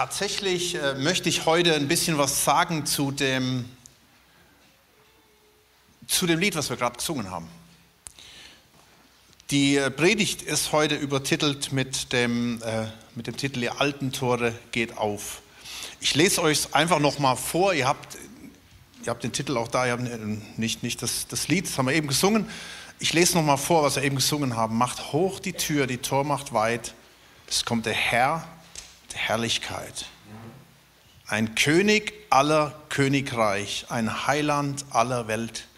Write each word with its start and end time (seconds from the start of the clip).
tatsächlich 0.00 0.76
äh, 0.76 0.94
möchte 0.94 1.28
ich 1.28 1.44
heute 1.44 1.74
ein 1.74 1.86
bisschen 1.86 2.16
was 2.16 2.42
sagen 2.42 2.86
zu 2.86 3.10
dem, 3.10 3.66
zu 6.06 6.26
dem 6.26 6.40
Lied, 6.40 6.56
was 6.56 6.70
wir 6.70 6.78
gerade 6.78 6.96
gesungen 6.96 7.30
haben. 7.30 7.46
Die 9.50 9.76
äh, 9.76 9.90
Predigt 9.90 10.40
ist 10.40 10.72
heute 10.72 10.94
übertitelt 10.94 11.72
mit 11.72 12.14
dem, 12.14 12.62
äh, 12.62 12.86
mit 13.14 13.26
dem 13.26 13.36
Titel 13.36 13.62
Ihr 13.62 13.78
alten 13.78 14.10
Tore 14.10 14.54
geht 14.72 14.96
auf. 14.96 15.42
Ich 16.00 16.14
lese 16.14 16.40
euch 16.40 16.74
einfach 16.74 16.98
nochmal 16.98 17.36
vor. 17.36 17.74
Ihr 17.74 17.86
habt, 17.86 18.16
ihr 19.04 19.10
habt 19.10 19.22
den 19.22 19.34
Titel 19.34 19.58
auch 19.58 19.68
da, 19.68 19.84
ihr 19.84 19.92
habt 19.92 20.58
nicht, 20.58 20.82
nicht 20.82 21.02
das, 21.02 21.26
das 21.28 21.48
Lied, 21.48 21.66
das 21.66 21.76
haben 21.76 21.88
wir 21.88 21.94
eben 21.94 22.08
gesungen. 22.08 22.48
Ich 23.00 23.12
lese 23.12 23.36
nochmal 23.36 23.58
vor, 23.58 23.82
was 23.82 23.96
wir 23.96 24.02
eben 24.04 24.16
gesungen 24.16 24.56
haben. 24.56 24.78
Macht 24.78 25.12
hoch 25.12 25.40
die 25.40 25.52
Tür, 25.52 25.86
die 25.86 25.98
Tor 25.98 26.24
macht 26.24 26.54
weit. 26.54 26.94
Es 27.46 27.66
kommt 27.66 27.84
der 27.84 27.92
Herr 27.92 28.48
Herrlichkeit. 29.14 30.06
Ein 31.26 31.54
König 31.54 32.12
aller 32.30 32.74
Königreich, 32.88 33.86
ein 33.88 34.26
Heiland 34.26 34.84
aller 34.90 35.28
Welt 35.28 35.68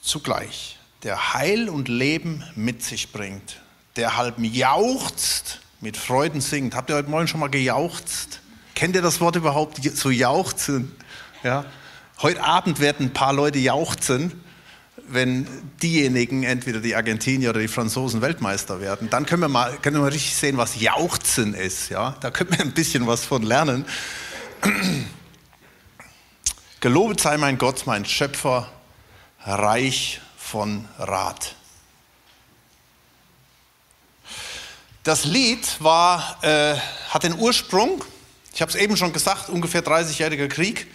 zugleich, 0.00 0.78
der 1.02 1.34
Heil 1.34 1.68
und 1.68 1.88
Leben 1.88 2.42
mit 2.54 2.82
sich 2.82 3.12
bringt, 3.12 3.60
der 3.96 4.16
halb 4.16 4.38
jauchzt, 4.38 5.60
mit 5.80 5.96
Freuden 5.96 6.40
singt. 6.40 6.74
Habt 6.74 6.90
ihr 6.90 6.96
heute 6.96 7.10
Morgen 7.10 7.28
schon 7.28 7.40
mal 7.40 7.50
gejauchzt? 7.50 8.40
Kennt 8.74 8.96
ihr 8.96 9.02
das 9.02 9.20
Wort 9.20 9.36
überhaupt, 9.36 9.82
so 9.82 10.10
jauchzen? 10.10 10.94
Ja? 11.42 11.66
Heute 12.22 12.42
Abend 12.42 12.80
werden 12.80 13.06
ein 13.06 13.12
paar 13.12 13.34
Leute 13.34 13.58
jauchzen 13.58 14.42
wenn 15.08 15.46
diejenigen, 15.82 16.42
entweder 16.42 16.80
die 16.80 16.94
Argentinier 16.94 17.50
oder 17.50 17.60
die 17.60 17.68
Franzosen 17.68 18.20
Weltmeister 18.22 18.80
werden, 18.80 19.10
dann 19.10 19.26
können 19.26 19.42
wir 19.42 19.48
mal, 19.48 19.76
können 19.78 20.02
wir 20.02 20.12
richtig 20.12 20.34
sehen, 20.34 20.56
was 20.56 20.80
Jauchzen 20.80 21.54
ist. 21.54 21.90
Ja? 21.90 22.16
Da 22.20 22.30
können 22.30 22.50
wir 22.50 22.60
ein 22.60 22.72
bisschen 22.72 23.06
was 23.06 23.24
von 23.24 23.42
lernen. 23.42 23.84
Gelobet 26.80 27.20
sei 27.20 27.36
mein 27.36 27.58
Gott, 27.58 27.86
mein 27.86 28.04
Schöpfer, 28.04 28.70
reich 29.44 30.20
von 30.36 30.84
Rat. 30.98 31.54
Das 35.02 35.24
Lied 35.24 35.76
war, 35.80 36.38
äh, 36.42 36.74
hat 37.10 37.22
den 37.22 37.38
Ursprung, 37.38 38.04
ich 38.52 38.60
habe 38.60 38.70
es 38.70 38.76
eben 38.76 38.96
schon 38.96 39.12
gesagt, 39.12 39.50
ungefähr 39.50 39.84
30-jähriger 39.84 40.48
Krieg. 40.48 40.86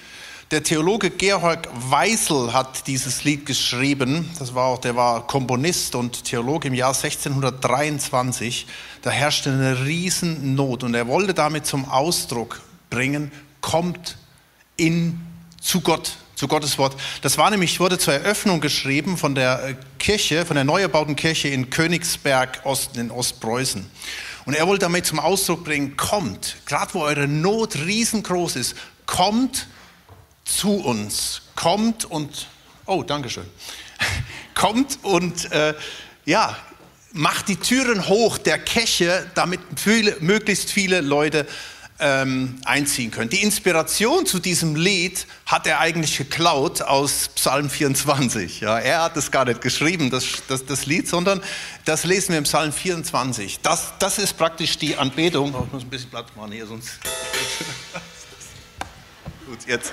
Der 0.52 0.63
Theologe 0.63 1.11
Georg 1.11 1.69
Weisel 1.73 2.52
hat 2.52 2.85
dieses 2.85 3.23
Lied 3.23 3.45
geschrieben. 3.45 4.30
Das 4.38 4.53
war 4.53 4.66
auch, 4.66 4.80
der 4.80 4.97
war 4.97 5.25
Komponist 5.25 5.95
und 5.95 6.25
Theologe 6.25 6.67
im 6.67 6.73
Jahr 6.73 6.94
1623. 6.94 8.67
Da 9.02 9.11
herrschte 9.11 9.49
eine 9.49 9.85
Riesennot 9.85 10.83
und 10.83 10.94
er 10.94 11.07
wollte 11.07 11.33
damit 11.33 11.66
zum 11.66 11.88
Ausdruck 11.88 12.59
bringen, 12.89 13.31
kommt 13.61 14.17
in, 14.75 15.22
zu 15.61 15.79
Gott, 15.79 16.17
zu 16.35 16.49
Gottes 16.49 16.77
Wort. 16.77 16.97
Das 17.22 17.38
war 17.38 17.49
nämlich, 17.49 17.79
wurde 17.79 17.97
zur 17.97 18.16
Eröffnung 18.16 18.59
geschrieben 18.59 19.16
von 19.16 19.35
der 19.35 19.69
äh, 19.69 19.75
Kirche, 19.99 20.45
von 20.45 20.55
der 20.55 20.66
neu 20.66 20.81
erbauten 20.81 21.16
Kirche 21.16 21.47
in 21.47 21.69
Königsberg 21.69 22.59
Osten 22.66 22.99
in 22.99 23.09
Ostpreußen. 23.09 23.89
Und 24.44 24.53
er 24.53 24.67
wollte 24.67 24.83
damit 24.83 25.05
zum 25.05 25.22
Ausdruck 25.22 25.63
bringen, 25.63 25.95
kommt, 25.95 26.57
gerade 26.66 26.94
wo 26.94 27.03
eure 27.03 27.29
Not 27.29 27.77
riesengroß 27.77 28.57
ist, 28.57 28.75
kommt 29.05 29.67
zu 30.57 30.75
uns. 30.75 31.41
Kommt 31.55 32.05
und, 32.05 32.47
oh, 32.85 33.03
Dankeschön. 33.03 33.45
Kommt 34.53 34.99
und, 35.03 35.52
äh, 35.52 35.73
ja, 36.25 36.55
macht 37.13 37.47
die 37.47 37.57
Türen 37.57 38.07
hoch 38.07 38.38
der 38.38 38.59
Kirche, 38.59 39.29
damit 39.35 39.59
viele, 39.75 40.16
möglichst 40.19 40.72
viele 40.72 41.02
Leute 41.02 41.45
ähm, 41.99 42.57
einziehen 42.66 43.11
können. 43.11 43.29
Die 43.29 43.44
Inspiration 43.44 44.25
zu 44.25 44.39
diesem 44.39 44.75
Lied 44.75 45.27
hat 45.45 45.67
er 45.67 45.79
eigentlich 45.79 46.17
geklaut 46.17 46.81
aus 46.81 47.29
Psalm 47.35 47.69
24. 47.69 48.61
Ja, 48.61 48.79
er 48.79 49.03
hat 49.03 49.17
es 49.17 49.29
gar 49.29 49.45
nicht 49.45 49.61
geschrieben, 49.61 50.09
das, 50.09 50.25
das, 50.47 50.66
das, 50.66 50.88
Lied, 50.88 51.07
sondern 51.07 51.41
das 51.85 52.03
lesen 52.03 52.29
wir 52.29 52.40
im 52.40 52.45
Psalm 52.45 52.73
24. 52.73 53.59
Das, 53.61 53.94
das 54.00 54.17
ist 54.17 54.38
praktisch 54.38 54.78
die 54.78 54.97
Anbetung. 54.97 55.53
Oh, 55.53 55.63
ich 55.66 55.73
muss 55.73 55.84
ein 55.84 55.90
bisschen 55.90 56.09
Platz 56.09 56.29
machen 56.35 56.51
hier, 56.51 56.66
sonst. 56.66 56.90
Gut, 59.51 59.67
jetzt. 59.67 59.91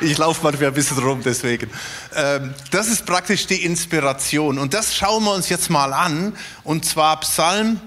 Ich 0.00 0.18
laufe 0.18 0.42
manchmal 0.42 0.70
ein 0.70 0.74
bisschen 0.74 0.98
rum, 0.98 1.20
deswegen. 1.24 1.70
Ähm, 2.12 2.52
das 2.72 2.88
ist 2.88 3.06
praktisch 3.06 3.46
die 3.46 3.64
Inspiration. 3.64 4.58
Und 4.58 4.74
das 4.74 4.96
schauen 4.96 5.22
wir 5.22 5.32
uns 5.32 5.48
jetzt 5.48 5.70
mal 5.70 5.92
an. 5.92 6.36
Und 6.64 6.84
zwar 6.84 7.20
Psalm 7.20 7.80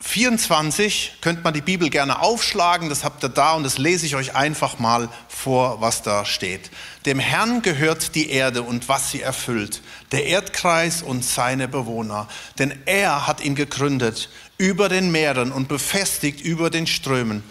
24. 0.00 1.16
Könnt 1.22 1.42
man 1.42 1.54
die 1.54 1.62
Bibel 1.62 1.88
gerne 1.88 2.20
aufschlagen. 2.20 2.90
Das 2.90 3.02
habt 3.02 3.24
ihr 3.24 3.30
da 3.30 3.54
und 3.54 3.62
das 3.62 3.78
lese 3.78 4.04
ich 4.04 4.14
euch 4.14 4.34
einfach 4.36 4.78
mal 4.78 5.08
vor, 5.26 5.80
was 5.80 6.02
da 6.02 6.26
steht. 6.26 6.70
Dem 7.06 7.18
Herrn 7.18 7.62
gehört 7.62 8.14
die 8.14 8.28
Erde 8.28 8.60
und 8.60 8.90
was 8.90 9.10
sie 9.10 9.22
erfüllt. 9.22 9.80
Der 10.12 10.26
Erdkreis 10.26 11.00
und 11.00 11.24
seine 11.24 11.66
Bewohner. 11.66 12.28
Denn 12.58 12.78
er 12.84 13.26
hat 13.26 13.42
ihn 13.42 13.54
gegründet 13.54 14.28
über 14.58 14.90
den 14.90 15.10
Meeren 15.12 15.50
und 15.50 15.68
befestigt 15.68 16.42
über 16.42 16.68
den 16.68 16.86
Strömen. 16.86 17.42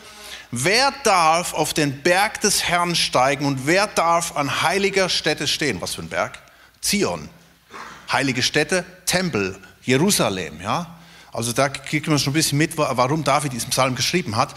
Wer 0.51 0.91
darf 1.03 1.53
auf 1.53 1.75
den 1.75 2.01
Berg 2.01 2.41
des 2.41 2.63
Herrn 2.63 2.95
steigen 2.95 3.45
und 3.45 3.67
wer 3.67 3.85
darf 3.85 4.35
an 4.35 4.63
heiliger 4.63 5.07
Stätte 5.07 5.47
stehen? 5.47 5.79
Was 5.79 5.95
für 5.95 6.01
ein 6.01 6.09
Berg? 6.09 6.39
Zion. 6.81 7.29
Heilige 8.11 8.41
Stätte, 8.41 8.83
Tempel, 9.05 9.59
Jerusalem, 9.83 10.59
ja? 10.59 10.95
Also 11.31 11.53
da 11.53 11.69
kriegt 11.69 12.07
man 12.07 12.17
schon 12.17 12.31
ein 12.31 12.33
bisschen 12.33 12.57
mit, 12.57 12.75
warum 12.77 13.23
David 13.23 13.53
diesen 13.53 13.69
Psalm 13.69 13.93
geschrieben 13.93 14.35
hat. 14.35 14.55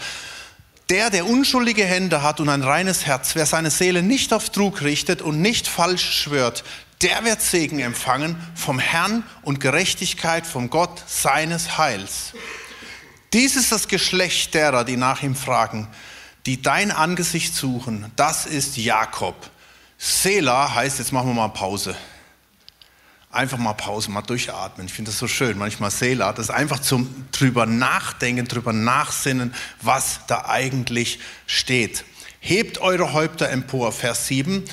Der, 0.89 1.11
der 1.11 1.27
unschuldige 1.27 1.85
Hände 1.85 2.23
hat 2.23 2.39
und 2.39 2.49
ein 2.49 2.63
reines 2.63 3.05
Herz, 3.05 3.35
wer 3.35 3.45
seine 3.45 3.69
Seele 3.69 4.01
nicht 4.01 4.33
auf 4.33 4.49
Trug 4.49 4.81
richtet 4.81 5.21
und 5.21 5.41
nicht 5.41 5.67
falsch 5.67 6.23
schwört, 6.23 6.63
der 7.03 7.23
wird 7.23 7.41
Segen 7.41 7.79
empfangen 7.79 8.35
vom 8.55 8.79
Herrn 8.79 9.23
und 9.43 9.59
Gerechtigkeit 9.59 10.47
vom 10.47 10.71
Gott 10.71 11.03
seines 11.05 11.77
Heils. 11.77 12.33
Dies 13.33 13.55
ist 13.55 13.71
das 13.71 13.87
Geschlecht 13.87 14.53
derer, 14.53 14.83
die 14.83 14.95
nach 14.95 15.23
ihm 15.23 15.35
fragen, 15.35 15.87
die 16.45 16.61
dein 16.61 16.91
Angesicht 16.91 17.55
suchen. 17.55 18.11
Das 18.15 18.45
ist 18.45 18.77
Jakob. 18.77 19.35
Sela 19.97 20.75
heißt, 20.75 20.99
jetzt 20.99 21.11
machen 21.11 21.29
wir 21.29 21.33
mal 21.33 21.47
Pause. 21.47 21.95
Einfach 23.31 23.57
mal 23.57 23.73
Pause, 23.73 24.11
mal 24.11 24.21
durchatmen. 24.21 24.85
Ich 24.85 24.93
finde 24.93 25.09
das 25.09 25.17
so 25.17 25.27
schön. 25.27 25.57
Manchmal 25.57 25.89
Sela, 25.89 26.31
das 26.31 26.49
ist 26.49 26.51
einfach 26.51 26.79
zum 26.79 27.25
drüber 27.31 27.65
nachdenken, 27.65 28.47
drüber 28.47 28.71
nachsinnen, 28.71 29.55
was 29.81 30.19
da 30.27 30.45
eigentlich 30.45 31.19
steht. 31.47 32.05
Hebt 32.39 32.77
eure 32.79 33.13
Häupter 33.13 33.49
empor, 33.49 33.91
Vers 33.91 34.27
7 34.27 34.63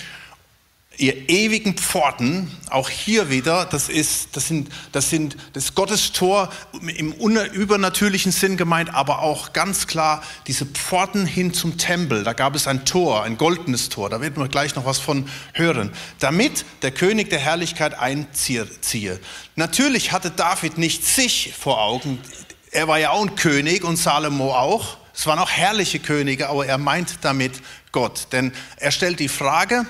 ihr 1.01 1.31
ewigen 1.31 1.77
Pforten, 1.77 2.51
auch 2.69 2.91
hier 2.91 3.31
wieder, 3.31 3.65
das 3.65 3.89
ist, 3.89 4.37
das 4.37 4.49
sind, 4.49 4.69
das 4.93 5.09
sind 5.09 5.37
das 5.55 5.75
Gottes 5.75 6.13
Tor 6.13 6.51
im 6.95 7.13
übernatürlichen 7.13 8.33
Sinn 8.33 8.59
gemeint, 8.59 8.95
aber 8.95 9.23
auch 9.23 9.55
ganz 9.55 9.87
klar 9.87 10.23
diese 10.47 10.67
Pforten 10.67 11.25
hin 11.25 11.55
zum 11.55 11.79
Tempel. 11.79 12.23
Da 12.23 12.35
gab 12.35 12.55
es 12.55 12.67
ein 12.67 12.85
Tor, 12.85 13.23
ein 13.23 13.39
goldenes 13.39 13.89
Tor. 13.89 14.11
Da 14.11 14.21
werden 14.21 14.37
wir 14.37 14.49
gleich 14.49 14.75
noch 14.75 14.85
was 14.85 14.99
von 14.99 15.27
hören. 15.55 15.91
Damit 16.19 16.67
der 16.83 16.91
König 16.91 17.31
der 17.31 17.39
Herrlichkeit 17.39 17.99
einziehe. 17.99 18.69
Natürlich 19.57 20.13
hatte 20.13 20.31
David 20.31 20.77
nicht 20.77 21.07
sich 21.07 21.55
vor 21.59 21.83
Augen. 21.83 22.19
Er 22.73 22.89
war 22.89 22.99
ja 22.99 23.11
auch 23.11 23.23
ein 23.23 23.37
König 23.37 23.85
und 23.85 23.97
Salomo 23.97 24.55
auch. 24.55 24.99
Es 25.15 25.27
waren 25.27 25.39
auch 25.39 25.51
herrliche 25.51 25.99
Könige, 25.99 26.51
aber 26.51 26.67
er 26.67 26.79
meint 26.79 27.19
damit 27.23 27.53
Gott. 27.91 28.29
Denn 28.33 28.53
er 28.77 28.91
stellt 28.91 29.19
die 29.19 29.29
Frage, 29.29 29.87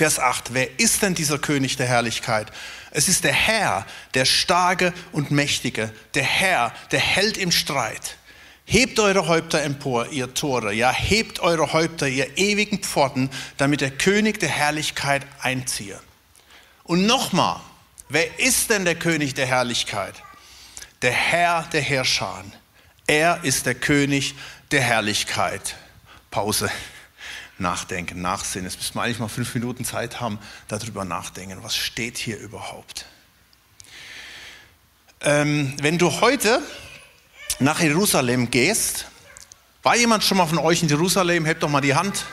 Vers 0.00 0.18
8, 0.18 0.54
wer 0.54 0.80
ist 0.80 1.02
denn 1.02 1.14
dieser 1.14 1.38
König 1.38 1.76
der 1.76 1.86
Herrlichkeit? 1.86 2.50
Es 2.90 3.06
ist 3.06 3.22
der 3.22 3.34
Herr, 3.34 3.84
der 4.14 4.24
Starke 4.24 4.94
und 5.12 5.30
Mächtige, 5.30 5.92
der 6.14 6.22
Herr, 6.22 6.72
der 6.90 7.00
Held 7.00 7.36
im 7.36 7.52
Streit. 7.52 8.16
Hebt 8.64 8.98
eure 8.98 9.28
Häupter 9.28 9.62
empor, 9.62 10.08
ihr 10.08 10.32
Tore, 10.32 10.72
ja, 10.72 10.90
hebt 10.90 11.40
eure 11.40 11.74
Häupter, 11.74 12.08
ihr 12.08 12.38
ewigen 12.38 12.78
Pforten, 12.78 13.28
damit 13.58 13.82
der 13.82 13.90
König 13.90 14.40
der 14.40 14.48
Herrlichkeit 14.48 15.26
einziehe. 15.42 16.00
Und 16.84 17.04
nochmal, 17.04 17.60
wer 18.08 18.38
ist 18.38 18.70
denn 18.70 18.86
der 18.86 18.94
König 18.94 19.34
der 19.34 19.48
Herrlichkeit? 19.48 20.14
Der 21.02 21.12
Herr 21.12 21.68
der 21.74 21.82
Herrscher. 21.82 22.42
Er 23.06 23.40
ist 23.42 23.66
der 23.66 23.74
König 23.74 24.34
der 24.70 24.80
Herrlichkeit. 24.80 25.76
Pause 26.30 26.70
nachdenken, 27.60 28.20
nachsehen. 28.22 28.64
Jetzt 28.64 28.78
müssen 28.78 28.94
wir 28.94 29.02
eigentlich 29.02 29.18
mal 29.18 29.28
fünf 29.28 29.54
Minuten 29.54 29.84
Zeit 29.84 30.20
haben, 30.20 30.38
darüber 30.68 31.04
nachdenken. 31.04 31.62
Was 31.62 31.76
steht 31.76 32.18
hier 32.18 32.38
überhaupt? 32.38 33.06
Ähm, 35.20 35.74
wenn 35.80 35.98
du 35.98 36.20
heute 36.20 36.62
nach 37.58 37.80
Jerusalem 37.80 38.50
gehst, 38.50 39.06
war 39.82 39.96
jemand 39.96 40.24
schon 40.24 40.38
mal 40.38 40.46
von 40.46 40.58
euch 40.58 40.82
in 40.82 40.88
Jerusalem? 40.88 41.44
Hebt 41.44 41.62
doch 41.62 41.68
mal 41.68 41.80
die 41.80 41.94
Hand. 41.94 42.24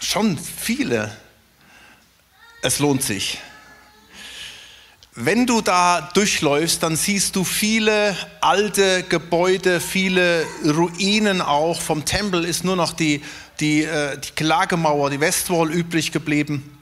Schon 0.00 0.38
viele. 0.38 1.16
Es 2.62 2.78
lohnt 2.78 3.02
sich. 3.02 3.40
Wenn 5.14 5.46
du 5.46 5.60
da 5.60 6.10
durchläufst, 6.14 6.82
dann 6.82 6.96
siehst 6.96 7.36
du 7.36 7.44
viele 7.44 8.16
alte 8.40 9.02
Gebäude, 9.02 9.78
viele 9.78 10.46
Ruinen 10.64 11.42
auch. 11.42 11.82
Vom 11.82 12.06
Tempel 12.06 12.46
ist 12.46 12.64
nur 12.64 12.76
noch 12.76 12.94
die, 12.94 13.22
die, 13.60 13.84
äh, 13.84 14.18
die 14.18 14.30
Klagemauer, 14.32 15.10
die 15.10 15.20
Westwall 15.20 15.70
übrig 15.70 16.12
geblieben. 16.12 16.78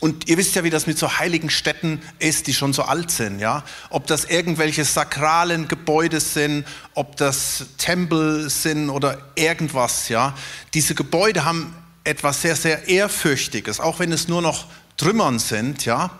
Und 0.00 0.28
ihr 0.28 0.38
wisst 0.38 0.54
ja, 0.54 0.64
wie 0.64 0.70
das 0.70 0.86
mit 0.86 0.98
so 0.98 1.18
heiligen 1.18 1.50
Städten 1.50 2.00
ist, 2.18 2.46
die 2.46 2.54
schon 2.54 2.72
so 2.72 2.82
alt 2.82 3.10
sind, 3.10 3.38
ja. 3.38 3.64
Ob 3.90 4.06
das 4.06 4.24
irgendwelche 4.24 4.84
sakralen 4.84 5.68
Gebäude 5.68 6.20
sind, 6.20 6.66
ob 6.94 7.16
das 7.16 7.66
Tempel 7.76 8.48
sind 8.48 8.88
oder 8.88 9.18
irgendwas, 9.34 10.08
ja. 10.08 10.34
Diese 10.72 10.94
Gebäude 10.94 11.44
haben 11.44 11.74
etwas 12.04 12.40
sehr, 12.40 12.56
sehr 12.56 12.88
Ehrfürchtiges, 12.88 13.78
auch 13.78 13.98
wenn 13.98 14.10
es 14.10 14.26
nur 14.26 14.40
noch 14.40 14.66
Trümmern 14.96 15.38
sind, 15.38 15.84
ja 15.84 16.10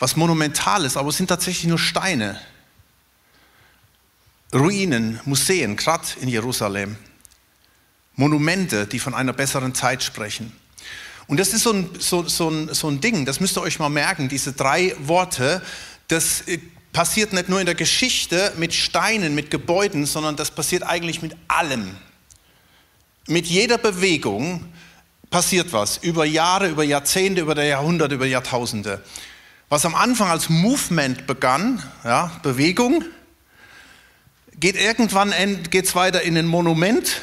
was 0.00 0.16
monumental 0.16 0.84
ist, 0.84 0.96
aber 0.96 1.10
es 1.10 1.18
sind 1.18 1.28
tatsächlich 1.28 1.66
nur 1.66 1.78
Steine. 1.78 2.40
Ruinen, 4.52 5.20
Museen, 5.26 5.76
gerade 5.76 6.04
in 6.20 6.28
Jerusalem. 6.28 6.96
Monumente, 8.16 8.86
die 8.86 8.98
von 8.98 9.14
einer 9.14 9.32
besseren 9.32 9.74
Zeit 9.74 10.02
sprechen. 10.02 10.52
Und 11.26 11.38
das 11.38 11.54
ist 11.54 11.62
so 11.62 11.72
ein, 11.72 11.90
so, 11.98 12.26
so, 12.26 12.48
ein, 12.48 12.74
so 12.74 12.88
ein 12.88 13.00
Ding, 13.00 13.24
das 13.24 13.38
müsst 13.40 13.56
ihr 13.56 13.62
euch 13.62 13.78
mal 13.78 13.88
merken, 13.88 14.28
diese 14.28 14.52
drei 14.52 14.94
Worte, 14.98 15.62
das 16.08 16.42
äh, 16.48 16.58
passiert 16.92 17.32
nicht 17.32 17.48
nur 17.48 17.60
in 17.60 17.66
der 17.66 17.76
Geschichte 17.76 18.52
mit 18.56 18.74
Steinen, 18.74 19.34
mit 19.34 19.50
Gebäuden, 19.50 20.06
sondern 20.06 20.36
das 20.36 20.50
passiert 20.50 20.82
eigentlich 20.82 21.22
mit 21.22 21.36
allem. 21.46 21.96
Mit 23.28 23.46
jeder 23.46 23.78
Bewegung 23.78 24.64
passiert 25.30 25.72
was, 25.72 25.98
über 25.98 26.24
Jahre, 26.24 26.68
über 26.68 26.82
Jahrzehnte, 26.82 27.42
über 27.42 27.62
Jahrhunderte, 27.62 28.16
über 28.16 28.26
Jahrtausende. 28.26 29.02
Was 29.68 29.86
am 29.86 29.94
Anfang 29.94 30.30
als 30.30 30.48
Movement 30.48 31.28
begann, 31.28 31.80
ja, 32.02 32.32
Bewegung, 32.42 33.04
geht 34.58 34.74
irgendwann 34.74 35.32
geht's 35.70 35.94
weiter 35.94 36.22
in 36.22 36.36
ein 36.36 36.46
Monument, 36.46 37.22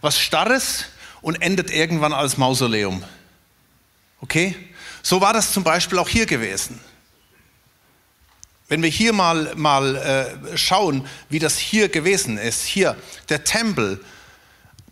was 0.00 0.18
Starres 0.18 0.86
und 1.20 1.40
endet 1.42 1.70
irgendwann 1.70 2.12
als 2.12 2.36
Mausoleum. 2.36 3.02
Okay? 4.20 4.54
So 5.02 5.20
war 5.20 5.32
das 5.32 5.52
zum 5.52 5.64
Beispiel 5.64 5.98
auch 5.98 6.08
hier 6.08 6.26
gewesen. 6.26 6.80
Wenn 8.68 8.82
wir 8.82 8.90
hier 8.90 9.12
mal, 9.12 9.54
mal 9.56 9.96
äh, 9.96 10.56
schauen, 10.56 11.06
wie 11.30 11.38
das 11.38 11.58
hier 11.58 11.88
gewesen 11.88 12.36
ist, 12.36 12.64
hier 12.64 12.96
der 13.30 13.44
Tempel, 13.44 14.04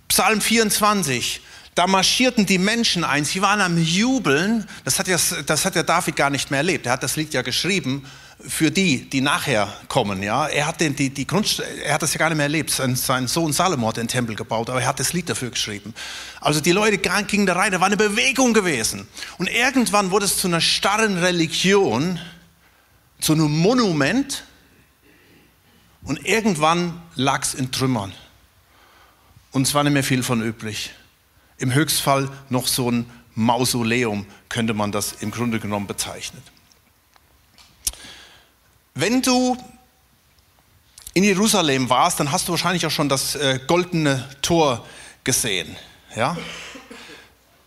Psalm 0.08 0.40
24, 0.40 1.42
da 1.74 1.86
marschierten 1.86 2.46
die 2.46 2.56
Menschen 2.56 3.04
ein, 3.04 3.26
sie 3.26 3.42
waren 3.42 3.60
am 3.60 3.76
Jubeln. 3.76 4.66
Das 4.84 4.98
hat, 4.98 5.08
ja, 5.08 5.18
das 5.44 5.66
hat 5.66 5.74
ja 5.74 5.82
David 5.82 6.16
gar 6.16 6.30
nicht 6.30 6.50
mehr 6.50 6.58
erlebt. 6.58 6.86
Er 6.86 6.92
hat 6.92 7.02
das 7.02 7.16
Lied 7.16 7.34
ja 7.34 7.42
geschrieben 7.42 8.06
für 8.48 8.70
die, 8.70 9.08
die 9.08 9.20
nachher 9.20 9.72
kommen. 9.88 10.22
Ja? 10.22 10.46
Er, 10.46 10.66
hat 10.66 10.80
den, 10.80 10.94
die, 10.94 11.10
die 11.10 11.26
Grund, 11.26 11.62
er 11.84 11.94
hat 11.94 12.02
das 12.02 12.14
ja 12.14 12.18
gar 12.18 12.28
nicht 12.28 12.36
mehr 12.36 12.44
erlebt. 12.44 12.70
Sein, 12.70 12.96
sein 12.96 13.26
Sohn 13.26 13.52
Salomo 13.52 13.88
hat 13.88 13.96
den 13.96 14.08
Tempel 14.08 14.36
gebaut, 14.36 14.70
aber 14.70 14.80
er 14.80 14.86
hat 14.86 15.00
das 15.00 15.12
Lied 15.12 15.28
dafür 15.28 15.50
geschrieben. 15.50 15.94
Also 16.40 16.60
die 16.60 16.72
Leute 16.72 16.98
gingen 16.98 17.46
da 17.46 17.54
rein, 17.54 17.72
da 17.72 17.80
war 17.80 17.86
eine 17.86 17.96
Bewegung 17.96 18.54
gewesen. 18.54 19.06
Und 19.38 19.48
irgendwann 19.48 20.10
wurde 20.10 20.26
es 20.26 20.38
zu 20.38 20.48
einer 20.48 20.60
starren 20.60 21.18
Religion, 21.18 22.18
zu 23.20 23.32
einem 23.32 23.50
Monument. 23.50 24.44
Und 26.02 26.24
irgendwann 26.24 27.00
lag 27.14 27.42
es 27.42 27.54
in 27.54 27.72
Trümmern. 27.72 28.12
Und 29.50 29.66
es 29.66 29.74
war 29.74 29.82
nicht 29.82 29.92
mehr 29.92 30.04
viel 30.04 30.22
von 30.22 30.42
übrig. 30.42 30.92
Im 31.58 31.72
Höchstfall 31.72 32.30
noch 32.48 32.66
so 32.66 32.90
ein 32.90 33.06
Mausoleum 33.34 34.26
könnte 34.48 34.74
man 34.74 34.92
das 34.92 35.12
im 35.20 35.30
Grunde 35.30 35.58
genommen 35.58 35.86
bezeichnen. 35.86 36.42
Wenn 38.98 39.20
du 39.20 39.58
in 41.12 41.22
Jerusalem 41.22 41.90
warst, 41.90 42.18
dann 42.18 42.32
hast 42.32 42.48
du 42.48 42.52
wahrscheinlich 42.52 42.86
auch 42.86 42.90
schon 42.90 43.10
das 43.10 43.34
äh, 43.34 43.60
goldene 43.66 44.26
Tor 44.40 44.86
gesehen. 45.22 45.76
Ja? 46.16 46.34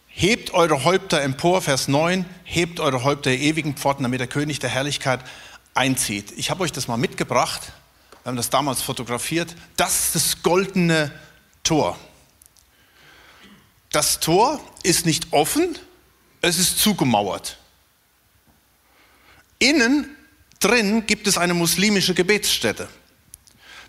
Hebt 0.07 0.55
eure 0.55 0.83
Häupter 0.83 1.21
empor, 1.21 1.61
Vers 1.61 1.87
9, 1.87 2.25
hebt 2.45 2.79
eure 2.79 3.03
Häupter 3.03 3.29
der 3.29 3.39
ewigen 3.39 3.77
Pforten, 3.77 4.01
damit 4.01 4.19
der 4.19 4.25
König 4.25 4.57
der 4.57 4.71
Herrlichkeit 4.71 5.19
einzieht. 5.75 6.31
Ich 6.35 6.49
habe 6.49 6.63
euch 6.63 6.71
das 6.71 6.87
mal 6.87 6.97
mitgebracht, 6.97 7.73
wir 8.23 8.29
haben 8.29 8.35
das 8.35 8.49
damals 8.49 8.81
fotografiert. 8.81 9.55
Das 9.77 10.05
ist 10.05 10.15
das 10.15 10.41
goldene 10.41 11.11
Tor. 11.63 11.95
Das 13.91 14.19
Tor 14.19 14.59
ist 14.81 15.05
nicht 15.05 15.31
offen, 15.31 15.77
es 16.41 16.57
ist 16.57 16.79
zugemauert. 16.79 17.59
Innen 19.59 20.15
drin 20.59 21.05
gibt 21.05 21.27
es 21.27 21.37
eine 21.37 21.53
muslimische 21.53 22.13
Gebetsstätte. 22.13 22.87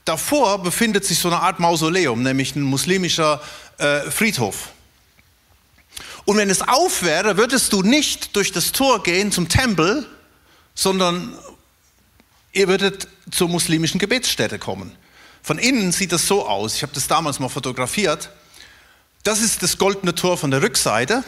Davor 0.05 0.63
befindet 0.63 1.05
sich 1.05 1.19
so 1.19 1.29
eine 1.29 1.41
Art 1.41 1.61
Mausoleum, 1.61 2.23
nämlich 2.23 2.57
ein 2.57 2.63
muslimischer 2.63 3.43
äh, 3.79 4.11
Friedhof. 4.11 4.71
Und 6.25 6.37
wenn 6.37 6.51
es 6.51 6.63
auf 6.63 7.03
wäre, 7.03 7.37
würdest 7.37 7.73
du 7.73 7.83
nicht 7.83 8.37
durch 8.37 8.53
das 8.53 8.73
Tor 8.73 9.03
gehen 9.03 9.33
zum 9.33 9.49
Tempel, 9.49 10.07
sondern 10.75 11.37
ihr 12.53 12.69
würdet 12.69 13.09
zur 13.31 13.49
muslimischen 13.49 13.99
Gebetsstätte 13.99 14.59
kommen. 14.59 14.97
Von 15.43 15.59
innen 15.59 15.93
sieht 15.93 16.13
das 16.13 16.27
so 16.27 16.47
aus. 16.47 16.77
Ich 16.77 16.83
habe 16.83 16.93
das 16.95 17.09
damals 17.09 17.39
mal 17.39 17.49
fotografiert. 17.49 18.31
Das 19.23 19.41
ist 19.41 19.63
das 19.63 19.79
goldene 19.79 20.15
Tor 20.15 20.39
von 20.39 20.51
der 20.51 20.63
Rückseite. 20.63 21.25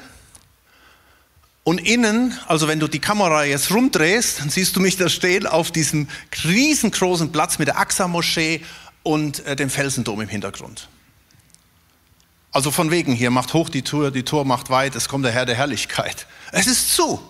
Und 1.65 1.79
innen, 1.79 2.37
also 2.49 2.67
wenn 2.67 2.81
du 2.81 2.89
die 2.89 2.99
Kamera 2.99 3.45
jetzt 3.45 3.71
rumdrehst, 3.71 4.41
dann 4.41 4.51
siehst 4.51 4.75
du 4.75 4.81
mich 4.81 4.97
da 4.97 5.09
stehen 5.09 5.47
auf 5.47 5.71
diesem 5.71 6.09
riesengroßen 6.45 7.31
Platz 7.31 7.59
mit 7.59 7.69
der 7.69 7.79
Aqsa-Moschee 7.79 8.63
und 9.05 9.47
äh, 9.47 9.55
dem 9.55 9.71
Felsendom 9.71 10.21
im 10.21 10.29
Hintergrund. 10.29 10.89
Also 12.51 12.71
von 12.71 12.91
wegen 12.91 13.13
hier, 13.13 13.31
macht 13.31 13.55
hoch 13.55 13.69
die 13.69 13.83
Tür, 13.83 14.11
die 14.11 14.25
Tor 14.25 14.45
macht 14.45 14.71
weit, 14.71 14.95
es 14.97 15.09
kommt 15.09 15.25
der 15.25 15.33
Herr 15.33 15.47
der 15.47 15.55
Herrlichkeit. 15.55 16.27
Es 16.51 16.67
ist 16.67 16.95
zu. 16.95 17.23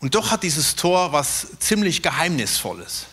Und 0.00 0.14
doch 0.14 0.30
hat 0.30 0.42
dieses 0.42 0.76
Tor 0.76 1.12
was 1.12 1.48
ziemlich 1.58 2.02
Geheimnisvolles. 2.02 3.06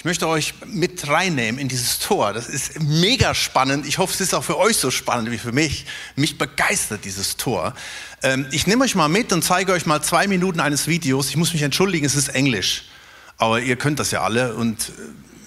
Ich 0.00 0.04
möchte 0.06 0.26
euch 0.28 0.54
mit 0.64 1.08
reinnehmen 1.08 1.60
in 1.60 1.68
dieses 1.68 1.98
Tor. 1.98 2.32
Das 2.32 2.48
ist 2.48 2.80
mega 2.80 3.34
spannend. 3.34 3.84
Ich 3.84 3.98
hoffe, 3.98 4.14
es 4.14 4.20
ist 4.22 4.32
auch 4.32 4.42
für 4.42 4.56
euch 4.56 4.78
so 4.78 4.90
spannend 4.90 5.30
wie 5.30 5.36
für 5.36 5.52
mich. 5.52 5.84
Mich 6.16 6.38
begeistert 6.38 7.04
dieses 7.04 7.36
Tor. 7.36 7.74
Ähm, 8.22 8.46
ich 8.50 8.66
nehme 8.66 8.84
euch 8.84 8.94
mal 8.94 9.08
mit 9.08 9.32
und 9.32 9.42
zeige 9.42 9.72
euch 9.72 9.86
mal 9.86 10.02
zwei 10.02 10.26
Minuten 10.26 10.60
eines 10.60 10.86
Videos. 10.86 11.28
Ich 11.28 11.36
muss 11.36 11.52
mich 11.52 11.62
entschuldigen, 11.62 12.04
es 12.04 12.14
ist 12.14 12.28
Englisch. 12.28 12.84
Aber 13.36 13.60
ihr 13.60 13.76
könnt 13.76 13.98
das 13.98 14.10
ja 14.10 14.22
alle. 14.22 14.54
Und 14.54 14.92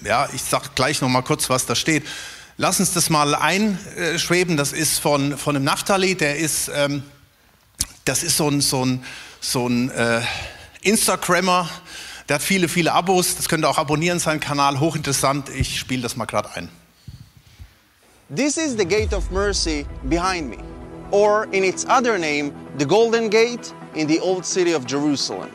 äh, 0.02 0.08
ja, 0.08 0.28
ich 0.32 0.42
sage 0.42 0.70
gleich 0.74 1.00
noch 1.00 1.08
mal 1.08 1.22
kurz, 1.22 1.48
was 1.50 1.66
da 1.66 1.74
steht. 1.74 2.04
Lass 2.56 2.80
uns 2.80 2.92
das 2.92 3.10
mal 3.10 3.34
einschweben. 3.34 4.56
Das 4.56 4.72
ist 4.72 4.98
von, 4.98 5.36
von 5.38 5.56
einem 5.56 5.64
Naftali. 5.64 6.14
Der 6.14 6.36
ist, 6.36 6.70
ähm, 6.74 7.02
das 8.04 8.22
ist 8.22 8.36
so 8.36 8.48
ein, 8.48 8.60
so 8.60 8.84
ein, 8.84 9.04
so 9.40 9.68
ein 9.68 9.90
äh, 9.90 10.20
Instagrammer 10.82 11.68
der 12.28 12.36
hat 12.36 12.42
viele, 12.42 12.68
viele 12.68 12.92
Abos. 12.92 13.36
Das 13.36 13.48
könnt 13.48 13.64
ihr 13.64 13.68
auch 13.68 13.78
abonnieren, 13.78 14.18
seinen 14.18 14.40
Kanal. 14.40 14.80
Hochinteressant. 14.80 15.50
Ich 15.50 15.78
spiele 15.78 16.02
das 16.02 16.16
mal 16.16 16.24
gerade 16.24 16.50
ein. 16.54 16.68
This 18.34 18.56
is 18.56 18.76
the 18.78 18.86
gate 18.86 19.12
of 19.12 19.30
mercy 19.30 19.84
behind 20.04 20.48
me, 20.48 20.56
or 21.14 21.44
in 21.52 21.62
its 21.62 21.86
other 21.88 22.18
name, 22.18 22.52
the 22.76 22.84
Golden 22.84 23.28
Gate 23.28 23.72
in 23.94 24.08
the 24.08 24.18
old 24.18 24.44
city 24.44 24.72
of 24.72 24.84
Jerusalem. 24.84 25.48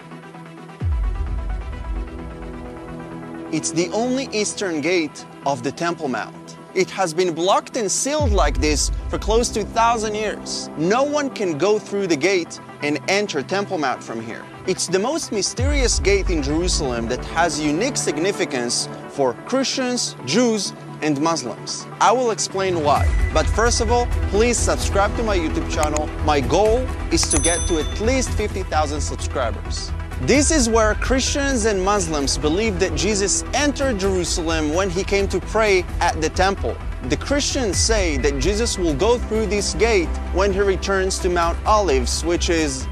It's 3.51 3.71
the 3.71 3.89
only 3.89 4.29
eastern 4.31 4.79
gate 4.79 5.25
of 5.45 5.61
the 5.61 5.71
Temple 5.73 6.07
Mount. 6.07 6.55
It 6.75 6.89
has 6.91 7.13
been 7.13 7.33
blocked 7.35 7.75
and 7.75 7.91
sealed 7.91 8.31
like 8.31 8.61
this 8.61 8.89
for 9.09 9.19
close 9.19 9.49
to 9.49 9.63
1,000 9.63 10.15
years. 10.15 10.69
No 10.77 11.03
one 11.03 11.29
can 11.29 11.57
go 11.57 11.77
through 11.77 12.07
the 12.07 12.15
gate 12.15 12.57
and 12.81 12.97
enter 13.09 13.43
Temple 13.43 13.79
Mount 13.79 14.01
from 14.01 14.21
here. 14.21 14.45
It's 14.65 14.87
the 14.87 14.99
most 14.99 15.33
mysterious 15.33 15.99
gate 15.99 16.29
in 16.29 16.41
Jerusalem 16.41 17.09
that 17.09 17.25
has 17.25 17.59
unique 17.59 17.97
significance 17.97 18.87
for 19.09 19.33
Christians, 19.45 20.15
Jews, 20.25 20.71
and 21.01 21.19
Muslims. 21.21 21.87
I 21.99 22.11
will 22.11 22.31
explain 22.31 22.83
why. 22.83 23.07
But 23.33 23.45
first 23.45 23.81
of 23.81 23.91
all, 23.91 24.07
please 24.29 24.57
subscribe 24.57 25.15
to 25.17 25.23
my 25.23 25.37
YouTube 25.37 25.69
channel. 25.71 26.07
My 26.25 26.39
goal 26.39 26.79
is 27.11 27.29
to 27.29 27.39
get 27.39 27.67
to 27.67 27.79
at 27.79 28.01
least 28.01 28.29
50,000 28.31 29.01
subscribers. 29.01 29.91
This 30.21 30.51
is 30.51 30.67
where 30.67 30.95
Christians 30.95 31.65
and 31.65 31.81
Muslims 31.81 32.37
believe 32.37 32.79
that 32.81 32.93
Jesus 32.93 33.43
entered 33.53 33.99
Jerusalem 33.99 34.73
when 34.73 34.89
he 34.89 35.03
came 35.03 35.29
to 35.29 35.39
pray 35.39 35.83
at 36.01 36.19
the 36.21 36.29
temple. 36.29 36.75
The 37.03 37.15
Christians 37.15 37.77
say 37.77 38.17
that 38.17 38.39
Jesus 38.39 38.77
will 38.77 38.93
go 38.93 39.17
through 39.17 39.45
this 39.45 39.75
gate 39.75 40.09
when 40.33 40.51
he 40.51 40.59
returns 40.59 41.19
to 41.19 41.29
Mount 41.29 41.57
Olives, 41.65 42.25
which 42.25 42.49
is 42.49 42.85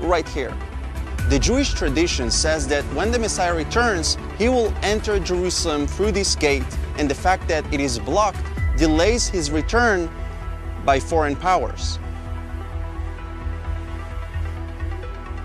right 0.00 0.28
here. 0.28 0.52
The 1.28 1.40
Jewish 1.40 1.74
tradition 1.74 2.30
says 2.30 2.68
that 2.68 2.84
when 2.94 3.10
the 3.10 3.18
Messiah 3.18 3.52
returns, 3.52 4.16
he 4.38 4.48
will 4.48 4.72
enter 4.82 5.18
Jerusalem 5.18 5.88
through 5.88 6.12
this 6.12 6.36
gate, 6.36 6.62
and 6.98 7.10
the 7.10 7.16
fact 7.16 7.48
that 7.48 7.64
it 7.74 7.80
is 7.80 7.98
blocked 7.98 8.38
delays 8.76 9.26
his 9.26 9.50
return 9.50 10.08
by 10.84 11.00
foreign 11.00 11.34
powers. 11.34 11.98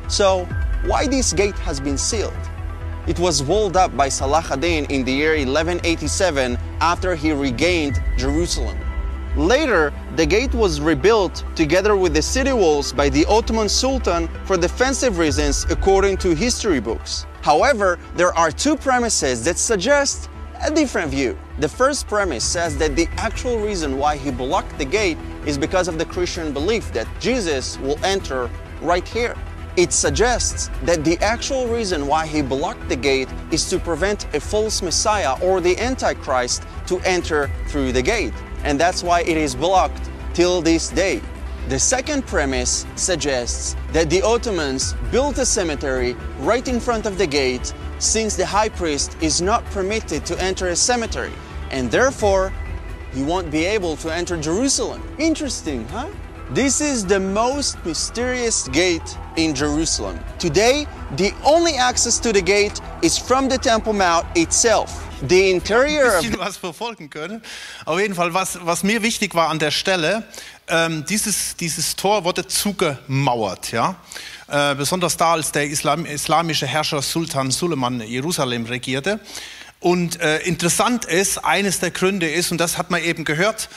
So, 0.07 0.45
why 0.85 1.07
this 1.07 1.33
gate 1.33 1.57
has 1.59 1.79
been 1.79 1.97
sealed. 1.97 2.37
It 3.07 3.17
was 3.17 3.41
walled 3.41 3.75
up 3.75 3.97
by 3.97 4.09
Salah 4.09 4.45
ad-Din 4.51 4.85
in 4.91 5.03
the 5.03 5.11
year 5.11 5.31
1187 5.31 6.59
after 6.79 7.15
he 7.15 7.31
regained 7.31 7.99
Jerusalem. 8.17 8.77
Later, 9.37 9.93
the 10.17 10.25
gate 10.25 10.53
was 10.53 10.81
rebuilt 10.81 11.45
together 11.55 11.95
with 11.95 12.13
the 12.13 12.21
city 12.21 12.51
walls 12.51 12.91
by 12.91 13.07
the 13.07 13.25
Ottoman 13.27 13.69
Sultan 13.69 14.27
for 14.43 14.57
defensive 14.57 15.17
reasons 15.19 15.65
according 15.69 16.17
to 16.17 16.35
history 16.35 16.81
books. 16.81 17.25
However, 17.41 17.97
there 18.15 18.37
are 18.37 18.51
two 18.51 18.75
premises 18.75 19.45
that 19.45 19.57
suggest 19.57 20.29
a 20.63 20.69
different 20.69 21.09
view. 21.09 21.39
The 21.59 21.69
first 21.69 22.07
premise 22.07 22.43
says 22.43 22.77
that 22.77 22.95
the 22.97 23.07
actual 23.17 23.57
reason 23.59 23.97
why 23.97 24.17
he 24.17 24.31
blocked 24.31 24.77
the 24.77 24.85
gate 24.85 25.17
is 25.45 25.57
because 25.57 25.87
of 25.87 25.97
the 25.97 26.05
Christian 26.05 26.51
belief 26.51 26.91
that 26.91 27.07
Jesus 27.19 27.79
will 27.79 28.03
enter 28.03 28.49
right 28.81 29.07
here. 29.07 29.35
It 29.77 29.93
suggests 29.93 30.69
that 30.83 31.05
the 31.05 31.17
actual 31.19 31.67
reason 31.67 32.05
why 32.05 32.27
he 32.27 32.41
blocked 32.41 32.89
the 32.89 32.95
gate 32.97 33.29
is 33.49 33.69
to 33.69 33.79
prevent 33.79 34.27
a 34.35 34.39
false 34.41 34.81
Messiah 34.81 35.41
or 35.41 35.61
the 35.61 35.79
Antichrist 35.79 36.63
to 36.87 36.99
enter 36.99 37.49
through 37.67 37.93
the 37.93 38.01
gate. 38.01 38.33
And 38.63 38.79
that's 38.79 39.03
why 39.03 39.21
it 39.21 39.37
is 39.37 39.55
blocked 39.55 40.09
till 40.33 40.61
this 40.61 40.89
day. 40.89 41.21
The 41.69 41.79
second 41.79 42.25
premise 42.25 42.85
suggests 42.95 43.75
that 43.93 44.09
the 44.09 44.21
Ottomans 44.21 44.93
built 45.11 45.37
a 45.37 45.45
cemetery 45.45 46.13
right 46.39 46.67
in 46.67 46.79
front 46.79 47.05
of 47.05 47.17
the 47.17 47.27
gate 47.27 47.73
since 47.99 48.35
the 48.35 48.45
high 48.45 48.69
priest 48.69 49.15
is 49.21 49.41
not 49.41 49.63
permitted 49.65 50.25
to 50.25 50.41
enter 50.41 50.69
a 50.69 50.75
cemetery 50.75 51.31
and 51.71 51.89
therefore 51.89 52.51
he 53.13 53.23
won't 53.23 53.51
be 53.51 53.65
able 53.65 53.95
to 53.97 54.13
enter 54.13 54.37
Jerusalem. 54.37 55.01
Interesting, 55.17 55.87
huh? 55.89 56.09
This 56.51 56.81
is 56.81 57.05
the 57.05 57.19
most 57.19 57.83
mysterious 57.85 58.67
gate 58.69 59.17
in 59.37 59.55
Jerusalem. 59.55 60.19
Today, 60.37 60.85
the 61.15 61.33
only 61.45 61.75
access 61.75 62.19
to 62.19 62.33
the 62.33 62.41
gate 62.41 62.79
is 63.01 63.17
from 63.17 63.47
the 63.47 63.57
Temple 63.57 63.93
Mount 63.93 64.25
itself. 64.35 65.07
The 65.27 65.51
interior 65.51 66.07
of 66.07 66.21
bisschen 66.21 66.39
was 66.39 66.57
verfolgen 66.57 67.09
können. 67.09 67.43
Auf 67.85 67.99
jeden 67.99 68.15
Fall, 68.15 68.33
was, 68.33 68.57
was 68.63 68.83
mir 68.83 69.03
wichtig 69.03 69.35
war 69.35 69.49
an 69.49 69.59
der 69.59 69.71
Stelle, 69.71 70.23
ähm, 70.67 71.05
dieses, 71.05 71.55
dieses 71.57 71.95
Tor 71.95 72.23
wurde 72.23 72.47
zugemauert. 72.47 73.71
Ja? 73.71 73.95
Äh, 74.47 74.75
besonders 74.75 75.17
da, 75.17 75.33
als 75.33 75.51
der 75.51 75.67
Islam, 75.67 76.05
islamische 76.05 76.65
Herrscher 76.65 77.01
Sultan 77.01 77.51
Suleiman 77.51 78.01
Jerusalem 78.01 78.65
regierte. 78.65 79.19
Und 79.79 80.19
äh, 80.21 80.39
interessant 80.39 81.05
ist, 81.05 81.39
eines 81.43 81.79
der 81.79 81.91
Gründe 81.91 82.29
ist, 82.29 82.51
und 82.51 82.59
das 82.59 82.77
hat 82.77 82.89
man 82.91 83.03
eben 83.03 83.23
gehört, 83.23 83.69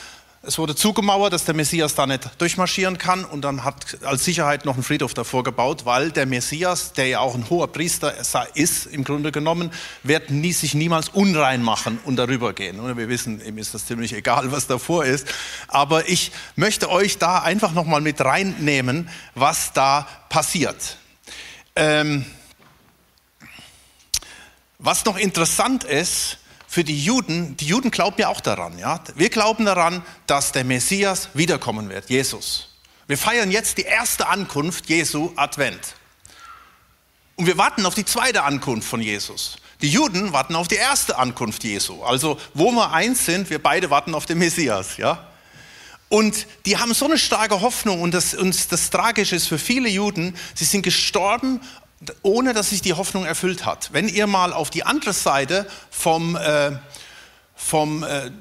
es 0.47 0.57
wurde 0.57 0.75
zugemauert, 0.75 1.33
dass 1.33 1.45
der 1.45 1.55
Messias 1.55 1.95
da 1.95 2.05
nicht 2.05 2.29
durchmarschieren 2.37 2.97
kann 2.97 3.25
und 3.25 3.41
dann 3.41 3.63
hat 3.63 3.97
als 4.03 4.25
Sicherheit 4.25 4.65
noch 4.65 4.75
einen 4.75 4.83
Friedhof 4.83 5.13
davor 5.13 5.43
gebaut, 5.43 5.85
weil 5.85 6.11
der 6.11 6.25
Messias, 6.25 6.93
der 6.93 7.07
ja 7.07 7.19
auch 7.19 7.35
ein 7.35 7.49
hoher 7.49 7.67
Priester 7.67 8.13
ist, 8.53 8.85
im 8.85 9.03
Grunde 9.03 9.31
genommen, 9.31 9.71
wird 10.03 10.29
nie, 10.29 10.53
sich 10.53 10.73
niemals 10.73 11.09
unrein 11.09 11.61
machen 11.61 11.99
und 12.05 12.15
darüber 12.17 12.53
gehen. 12.53 12.79
Und 12.79 12.97
wir 12.97 13.09
wissen, 13.09 13.45
ihm 13.45 13.57
ist 13.57 13.73
das 13.73 13.85
ziemlich 13.85 14.13
egal, 14.13 14.51
was 14.51 14.67
davor 14.67 15.05
ist. 15.05 15.27
Aber 15.67 16.07
ich 16.09 16.31
möchte 16.55 16.89
euch 16.89 17.17
da 17.17 17.39
einfach 17.39 17.73
nochmal 17.73 18.01
mit 18.01 18.21
reinnehmen, 18.21 19.09
was 19.33 19.73
da 19.73 20.07
passiert. 20.29 20.97
Ähm, 21.75 22.25
was 24.77 25.05
noch 25.05 25.17
interessant 25.17 25.83
ist, 25.83 26.37
für 26.75 26.83
die 26.83 27.01
Juden, 27.01 27.55
die 27.55 27.67
Juden 27.67 27.89
glauben 27.89 28.19
ja 28.19 28.27
auch 28.27 28.41
daran, 28.41 28.77
ja. 28.77 28.99
Wir 29.15 29.29
glauben 29.29 29.63
daran, 29.63 30.03
dass 30.27 30.51
der 30.51 30.65
Messias 30.65 31.29
wiederkommen 31.33 31.87
wird, 31.87 32.09
Jesus. 32.09 32.67
Wir 33.07 33.17
feiern 33.17 33.49
jetzt 33.49 33.77
die 33.77 33.83
erste 33.83 34.27
Ankunft 34.27 34.89
Jesu 34.89 35.31
Advent. 35.37 35.95
Und 37.37 37.45
wir 37.45 37.57
warten 37.57 37.85
auf 37.85 37.95
die 37.95 38.03
zweite 38.03 38.43
Ankunft 38.43 38.89
von 38.89 39.01
Jesus. 39.01 39.55
Die 39.81 39.87
Juden 39.87 40.33
warten 40.33 40.53
auf 40.53 40.67
die 40.67 40.75
erste 40.75 41.17
Ankunft 41.17 41.63
Jesu. 41.63 42.03
Also, 42.03 42.37
wo 42.53 42.73
wir 42.73 42.91
eins 42.91 43.25
sind, 43.25 43.49
wir 43.49 43.63
beide 43.63 43.89
warten 43.89 44.13
auf 44.13 44.25
den 44.25 44.39
Messias, 44.39 44.97
ja. 44.97 45.29
Und 46.09 46.45
die 46.65 46.75
haben 46.75 46.93
so 46.93 47.05
eine 47.05 47.17
starke 47.17 47.61
Hoffnung 47.61 48.01
und 48.01 48.13
das, 48.13 48.33
und 48.33 48.69
das 48.73 48.89
Tragische 48.89 49.37
ist 49.37 49.47
für 49.47 49.59
viele 49.59 49.87
Juden, 49.87 50.35
sie 50.53 50.65
sind 50.65 50.81
gestorben 50.81 51.61
ohne 52.21 52.53
dass 52.53 52.69
sich 52.69 52.81
die 52.81 52.93
Hoffnung 52.93 53.25
erfüllt 53.25 53.65
hat. 53.65 53.89
Wenn 53.93 54.07
ihr 54.07 54.27
mal 54.27 54.53
auf 54.53 54.69
die 54.69 54.83
andere 54.83 55.13
Seite 55.13 55.67
vom, 55.89 56.35
äh, 56.35 56.71
vom 57.55 58.03
äh, 58.03 58.31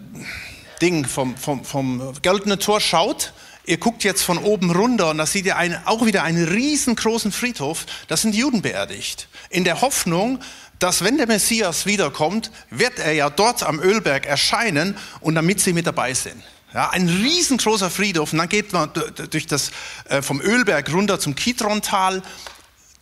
Ding, 0.81 1.07
vom, 1.07 1.37
vom, 1.37 1.65
vom 1.65 2.13
Goldenen 2.23 2.59
Tor 2.59 2.81
schaut, 2.81 3.33
ihr 3.67 3.79
guckt 3.79 4.05
jetzt 4.05 4.23
von 4.23 4.39
oben 4.39 4.71
runter 4.71 5.11
und 5.11 5.19
da 5.19 5.27
seht 5.27 5.47
ihr 5.47 5.57
eine, 5.57 5.87
auch 5.87 6.05
wieder 6.05 6.23
einen 6.23 6.47
riesengroßen 6.47 7.33
Friedhof, 7.33 7.87
da 8.09 8.17
sind 8.17 8.35
Juden 8.35 8.63
beerdigt. 8.63 9.29
In 9.51 9.65
der 9.65 9.81
Hoffnung, 9.81 10.41
dass 10.79 11.03
wenn 11.03 11.17
der 11.17 11.27
Messias 11.27 11.87
wiederkommt, 11.87 12.51
wird 12.71 12.99
er 12.99 13.13
ja 13.13 13.31
dort 13.31 13.63
am 13.63 13.81
Ölberg 13.81 14.27
erscheinen 14.27 14.97
und 15.21 15.35
damit 15.35 15.61
sie 15.61 15.73
mit 15.73 15.87
dabei 15.87 16.15
sind. 16.15 16.43
Ja, 16.75 16.91
ein 16.91 17.09
riesengroßer 17.09 17.89
Friedhof 17.89 18.33
und 18.33 18.41
dann 18.41 18.49
geht 18.49 18.73
man 18.73 18.91
durch 19.31 19.47
das, 19.47 19.71
äh, 20.09 20.23
vom 20.23 20.41
Ölberg 20.41 20.93
runter 20.93 21.21
zum 21.21 21.37
Kidrontal 21.37 22.21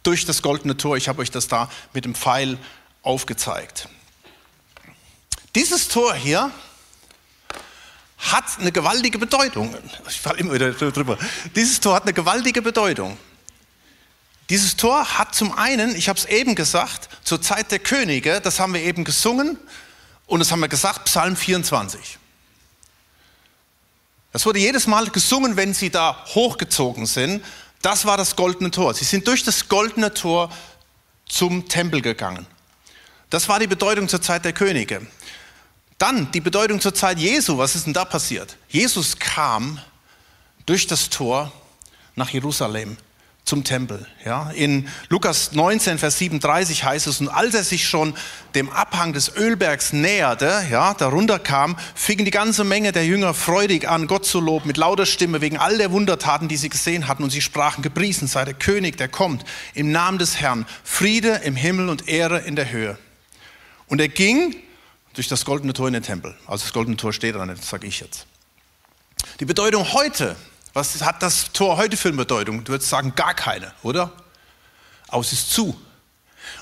durch 0.03 0.25
das 0.25 0.43
goldene 0.43 0.77
Tor. 0.77 0.97
Ich 0.97 1.09
habe 1.09 1.23
euch 1.23 1.31
das 1.31 1.49
da 1.49 1.71
mit 1.93 2.05
dem 2.05 2.15
Pfeil 2.15 2.59
aufgezeigt. 3.03 3.89
Dieses 5.55 5.89
Tor 5.89 6.15
hier 6.15 6.51
hat 8.19 8.45
eine 8.59 8.73
gewaltige 8.73 9.19
Bedeutung. 9.19 9.75
Ich 10.09 10.21
falle 10.21 10.39
immer 10.39 10.55
wieder 10.55 10.73
drüber. 10.73 11.19
Dieses 11.55 11.81
Tor 11.81 11.97
hat 11.97 12.05
eine 12.05 12.13
gewaltige 12.13 12.63
Bedeutung. 12.63 13.19
Dieses 14.49 14.77
Tor 14.77 15.19
hat 15.19 15.35
zum 15.35 15.53
einen, 15.57 15.97
ich 15.97 16.09
habe 16.09 16.19
es 16.19 16.25
eben 16.27 16.55
gesagt, 16.55 17.09
zur 17.25 17.41
Zeit 17.41 17.71
der 17.71 17.79
Könige, 17.79 18.41
das 18.41 18.61
haben 18.61 18.75
wir 18.75 18.83
eben 18.83 19.05
gesungen 19.05 19.59
und 20.27 20.41
das 20.41 20.53
haben 20.53 20.61
wir 20.61 20.69
gesagt, 20.69 21.07
Psalm 21.07 21.37
24. 21.37 22.19
Das 24.33 24.47
wurde 24.47 24.59
jedes 24.59 24.87
Mal 24.87 25.09
gesungen, 25.09 25.57
wenn 25.57 25.75
sie 25.75 25.91
da 25.91 26.25
hochgezogen 26.35 27.07
sind. 27.07 27.45
Das 27.83 28.05
war 28.07 28.17
das 28.17 28.37
goldene 28.37 28.71
Tor. 28.71 28.95
Sie 28.95 29.05
sind 29.05 29.27
durch 29.27 29.43
das 29.43 29.69
goldene 29.69 30.15
Tor 30.15 30.51
zum 31.27 31.69
Tempel 31.69 32.01
gegangen. 32.01 32.47
Das 33.29 33.49
war 33.49 33.59
die 33.59 33.67
Bedeutung 33.67 34.09
zur 34.09 34.23
Zeit 34.23 34.45
der 34.45 34.53
Könige. 34.53 35.07
Dann 35.99 36.31
die 36.33 36.41
Bedeutung 36.41 36.81
zur 36.81 36.95
Zeit 36.95 37.19
Jesu. 37.19 37.59
Was 37.59 37.75
ist 37.75 37.87
denn 37.87 37.93
da 37.93 38.05
passiert? 38.05 38.57
Jesus 38.69 39.19
kam 39.19 39.81
durch 40.67 40.87
das 40.87 41.11
Tor 41.11 41.53
nach 42.15 42.31
Jerusalem 42.31 42.97
zum 43.45 43.65
Tempel. 43.65 44.07
Ja, 44.25 44.51
in 44.51 44.89
Lukas 45.09 45.53
19, 45.53 45.99
Vers 45.99 46.19
37 46.19 46.85
heißt 46.85 47.07
es, 47.09 47.21
und 47.21 47.29
als 47.29 47.55
er 47.55 47.65
sich 47.65 47.89
schon 47.89 48.15
dem 48.55 48.71
Abhang 48.71 49.13
des 49.13 49.35
Ölbergs 49.37 49.93
näherte, 49.93 50.65
ja, 50.71 50.95
darunter 50.95 51.39
kam, 51.39 51.77
fingen 51.95 52.25
die 52.25 52.31
ganze 52.31 52.63
Menge 52.63 52.93
der 52.93 53.05
Jünger 53.05 53.35
freudig 53.35 53.89
an, 53.89 54.07
Gott 54.07 54.25
zu 54.25 54.41
loben, 54.41 54.69
mit 54.69 54.77
lauter 54.77 55.07
Stimme, 55.07 55.41
wegen 55.41 55.59
all 55.59 55.77
der 55.77 55.91
Wundertaten, 55.91 56.47
die 56.49 56.57
sie 56.57 56.69
gesehen 56.69 57.09
hatten. 57.09 57.25
Und 57.25 57.31
sie 57.31 57.41
sprachen, 57.41 57.83
gepriesen 57.83 58.29
sei 58.29 58.45
der 58.45 58.55
König, 58.55 58.97
der 58.97 59.09
kommt, 59.09 59.45
im 59.75 59.91
Namen 59.91 60.19
des 60.19 60.41
Herrn, 60.41 60.65
Friede 60.85 61.41
im 61.45 61.57
Himmel 61.57 61.89
und 61.89 62.09
Ehre 62.09 62.39
in 62.39 62.55
der 62.55 62.71
Höhe. 62.71 62.97
Und 63.89 64.01
er 64.01 64.09
ging 64.09 64.55
durch 65.15 65.29
das 65.29 65.45
goldene 65.45 65.73
Tor 65.73 65.89
in 65.89 65.95
den 65.95 66.03
Tempel. 66.03 66.35
Also 66.47 66.65
das 66.65 66.73
goldene 66.73 66.97
Tor 66.97 67.13
steht 67.13 67.35
da 67.35 67.45
das 67.45 67.69
sage 67.69 67.87
ich 67.87 68.01
jetzt. 68.01 68.27
Die 69.41 69.45
Bedeutung 69.45 69.93
heute 69.93 70.37
was 70.73 71.03
hat 71.03 71.23
das 71.23 71.53
Tor 71.53 71.77
heute 71.77 71.97
für 71.97 72.09
eine 72.09 72.17
Bedeutung? 72.17 72.65
Du 72.65 72.73
würdest 72.73 72.91
sagen, 72.91 73.15
gar 73.15 73.35
keine, 73.35 73.73
oder? 73.83 74.13
Es 75.11 75.33
ist 75.33 75.51
zu. 75.51 75.79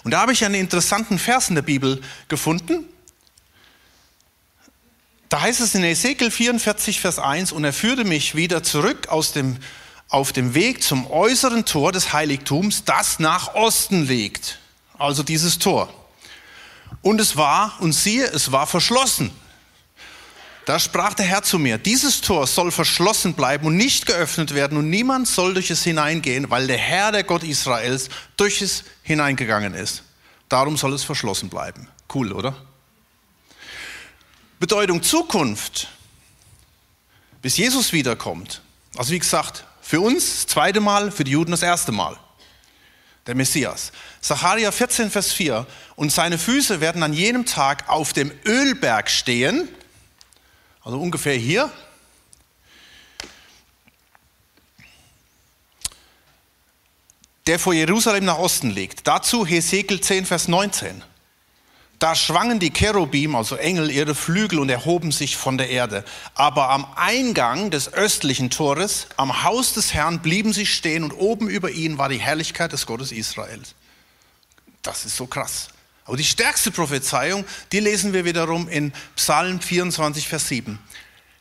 Und 0.03 0.11
da 0.11 0.21
habe 0.21 0.33
ich 0.33 0.45
einen 0.45 0.57
interessanten 0.57 1.19
Vers 1.19 1.49
in 1.49 1.55
der 1.55 1.63
Bibel 1.63 2.01
gefunden. 2.29 2.85
Da 5.29 5.41
heißt 5.43 5.61
es 5.61 5.75
in 5.77 5.85
Ezekiel 5.85 6.31
44, 6.31 7.01
Vers 7.01 7.21
1, 7.21 7.53
und 7.53 7.65
er 7.65 7.73
führte 7.73 8.05
mich 8.05 8.35
wieder 8.35 8.65
zurück 8.65 9.09
aus 9.09 9.33
dem, 9.33 9.59
auf 10.09 10.33
dem 10.33 10.55
Weg 10.55 10.83
zum 10.83 11.09
äußeren 11.09 11.65
Tor 11.65 11.93
des 11.93 12.13
Heiligtums, 12.13 12.85
das 12.85 13.21
nach 13.21 13.55
Osten 13.55 14.07
liegt. 14.07 14.59
Also 14.99 15.23
dieses 15.23 15.61
Tor. 15.61 15.89
Und 17.01 17.21
es 17.21 17.37
war, 17.37 17.77
und 17.81 17.93
siehe, 17.93 18.27
es 18.27 18.51
war 18.51 18.67
verschlossen. 18.67 19.31
Da 20.67 20.79
sprach 20.79 21.15
der 21.15 21.27
Herr 21.27 21.43
zu 21.43 21.59
mir, 21.59 21.79
dieses 21.79 22.21
Tor 22.21 22.47
soll 22.47 22.71
verschlossen 22.71 23.35
bleiben 23.35 23.67
und 23.67 23.77
nicht 23.77 24.07
geöffnet 24.07 24.55
werden 24.55 24.77
und 24.77 24.91
niemand 24.91 25.27
soll 25.27 25.55
durch 25.55 25.71
es 25.71 25.83
hineingehen, 25.83 26.51
weil 26.51 26.67
der 26.67 26.79
Herr, 26.79 27.13
der 27.13 27.25
Gott 27.25 27.43
Israels, 27.43 28.09
durch 28.37 28.61
es 28.61 28.85
hineingegangen 29.03 29.75
ist. 29.75 30.03
Darum 30.49 30.77
soll 30.77 30.93
es 30.93 31.03
verschlossen 31.03 31.49
bleiben. 31.49 31.89
Cool, 32.13 32.33
oder? 32.33 32.55
Bedeutung 34.59 35.03
Zukunft, 35.03 35.89
bis 37.41 37.57
Jesus 37.57 37.93
wiederkommt. 37.93 38.61
Also 38.97 39.13
wie 39.13 39.19
gesagt, 39.19 39.65
für 39.81 40.01
uns 40.01 40.27
das 40.27 40.47
zweite 40.47 40.81
Mal, 40.81 41.11
für 41.11 41.25
die 41.25 41.31
Juden 41.31 41.53
das 41.53 41.63
erste 41.63 41.93
Mal. 41.93 42.19
Der 43.27 43.35
Messias. 43.35 43.93
Sacharja 44.21 44.71
14, 44.73 45.11
Vers 45.11 45.33
4. 45.33 45.67
Und 45.97 46.13
seine 46.13 46.37
Füße 46.37 46.81
werden 46.81 47.03
an 47.03 47.13
jenem 47.13 47.47
Tag 47.47 47.89
auf 47.89 48.13
dem 48.13 48.31
Ölberg 48.45 49.09
stehen 49.09 49.69
also 50.83 51.01
ungefähr 51.01 51.37
hier. 51.37 51.71
der 57.51 57.59
vor 57.59 57.75
Jerusalem 57.75 58.27
nach 58.27 58.39
Osten 58.39 58.71
liegt. 58.71 59.09
Dazu 59.09 59.45
Hesekiel 59.45 60.01
10, 60.01 60.25
Vers 60.25 60.47
19. 60.47 61.03
Da 61.99 62.15
schwangen 62.15 62.61
die 62.61 62.71
Cherubim, 62.71 63.35
also 63.35 63.57
Engel, 63.57 63.91
ihre 63.91 64.15
Flügel 64.15 64.61
und 64.61 64.69
erhoben 64.69 65.11
sich 65.11 65.37
von 65.37 65.59
der 65.59 65.69
Erde. 65.69 66.05
Aber 66.35 66.71
am 66.71 66.87
Eingang 66.95 67.73
des 67.73 67.93
östlichen 67.93 68.51
Tores, 68.51 69.09
am 69.17 69.43
Haus 69.43 69.75
des 69.75 69.93
Herrn, 69.93 70.21
blieben 70.23 70.53
sie 70.53 70.65
stehen 70.65 71.03
und 71.03 71.13
oben 71.13 71.49
über 71.49 71.73
ihnen 71.73 71.99
war 71.99 72.09
die 72.09 72.21
Herrlichkeit 72.21 72.73
des 72.73 72.87
Gottes 72.87 73.11
Israels. 73.11 73.75
Das 74.83 75.05
ist 75.05 75.17
so 75.17 75.27
krass. 75.27 75.71
Aber 76.11 76.17
die 76.17 76.25
stärkste 76.25 76.73
Prophezeiung, 76.73 77.45
die 77.71 77.79
lesen 77.79 78.13
wir 78.13 78.25
wiederum 78.25 78.69
in 78.69 78.93
Psalm 79.15 79.61
24, 79.61 80.27
Vers 80.27 80.49
7. 80.49 80.77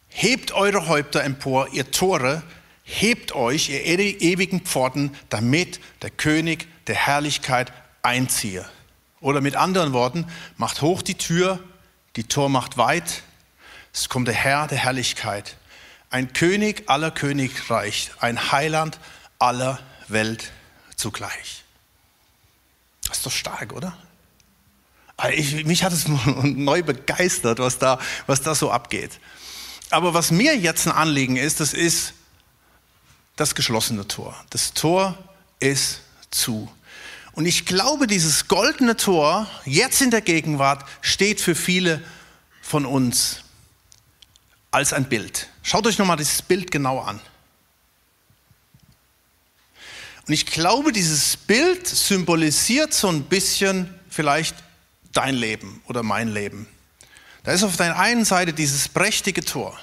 Hebt 0.09 0.51
eure 0.51 0.87
Häupter 0.87 1.23
empor, 1.23 1.69
ihr 1.73 1.89
Tore, 1.89 2.43
hebt 2.83 3.31
euch, 3.31 3.69
ihr 3.69 3.83
ewigen 3.83 4.61
Pforten, 4.61 5.17
damit 5.29 5.79
der 6.03 6.11
König 6.11 6.67
der 6.85 6.93
Herrlichkeit 6.93 7.73
einziehe. 8.03 8.63
Oder 9.21 9.41
mit 9.41 9.55
anderen 9.55 9.91
Worten, 9.91 10.27
macht 10.55 10.83
hoch 10.83 11.01
die 11.01 11.15
Tür, 11.15 11.57
die 12.15 12.25
Tor 12.25 12.47
macht 12.47 12.77
weit, 12.77 13.23
es 13.91 14.07
kommt 14.07 14.27
der 14.27 14.35
Herr 14.35 14.67
der 14.67 14.77
Herrlichkeit, 14.77 15.57
ein 16.11 16.31
König 16.33 16.83
aller 16.85 17.09
Königreich, 17.09 18.11
ein 18.19 18.51
Heiland 18.51 18.99
aller 19.39 19.79
Welt 20.09 20.51
zugleich. 20.95 21.63
Das 23.07 23.17
ist 23.17 23.25
doch 23.25 23.31
stark, 23.31 23.73
oder? 23.73 23.97
Ich, 25.33 25.65
mich 25.65 25.83
hat 25.83 25.93
es 25.93 26.07
neu 26.43 26.83
begeistert, 26.83 27.59
was 27.59 27.77
da, 27.77 27.99
was 28.27 28.41
da 28.41 28.55
so 28.55 28.71
abgeht. 28.71 29.19
Aber 29.89 30.13
was 30.13 30.31
mir 30.31 30.55
jetzt 30.55 30.87
ein 30.87 30.93
Anliegen 30.93 31.35
ist, 31.35 31.59
das 31.59 31.73
ist 31.73 32.13
das 33.35 33.55
geschlossene 33.55 34.07
Tor. 34.07 34.35
Das 34.49 34.73
Tor 34.73 35.17
ist 35.59 36.01
zu. 36.31 36.71
Und 37.33 37.45
ich 37.45 37.65
glaube, 37.65 38.05
dieses 38.05 38.47
goldene 38.47 38.97
Tor, 38.97 39.47
jetzt 39.65 40.01
in 40.01 40.11
der 40.11 40.21
Gegenwart, 40.21 40.85
steht 41.01 41.41
für 41.41 41.55
viele 41.55 42.03
von 42.61 42.85
uns 42.85 43.41
als 44.71 44.93
ein 44.93 45.09
Bild. 45.09 45.47
Schaut 45.63 45.87
euch 45.87 45.97
nochmal 45.97 46.17
dieses 46.17 46.41
Bild 46.41 46.69
genau 46.69 46.99
an. 46.99 47.19
Und 50.27 50.33
ich 50.33 50.45
glaube, 50.45 50.91
dieses 50.91 51.37
Bild 51.37 51.87
symbolisiert 51.87 52.93
so 52.93 53.07
ein 53.07 53.23
bisschen 53.23 53.93
vielleicht 54.09 54.55
dein 55.13 55.35
Leben 55.35 55.81
oder 55.87 56.03
mein 56.03 56.29
Leben. 56.29 56.67
Da 57.43 57.51
ist 57.51 57.63
auf 57.63 57.77
der 57.77 57.97
einen 57.97 58.25
Seite 58.25 58.53
dieses 58.53 58.87
prächtige 58.87 59.43
Tor. 59.43 59.79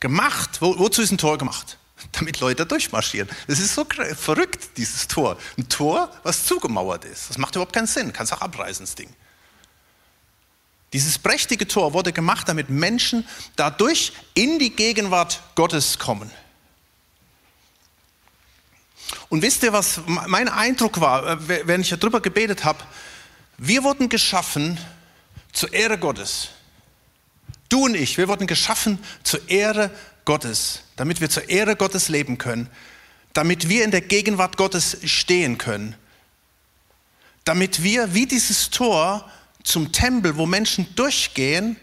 Gemacht, 0.00 0.60
wo, 0.60 0.78
wozu 0.78 1.02
ist 1.02 1.12
ein 1.12 1.18
Tor 1.18 1.38
gemacht? 1.38 1.78
damit 2.12 2.40
Leute 2.40 2.66
durchmarschieren. 2.66 3.28
Das 3.46 3.58
ist 3.58 3.74
so 3.74 3.86
verrückt, 4.16 4.76
dieses 4.76 5.08
Tor. 5.08 5.38
Ein 5.56 5.68
Tor, 5.68 6.10
was 6.22 6.46
zugemauert 6.46 7.04
ist. 7.04 7.30
Das 7.30 7.38
macht 7.38 7.54
überhaupt 7.54 7.72
keinen 7.72 7.86
Sinn. 7.86 8.12
Kannst 8.12 8.32
auch 8.32 8.40
abreißen, 8.40 8.84
das 8.84 8.94
Ding. 8.94 9.08
Dieses 10.92 11.18
prächtige 11.18 11.66
Tor 11.66 11.92
wurde 11.92 12.12
gemacht, 12.12 12.48
damit 12.48 12.70
Menschen 12.70 13.26
dadurch 13.56 14.12
in 14.34 14.58
die 14.58 14.70
Gegenwart 14.70 15.42
Gottes 15.56 15.98
kommen. 15.98 16.30
Und 19.28 19.42
wisst 19.42 19.62
ihr, 19.64 19.72
was 19.72 20.00
mein 20.06 20.48
Eindruck 20.48 21.00
war, 21.00 21.26
äh, 21.26 21.66
wenn 21.66 21.80
ich 21.80 21.90
darüber 21.90 22.20
gebetet 22.20 22.64
habe? 22.64 22.78
Wir 23.58 23.84
wurden 23.84 24.08
geschaffen 24.08 24.78
zur 25.52 25.72
Ehre 25.72 25.98
Gottes. 25.98 26.48
Du 27.68 27.84
und 27.84 27.94
ich, 27.94 28.18
wir 28.18 28.28
wurden 28.28 28.46
geschaffen 28.46 28.98
zur 29.22 29.48
Ehre 29.48 29.90
Gottes, 30.24 30.80
damit 30.96 31.20
wir 31.20 31.30
zur 31.30 31.48
Ehre 31.48 31.76
Gottes 31.76 32.08
leben 32.08 32.38
können, 32.38 32.68
damit 33.32 33.68
wir 33.68 33.84
in 33.84 33.90
der 33.90 34.00
Gegenwart 34.00 34.56
Gottes 34.56 34.98
stehen 35.04 35.58
können, 35.58 35.96
damit 37.44 37.82
wir 37.82 38.14
wie 38.14 38.26
dieses 38.26 38.70
Tor 38.70 39.30
zum 39.62 39.92
Tempel, 39.92 40.36
wo 40.36 40.46
Menschen 40.46 40.94
durchgehen, 40.94 41.76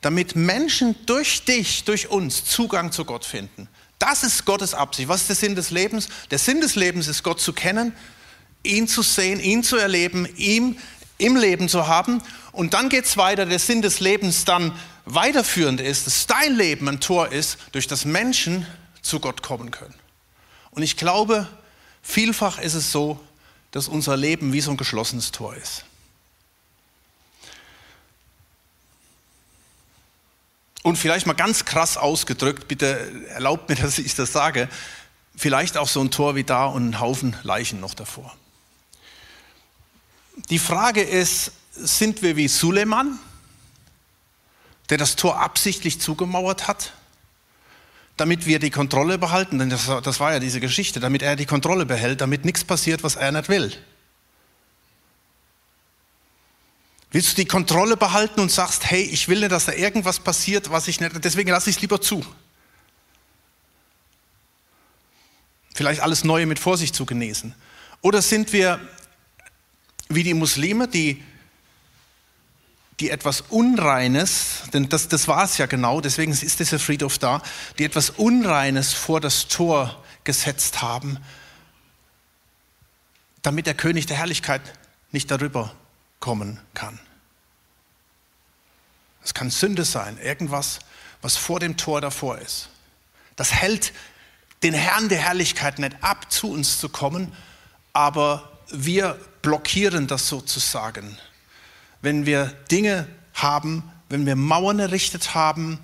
damit 0.00 0.36
Menschen 0.36 0.94
durch 1.06 1.44
dich, 1.44 1.84
durch 1.84 2.08
uns 2.08 2.44
Zugang 2.44 2.92
zu 2.92 3.04
Gott 3.04 3.24
finden. 3.24 3.68
Das 3.98 4.22
ist 4.22 4.44
Gottes 4.44 4.74
Absicht. 4.74 5.08
Was 5.08 5.22
ist 5.22 5.28
der 5.30 5.36
Sinn 5.36 5.54
des 5.54 5.70
Lebens? 5.70 6.08
Der 6.30 6.38
Sinn 6.38 6.60
des 6.60 6.76
Lebens 6.76 7.08
ist, 7.08 7.22
Gott 7.22 7.40
zu 7.40 7.52
kennen, 7.52 7.94
ihn 8.62 8.88
zu 8.88 9.02
sehen, 9.02 9.40
ihn 9.40 9.62
zu 9.62 9.76
erleben, 9.76 10.28
ihm 10.36 10.78
im 11.18 11.36
Leben 11.36 11.68
zu 11.68 11.86
haben. 11.86 12.22
Und 12.52 12.74
dann 12.74 12.88
geht 12.88 13.04
es 13.04 13.16
weiter, 13.16 13.46
der 13.46 13.58
Sinn 13.58 13.82
des 13.82 14.00
Lebens 14.00 14.44
dann 14.44 14.72
weiterführend 15.04 15.80
ist, 15.80 16.06
dass 16.06 16.26
dein 16.26 16.54
Leben 16.54 16.88
ein 16.88 17.00
Tor 17.00 17.32
ist, 17.32 17.58
durch 17.72 17.86
das 17.86 18.04
Menschen 18.04 18.66
zu 19.02 19.20
Gott 19.20 19.42
kommen 19.42 19.70
können. 19.70 19.94
Und 20.70 20.82
ich 20.82 20.96
glaube, 20.96 21.46
vielfach 22.02 22.58
ist 22.58 22.74
es 22.74 22.92
so, 22.92 23.18
dass 23.70 23.88
unser 23.88 24.16
Leben 24.16 24.52
wie 24.52 24.60
so 24.60 24.70
ein 24.70 24.76
geschlossenes 24.76 25.32
Tor 25.32 25.54
ist. 25.54 25.84
Und 30.82 30.96
vielleicht 30.96 31.26
mal 31.26 31.32
ganz 31.32 31.64
krass 31.64 31.96
ausgedrückt, 31.96 32.68
bitte 32.68 33.26
erlaubt 33.28 33.68
mir, 33.68 33.74
dass 33.82 33.98
ich 33.98 34.14
das 34.14 34.32
sage, 34.32 34.68
vielleicht 35.36 35.76
auch 35.76 35.88
so 35.88 36.00
ein 36.00 36.10
Tor 36.10 36.34
wie 36.34 36.44
da 36.44 36.66
und 36.66 36.90
ein 36.90 37.00
Haufen 37.00 37.36
Leichen 37.42 37.80
noch 37.80 37.94
davor. 37.94 38.36
Die 40.50 40.58
Frage 40.58 41.02
ist, 41.02 41.52
sind 41.72 42.22
wir 42.22 42.36
wie 42.36 42.48
Suleiman? 42.48 43.18
der 44.90 44.98
das 44.98 45.16
Tor 45.16 45.40
absichtlich 45.40 46.00
zugemauert 46.00 46.68
hat, 46.68 46.92
damit 48.16 48.46
wir 48.46 48.58
die 48.58 48.70
Kontrolle 48.70 49.18
behalten, 49.18 49.58
denn 49.58 49.70
das, 49.70 49.90
das 50.02 50.20
war 50.20 50.32
ja 50.32 50.38
diese 50.38 50.60
Geschichte, 50.60 51.00
damit 51.00 51.22
er 51.22 51.36
die 51.36 51.46
Kontrolle 51.46 51.86
behält, 51.86 52.20
damit 52.20 52.44
nichts 52.44 52.64
passiert, 52.64 53.02
was 53.02 53.16
er 53.16 53.32
nicht 53.32 53.48
will. 53.48 53.76
Willst 57.10 57.32
du 57.32 57.36
die 57.36 57.48
Kontrolle 57.48 57.96
behalten 57.96 58.40
und 58.40 58.50
sagst, 58.50 58.90
hey, 58.90 59.02
ich 59.02 59.28
will 59.28 59.40
nicht, 59.40 59.52
dass 59.52 59.66
da 59.66 59.72
irgendwas 59.72 60.20
passiert, 60.20 60.70
was 60.70 60.88
ich 60.88 61.00
nicht, 61.00 61.12
deswegen 61.24 61.50
lasse 61.50 61.70
ich 61.70 61.76
es 61.76 61.82
lieber 61.82 62.00
zu. 62.00 62.24
Vielleicht 65.74 66.00
alles 66.00 66.24
Neue 66.24 66.46
mit 66.46 66.58
Vorsicht 66.58 66.94
zu 66.94 67.04
genießen. 67.04 67.54
Oder 68.00 68.22
sind 68.22 68.52
wir 68.52 68.80
wie 70.08 70.22
die 70.22 70.34
Muslime, 70.34 70.88
die 70.88 71.22
die 73.00 73.10
etwas 73.10 73.42
Unreines, 73.42 74.62
denn 74.72 74.88
das, 74.88 75.08
das 75.08 75.28
war 75.28 75.44
es 75.44 75.58
ja 75.58 75.66
genau, 75.66 76.00
deswegen 76.00 76.32
ist 76.32 76.58
dieser 76.58 76.78
Friedhof 76.78 77.18
da, 77.18 77.42
die 77.78 77.84
etwas 77.84 78.10
Unreines 78.10 78.94
vor 78.94 79.20
das 79.20 79.48
Tor 79.48 80.02
gesetzt 80.24 80.80
haben, 80.80 81.18
damit 83.42 83.66
der 83.66 83.74
König 83.74 84.06
der 84.06 84.16
Herrlichkeit 84.16 84.62
nicht 85.12 85.30
darüber 85.30 85.74
kommen 86.20 86.58
kann. 86.72 86.98
Es 89.22 89.34
kann 89.34 89.50
Sünde 89.50 89.84
sein, 89.84 90.18
irgendwas, 90.18 90.78
was 91.20 91.36
vor 91.36 91.60
dem 91.60 91.76
Tor 91.76 92.00
davor 92.00 92.38
ist. 92.38 92.70
Das 93.34 93.52
hält 93.52 93.92
den 94.62 94.72
Herrn 94.72 95.08
der 95.08 95.18
Herrlichkeit 95.18 95.78
nicht 95.78 95.96
ab, 96.00 96.32
zu 96.32 96.50
uns 96.50 96.80
zu 96.80 96.88
kommen, 96.88 97.32
aber 97.92 98.58
wir 98.70 99.20
blockieren 99.46 100.06
das 100.06 100.28
sozusagen 100.28 101.16
wenn 102.06 102.24
wir 102.24 102.52
Dinge 102.70 103.08
haben, 103.34 103.82
wenn 104.08 104.26
wir 104.26 104.36
Mauern 104.36 104.78
errichtet 104.78 105.34
haben, 105.34 105.80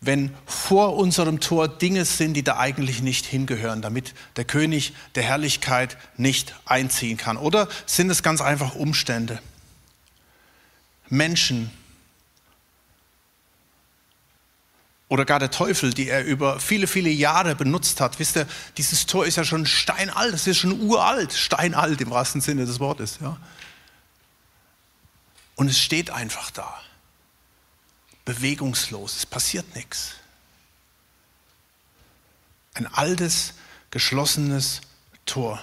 wenn 0.00 0.34
vor 0.46 0.96
unserem 0.96 1.38
Tor 1.38 1.68
Dinge 1.68 2.04
sind, 2.04 2.34
die 2.34 2.42
da 2.42 2.56
eigentlich 2.56 3.02
nicht 3.02 3.24
hingehören, 3.26 3.80
damit 3.82 4.14
der 4.34 4.44
König 4.44 4.94
der 5.14 5.22
Herrlichkeit 5.22 5.96
nicht 6.16 6.54
einziehen 6.64 7.18
kann? 7.18 7.36
Oder 7.36 7.68
sind 7.86 8.10
es 8.10 8.24
ganz 8.24 8.40
einfach 8.40 8.74
Umstände? 8.74 9.40
Menschen 11.08 11.70
oder 15.10 15.24
gar 15.24 15.40
der 15.40 15.50
Teufel, 15.50 15.92
die 15.92 16.08
er 16.08 16.24
über 16.24 16.60
viele, 16.60 16.86
viele 16.86 17.10
Jahre 17.10 17.56
benutzt 17.56 18.00
hat. 18.00 18.20
Wisst 18.20 18.36
ihr, 18.36 18.46
dieses 18.76 19.06
Tor 19.06 19.26
ist 19.26 19.36
ja 19.36 19.44
schon 19.44 19.66
steinalt, 19.66 20.32
das 20.32 20.46
ist 20.46 20.58
schon 20.58 20.80
uralt, 20.80 21.32
steinalt 21.32 22.00
im 22.00 22.10
wahrsten 22.10 22.40
Sinne 22.40 22.64
des 22.64 22.78
Wortes. 22.78 23.18
Ja. 23.20 23.36
Und 25.56 25.68
es 25.68 25.80
steht 25.80 26.10
einfach 26.10 26.52
da. 26.52 26.80
Bewegungslos. 28.24 29.16
Es 29.16 29.26
passiert 29.26 29.74
nichts. 29.74 30.12
Ein 32.74 32.86
altes, 32.86 33.54
geschlossenes 33.90 34.80
Tor. 35.26 35.60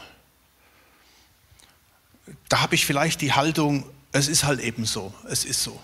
Da 2.49 2.59
habe 2.59 2.75
ich 2.75 2.85
vielleicht 2.85 3.21
die 3.21 3.31
Haltung, 3.31 3.89
es 4.11 4.27
ist 4.27 4.43
halt 4.43 4.59
eben 4.59 4.85
so. 4.85 5.13
Es 5.29 5.45
ist 5.45 5.63
so. 5.63 5.81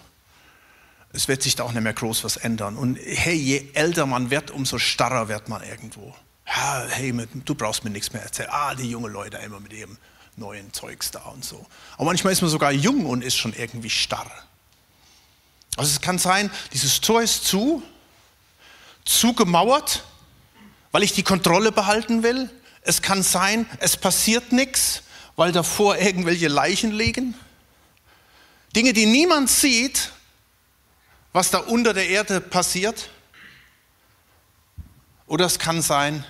Es 1.13 1.28
wird 1.28 1.43
sich 1.43 1.56
da 1.56 1.63
auch 1.63 1.71
nicht 1.71 1.84
mehr 1.84 1.93
groß 1.93 2.23
was 2.23 2.38
ändern. 2.38 2.76
Und 2.76 2.97
hey, 2.97 3.36
je 3.36 3.69
älter 3.73 4.08
man 4.08 4.32
wird, 4.32 4.52
umso 4.52 4.80
starrer 4.80 5.28
wird 5.30 5.47
man 5.47 5.63
irgendwo. 5.63 6.13
Ja, 6.47 6.86
hey, 6.89 7.13
du 7.45 7.56
brauchst 7.56 7.84
mir 7.84 7.91
nichts 7.91 8.12
mehr 8.12 8.23
erzählen. 8.23 8.49
Ah, 8.52 8.76
die 8.76 8.89
jungen 8.89 9.13
Leute 9.13 9.38
immer 9.38 9.60
mit 9.60 9.73
ihrem 9.73 9.97
neuen 10.36 10.73
Zeugs 10.73 11.12
da 11.12 11.19
und 11.26 11.45
so. 11.45 11.65
Aber 11.95 12.06
manchmal 12.06 12.34
ist 12.34 12.41
man 12.41 12.49
sogar 12.49 12.71
jung 12.71 13.06
und 13.06 13.23
ist 13.23 13.38
schon 13.38 13.54
irgendwie 13.54 13.91
starr. 13.91 14.30
Also 15.78 15.91
es 15.91 16.02
kann 16.02 16.17
sein, 16.17 16.52
dieses 16.73 16.99
Tor 16.99 17.21
ist 17.21 17.45
zu, 17.45 17.84
zugemauert, 19.06 20.04
weil 20.91 21.04
ich 21.04 21.13
die 21.13 21.23
Kontrolle 21.23 21.71
behalten 21.71 22.23
will. 22.23 22.49
Es 22.82 23.02
kann 23.02 23.23
sein, 23.23 23.67
es 23.80 23.97
passiert 23.97 24.52
nichts, 24.52 25.04
weil 25.36 25.52
davor 25.52 25.97
irgendwelche 25.97 26.47
Leichen 26.47 26.91
liegen. 26.91 27.36
Dinge, 28.76 28.93
die 28.93 29.06
niemand 29.06 29.49
sieht, 29.49 30.12
was 31.33 31.49
da 31.49 31.57
unter 31.57 31.93
der 31.93 32.07
Erde 32.07 32.39
passiert. 32.39 33.09
Oder 35.25 35.45
es 35.45 35.59
kann 35.59 35.81
sein, 35.81 36.23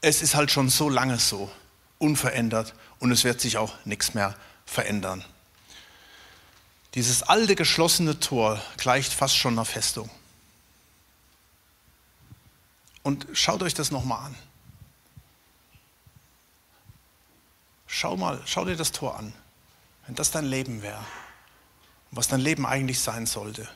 es 0.00 0.22
ist 0.22 0.34
halt 0.34 0.50
schon 0.50 0.70
so 0.70 0.88
lange 0.88 1.18
so, 1.18 1.50
unverändert 1.98 2.74
und 3.00 3.10
es 3.10 3.24
wird 3.24 3.40
sich 3.40 3.58
auch 3.58 3.74
nichts 3.84 4.14
mehr 4.14 4.36
verändern. 4.64 5.24
Dieses 6.94 7.22
alte 7.22 7.56
geschlossene 7.56 8.20
Tor 8.20 8.60
gleicht 8.76 9.12
fast 9.12 9.36
schon 9.36 9.54
einer 9.54 9.64
Festung. 9.64 10.08
Und 13.02 13.26
schaut 13.32 13.62
euch 13.62 13.74
das 13.74 13.90
nochmal 13.90 14.26
an. 14.26 14.34
Schau 17.86 18.16
mal, 18.16 18.40
schau 18.44 18.64
dir 18.64 18.76
das 18.76 18.92
Tor 18.92 19.18
an. 19.18 19.32
Wenn 20.06 20.14
das 20.14 20.30
dein 20.30 20.44
Leben 20.44 20.82
wäre, 20.82 21.04
was 22.10 22.28
dein 22.28 22.40
Leben 22.40 22.66
eigentlich 22.66 23.00
sein 23.00 23.26
sollte. 23.26 23.68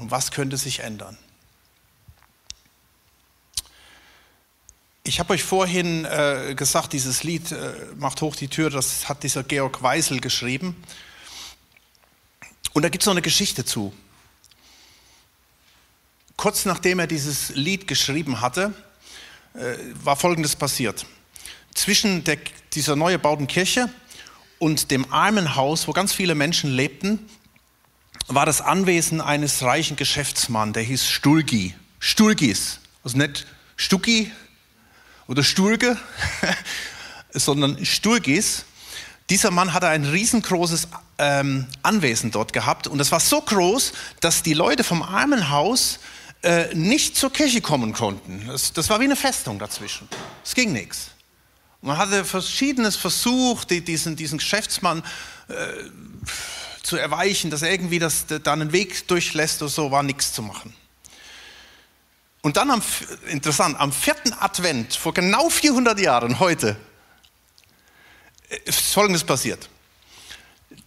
Und 0.00 0.10
was 0.10 0.30
könnte 0.30 0.56
sich 0.56 0.80
ändern? 0.80 1.18
Ich 5.04 5.20
habe 5.20 5.34
euch 5.34 5.42
vorhin 5.42 6.06
äh, 6.06 6.54
gesagt, 6.56 6.94
dieses 6.94 7.22
Lied 7.22 7.52
äh, 7.52 7.74
Macht 7.96 8.22
hoch 8.22 8.34
die 8.34 8.48
Tür, 8.48 8.70
das 8.70 9.10
hat 9.10 9.22
dieser 9.22 9.42
Georg 9.42 9.82
Weisel 9.82 10.20
geschrieben. 10.20 10.82
Und 12.72 12.82
da 12.82 12.88
gibt 12.88 13.02
es 13.02 13.06
noch 13.06 13.12
eine 13.12 13.20
Geschichte 13.20 13.66
zu. 13.66 13.92
Kurz 16.36 16.64
nachdem 16.64 16.98
er 16.98 17.06
dieses 17.06 17.50
Lied 17.50 17.86
geschrieben 17.86 18.40
hatte, 18.40 18.72
äh, 19.52 19.76
war 20.02 20.16
Folgendes 20.16 20.56
passiert. 20.56 21.04
Zwischen 21.74 22.24
der, 22.24 22.38
dieser 22.72 22.96
neu 22.96 23.12
gebauten 23.12 23.46
Kirche 23.46 23.92
und 24.58 24.90
dem 24.90 25.12
Armenhaus, 25.12 25.88
wo 25.88 25.92
ganz 25.92 26.14
viele 26.14 26.34
Menschen 26.34 26.70
lebten, 26.70 27.28
war 28.34 28.46
das 28.46 28.60
Anwesen 28.60 29.20
eines 29.20 29.62
reichen 29.62 29.96
Geschäftsmanns, 29.96 30.74
der 30.74 30.84
hieß 30.84 31.06
Sturgi. 31.06 31.74
Sturgis. 31.98 32.78
Also 33.02 33.18
nicht 33.18 33.46
Stucki 33.76 34.30
oder 35.26 35.42
Sturge, 35.42 35.96
sondern 37.32 37.84
Sturgis. 37.84 38.64
Dieser 39.30 39.50
Mann 39.50 39.72
hatte 39.72 39.88
ein 39.88 40.04
riesengroßes 40.04 40.88
ähm, 41.18 41.66
Anwesen 41.82 42.30
dort 42.30 42.52
gehabt 42.52 42.86
und 42.86 42.98
das 42.98 43.12
war 43.12 43.20
so 43.20 43.40
groß, 43.40 43.92
dass 44.20 44.42
die 44.42 44.54
Leute 44.54 44.84
vom 44.84 45.02
Armenhaus 45.02 45.98
äh, 46.42 46.74
nicht 46.74 47.16
zur 47.16 47.32
Kirche 47.32 47.60
kommen 47.60 47.92
konnten. 47.92 48.46
Das, 48.46 48.72
das, 48.72 48.88
war 48.90 49.00
wie 49.00 49.04
eine 49.04 49.16
Festung 49.16 49.58
dazwischen. 49.58 50.08
Es 50.44 50.54
ging 50.54 50.72
nichts. 50.72 51.10
Man 51.82 51.96
hatte 51.98 52.24
verschiedenes 52.24 52.96
versucht, 52.96 53.70
diesen, 53.70 54.16
diesen 54.16 54.38
Geschäftsmann 54.38 55.02
äh, 55.48 55.54
zu 56.82 56.96
erweichen, 56.96 57.50
dass 57.50 57.62
er 57.62 57.70
irgendwie 57.70 57.98
das, 57.98 58.26
da 58.26 58.52
einen 58.52 58.72
Weg 58.72 59.06
durchlässt 59.08 59.62
oder 59.62 59.70
so, 59.70 59.90
war 59.90 60.02
nichts 60.02 60.32
zu 60.32 60.42
machen. 60.42 60.74
Und 62.42 62.56
dann, 62.56 62.70
am, 62.70 62.82
interessant, 63.28 63.78
am 63.78 63.92
vierten 63.92 64.32
Advent, 64.32 64.94
vor 64.94 65.12
genau 65.12 65.50
400 65.50 65.98
Jahren, 66.00 66.40
heute, 66.40 66.76
ist 68.64 68.80
Folgendes 68.80 69.24
passiert. 69.24 69.68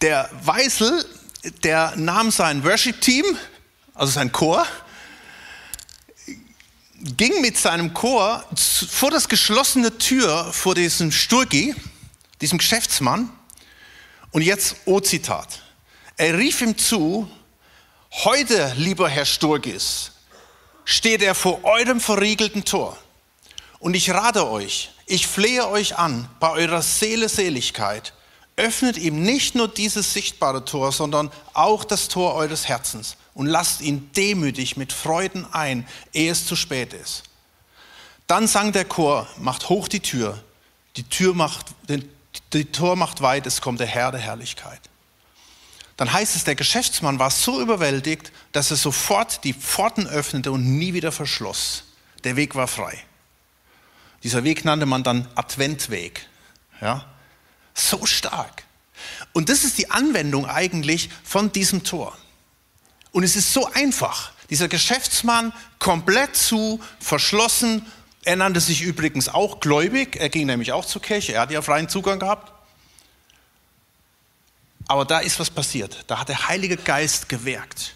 Der 0.00 0.28
Weisel, 0.42 1.04
der 1.62 1.94
nahm 1.96 2.30
sein 2.30 2.64
Worship-Team, 2.64 3.24
also 3.94 4.12
sein 4.12 4.32
Chor, 4.32 4.66
ging 6.98 7.40
mit 7.40 7.56
seinem 7.56 7.94
Chor 7.94 8.44
vor 8.90 9.10
das 9.10 9.28
geschlossene 9.28 9.98
Tür 9.98 10.52
vor 10.52 10.74
diesem 10.74 11.12
Sturgi, 11.12 11.74
diesem 12.40 12.58
Geschäftsmann. 12.58 13.30
Und 14.32 14.42
jetzt 14.42 14.76
O-Zitat. 14.86 15.63
Er 16.16 16.38
rief 16.38 16.60
ihm 16.60 16.78
zu, 16.78 17.28
heute, 18.12 18.72
lieber 18.76 19.08
Herr 19.08 19.24
Sturgis, 19.24 20.12
steht 20.84 21.22
er 21.22 21.34
vor 21.34 21.64
eurem 21.64 22.00
verriegelten 22.00 22.64
Tor. 22.64 22.96
Und 23.80 23.94
ich 23.94 24.10
rate 24.10 24.48
euch, 24.48 24.92
ich 25.06 25.26
flehe 25.26 25.68
euch 25.68 25.98
an, 25.98 26.28
bei 26.38 26.50
eurer 26.52 26.82
Seele 26.82 27.28
Seligkeit, 27.28 28.14
öffnet 28.56 28.96
ihm 28.96 29.22
nicht 29.22 29.56
nur 29.56 29.66
dieses 29.66 30.12
sichtbare 30.12 30.64
Tor, 30.64 30.92
sondern 30.92 31.32
auch 31.52 31.82
das 31.82 32.08
Tor 32.08 32.34
eures 32.34 32.68
Herzens 32.68 33.16
und 33.34 33.46
lasst 33.46 33.80
ihn 33.80 34.10
demütig 34.16 34.76
mit 34.76 34.92
Freuden 34.92 35.46
ein, 35.52 35.86
ehe 36.12 36.30
es 36.30 36.46
zu 36.46 36.54
spät 36.54 36.92
ist. 36.92 37.24
Dann 38.28 38.46
sang 38.46 38.72
der 38.72 38.84
Chor, 38.84 39.28
macht 39.38 39.68
hoch 39.68 39.88
die 39.88 40.00
Tür, 40.00 40.42
die 40.96 41.02
Tür 41.02 41.34
macht, 41.34 41.66
die 42.52 42.64
Tor 42.66 42.94
macht 42.94 43.20
weit, 43.20 43.46
es 43.46 43.60
kommt 43.60 43.80
der 43.80 43.88
Herr 43.88 44.12
der 44.12 44.20
Herrlichkeit. 44.20 44.80
Dann 45.96 46.12
heißt 46.12 46.34
es, 46.34 46.44
der 46.44 46.56
Geschäftsmann 46.56 47.18
war 47.18 47.30
so 47.30 47.60
überwältigt, 47.60 48.32
dass 48.52 48.70
er 48.70 48.76
sofort 48.76 49.44
die 49.44 49.52
Pforten 49.52 50.06
öffnete 50.06 50.50
und 50.50 50.78
nie 50.78 50.92
wieder 50.92 51.12
verschloss. 51.12 51.84
Der 52.24 52.36
Weg 52.36 52.54
war 52.54 52.66
frei. 52.66 52.98
Dieser 54.24 54.42
Weg 54.42 54.64
nannte 54.64 54.86
man 54.86 55.04
dann 55.04 55.28
Adventweg. 55.34 56.26
Ja? 56.80 57.04
So 57.74 58.06
stark. 58.06 58.64
Und 59.32 59.48
das 59.48 59.64
ist 59.64 59.78
die 59.78 59.90
Anwendung 59.90 60.46
eigentlich 60.46 61.10
von 61.22 61.52
diesem 61.52 61.84
Tor. 61.84 62.16
Und 63.12 63.22
es 63.22 63.36
ist 63.36 63.52
so 63.52 63.70
einfach. 63.72 64.32
Dieser 64.50 64.68
Geschäftsmann 64.68 65.52
komplett 65.78 66.34
zu, 66.36 66.80
verschlossen. 66.98 67.86
Er 68.24 68.36
nannte 68.36 68.60
sich 68.60 68.82
übrigens 68.82 69.28
auch 69.28 69.60
gläubig. 69.60 70.16
Er 70.16 70.30
ging 70.30 70.46
nämlich 70.46 70.72
auch 70.72 70.84
zur 70.84 71.02
Kirche. 71.02 71.34
Er 71.34 71.42
hat 71.42 71.50
ja 71.50 71.62
freien 71.62 71.88
Zugang 71.88 72.18
gehabt. 72.18 72.53
Aber 74.86 75.04
da 75.04 75.20
ist 75.20 75.40
was 75.40 75.50
passiert. 75.50 76.04
Da 76.06 76.20
hat 76.20 76.28
der 76.28 76.48
Heilige 76.48 76.76
Geist 76.76 77.28
gewirkt. 77.28 77.94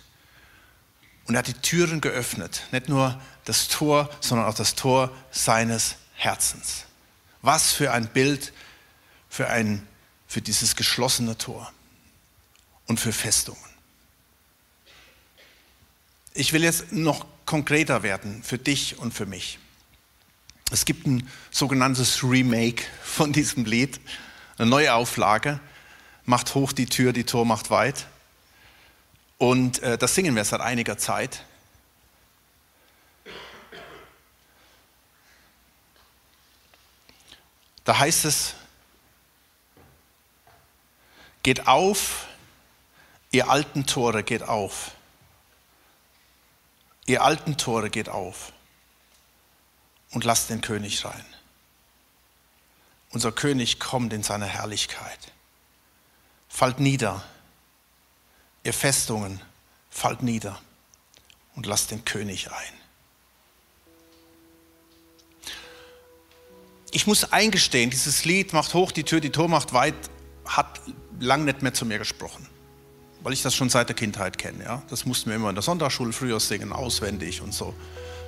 Und 1.26 1.34
er 1.34 1.40
hat 1.40 1.46
die 1.46 1.54
Türen 1.54 2.00
geöffnet. 2.00 2.62
Nicht 2.72 2.88
nur 2.88 3.20
das 3.44 3.68
Tor, 3.68 4.08
sondern 4.20 4.46
auch 4.46 4.54
das 4.54 4.74
Tor 4.74 5.10
seines 5.30 5.96
Herzens. 6.14 6.84
Was 7.42 7.72
für 7.72 7.92
ein 7.92 8.08
Bild 8.08 8.52
für, 9.28 9.48
ein, 9.48 9.86
für 10.26 10.40
dieses 10.40 10.76
geschlossene 10.76 11.36
Tor 11.36 11.72
und 12.86 12.98
für 12.98 13.12
Festungen. 13.12 13.60
Ich 16.34 16.52
will 16.52 16.62
jetzt 16.62 16.92
noch 16.92 17.26
konkreter 17.44 18.02
werden 18.02 18.42
für 18.42 18.58
dich 18.58 18.98
und 18.98 19.12
für 19.12 19.26
mich. 19.26 19.58
Es 20.70 20.84
gibt 20.84 21.06
ein 21.06 21.28
sogenanntes 21.50 22.22
Remake 22.22 22.84
von 23.02 23.32
diesem 23.32 23.64
Lied, 23.64 24.00
eine 24.58 24.68
neue 24.68 24.92
Auflage. 24.94 25.60
Macht 26.28 26.54
hoch 26.54 26.72
die 26.72 26.84
Tür, 26.84 27.14
die 27.14 27.24
Tor 27.24 27.46
macht 27.46 27.70
weit. 27.70 28.06
Und 29.38 29.82
äh, 29.82 29.96
das 29.96 30.14
singen 30.14 30.36
wir 30.36 30.44
seit 30.44 30.60
einiger 30.60 30.98
Zeit. 30.98 31.42
Da 37.84 37.98
heißt 37.98 38.26
es, 38.26 38.52
geht 41.42 41.66
auf, 41.66 42.26
ihr 43.30 43.48
alten 43.48 43.86
Tore, 43.86 44.22
geht 44.22 44.42
auf. 44.42 44.90
Ihr 47.06 47.22
alten 47.22 47.56
Tore 47.56 47.88
geht 47.88 48.10
auf 48.10 48.52
und 50.10 50.24
lasst 50.24 50.50
den 50.50 50.60
König 50.60 51.06
rein. 51.06 51.24
Unser 53.12 53.32
König 53.32 53.80
kommt 53.80 54.12
in 54.12 54.22
seiner 54.22 54.44
Herrlichkeit. 54.44 55.32
Fallt 56.48 56.80
nieder, 56.80 57.22
ihr 58.64 58.72
Festungen, 58.72 59.40
fallt 59.90 60.22
nieder 60.22 60.60
und 61.54 61.66
lasst 61.66 61.90
den 61.90 62.04
König 62.04 62.50
ein. 62.50 62.74
Ich 66.90 67.06
muss 67.06 67.32
eingestehen, 67.32 67.90
dieses 67.90 68.24
Lied 68.24 68.52
macht 68.52 68.74
hoch 68.74 68.92
die 68.92 69.04
Tür, 69.04 69.20
die 69.20 69.30
Tor 69.30 69.48
macht 69.48 69.72
weit, 69.72 69.94
hat 70.46 70.80
lang 71.20 71.44
nicht 71.44 71.62
mehr 71.62 71.74
zu 71.74 71.84
mir 71.84 71.98
gesprochen 71.98 72.48
weil 73.22 73.32
ich 73.32 73.42
das 73.42 73.54
schon 73.54 73.68
seit 73.68 73.88
der 73.88 73.96
Kindheit 73.96 74.38
kenne. 74.38 74.64
Ja? 74.64 74.82
Das 74.90 75.04
mussten 75.04 75.30
wir 75.30 75.36
immer 75.36 75.48
in 75.48 75.54
der 75.54 75.62
Sonntagsschule 75.62 76.12
früher 76.12 76.40
singen, 76.40 76.72
auswendig 76.72 77.42
und 77.42 77.52
so. 77.52 77.74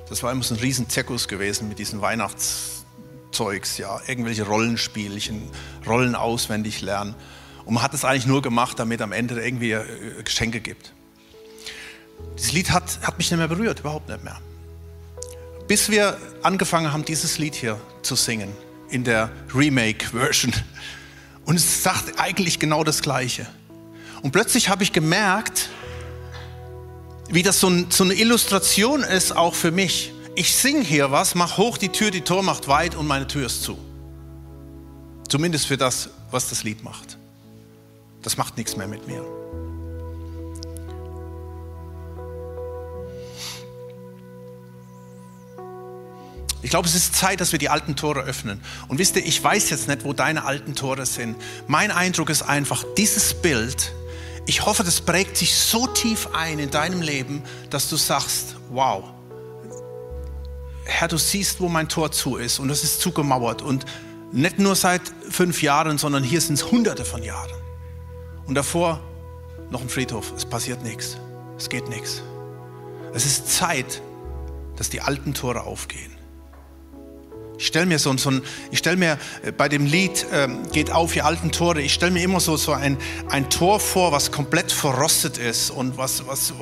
Das 0.09 0.23
war 0.23 0.31
immer 0.31 0.43
so 0.43 0.55
ein 0.55 0.59
riesen 0.59 0.89
Zirkus 0.89 1.27
gewesen 1.27 1.69
mit 1.69 1.79
diesen 1.79 2.01
Weihnachtszeugs, 2.01 3.77
ja, 3.77 3.99
irgendwelche 4.07 4.43
Rollenspielchen, 4.43 5.49
Rollen 5.87 6.15
auswendig 6.15 6.81
lernen. 6.81 7.15
Und 7.65 7.75
man 7.75 7.83
hat 7.83 7.93
es 7.93 8.05
eigentlich 8.05 8.25
nur 8.25 8.41
gemacht, 8.41 8.79
damit 8.79 9.01
am 9.01 9.11
Ende 9.11 9.41
irgendwie 9.43 9.71
äh, 9.71 10.23
Geschenke 10.23 10.59
gibt. 10.59 10.93
Dieses 12.37 12.53
Lied 12.53 12.71
hat, 12.71 12.99
hat 13.03 13.17
mich 13.17 13.29
nicht 13.31 13.37
mehr 13.37 13.47
berührt, 13.47 13.79
überhaupt 13.79 14.09
nicht 14.09 14.23
mehr. 14.23 14.39
Bis 15.67 15.89
wir 15.89 16.17
angefangen 16.43 16.91
haben, 16.91 17.05
dieses 17.05 17.37
Lied 17.37 17.55
hier 17.55 17.79
zu 18.01 18.15
singen, 18.15 18.51
in 18.89 19.03
der 19.03 19.29
Remake-Version. 19.53 20.53
Und 21.45 21.55
es 21.55 21.83
sagt 21.83 22.19
eigentlich 22.19 22.59
genau 22.59 22.83
das 22.83 23.01
Gleiche. 23.01 23.47
Und 24.21 24.31
plötzlich 24.31 24.69
habe 24.69 24.83
ich 24.83 24.93
gemerkt, 24.93 25.69
wie 27.29 27.43
das 27.43 27.59
so, 27.59 27.69
ein, 27.69 27.87
so, 27.89 28.03
eine 28.03 28.13
Illustration 28.13 29.03
ist 29.03 29.35
auch 29.35 29.55
für 29.55 29.71
mich. 29.71 30.13
Ich 30.35 30.55
sing 30.55 30.81
hier 30.81 31.11
was, 31.11 31.35
mach 31.35 31.57
hoch 31.57 31.77
die 31.77 31.89
Tür, 31.89 32.11
die 32.11 32.21
Tor 32.21 32.43
macht 32.43 32.67
weit 32.67 32.95
und 32.95 33.07
meine 33.07 33.27
Tür 33.27 33.45
ist 33.45 33.63
zu. 33.63 33.77
Zumindest 35.29 35.67
für 35.67 35.77
das, 35.77 36.09
was 36.29 36.49
das 36.49 36.63
Lied 36.63 36.83
macht. 36.83 37.17
Das 38.21 38.37
macht 38.37 38.57
nichts 38.57 38.77
mehr 38.77 38.87
mit 38.87 39.07
mir. 39.07 39.23
Ich 46.63 46.69
glaube, 46.69 46.87
es 46.87 46.93
ist 46.93 47.15
Zeit, 47.15 47.41
dass 47.41 47.51
wir 47.51 47.59
die 47.59 47.69
alten 47.69 47.95
Tore 47.95 48.21
öffnen. 48.21 48.61
Und 48.87 48.99
wisst 48.99 49.15
ihr, 49.15 49.25
ich 49.25 49.43
weiß 49.43 49.71
jetzt 49.71 49.87
nicht, 49.87 50.03
wo 50.03 50.13
deine 50.13 50.45
alten 50.45 50.75
Tore 50.75 51.05
sind. 51.05 51.35
Mein 51.67 51.91
Eindruck 51.91 52.29
ist 52.29 52.43
einfach, 52.43 52.85
dieses 52.97 53.33
Bild, 53.33 53.91
ich 54.45 54.65
hoffe, 54.65 54.83
das 54.83 55.01
prägt 55.01 55.37
sich 55.37 55.55
so 55.55 55.87
tief 55.87 56.29
ein 56.33 56.59
in 56.59 56.69
deinem 56.69 57.01
Leben, 57.01 57.43
dass 57.69 57.89
du 57.89 57.95
sagst, 57.95 58.57
wow, 58.69 59.03
Herr, 60.85 61.07
du 61.07 61.17
siehst, 61.17 61.61
wo 61.61 61.69
mein 61.69 61.89
Tor 61.89 62.11
zu 62.11 62.37
ist 62.37 62.59
und 62.59 62.69
es 62.69 62.83
ist 62.83 63.01
zugemauert. 63.01 63.61
Und 63.61 63.85
nicht 64.31 64.59
nur 64.59 64.75
seit 64.75 65.01
fünf 65.29 65.61
Jahren, 65.61 65.97
sondern 65.97 66.23
hier 66.23 66.41
sind 66.41 66.55
es 66.55 66.71
hunderte 66.71 67.05
von 67.05 67.23
Jahren. 67.23 67.60
Und 68.47 68.55
davor 68.55 68.99
noch 69.69 69.81
ein 69.81 69.89
Friedhof. 69.89 70.33
Es 70.35 70.45
passiert 70.45 70.83
nichts. 70.83 71.17
Es 71.57 71.69
geht 71.69 71.89
nichts. 71.89 72.21
Es 73.13 73.25
ist 73.25 73.51
Zeit, 73.51 74.01
dass 74.75 74.89
die 74.89 75.01
alten 75.01 75.33
Tore 75.33 75.63
aufgehen. 75.63 76.11
Ich 77.57 77.67
stelle 77.67 77.85
mir 77.85 77.99
so, 77.99 78.15
so 78.17 78.31
ein, 78.31 78.41
ich 78.71 78.79
stelle 78.79 78.97
mir 78.97 79.19
äh, 79.43 79.51
bei 79.51 79.69
dem 79.69 79.85
Lied 79.85 80.25
ähm, 80.33 80.63
Geht 80.71 80.91
auf, 80.91 81.15
ihr 81.15 81.25
alten 81.25 81.51
Tore, 81.51 81.79
ich 81.81 81.93
stelle 81.93 82.11
mir 82.11 82.23
immer 82.23 82.39
so, 82.39 82.57
so 82.57 82.71
ein, 82.71 82.97
ein 83.29 83.51
Tor 83.51 83.79
vor, 83.79 84.11
was 84.11 84.31
komplett 84.31 84.71
verrostet 84.71 85.37
ist 85.37 85.69
und 85.69 85.95
was, 85.95 86.25
was, 86.25 86.53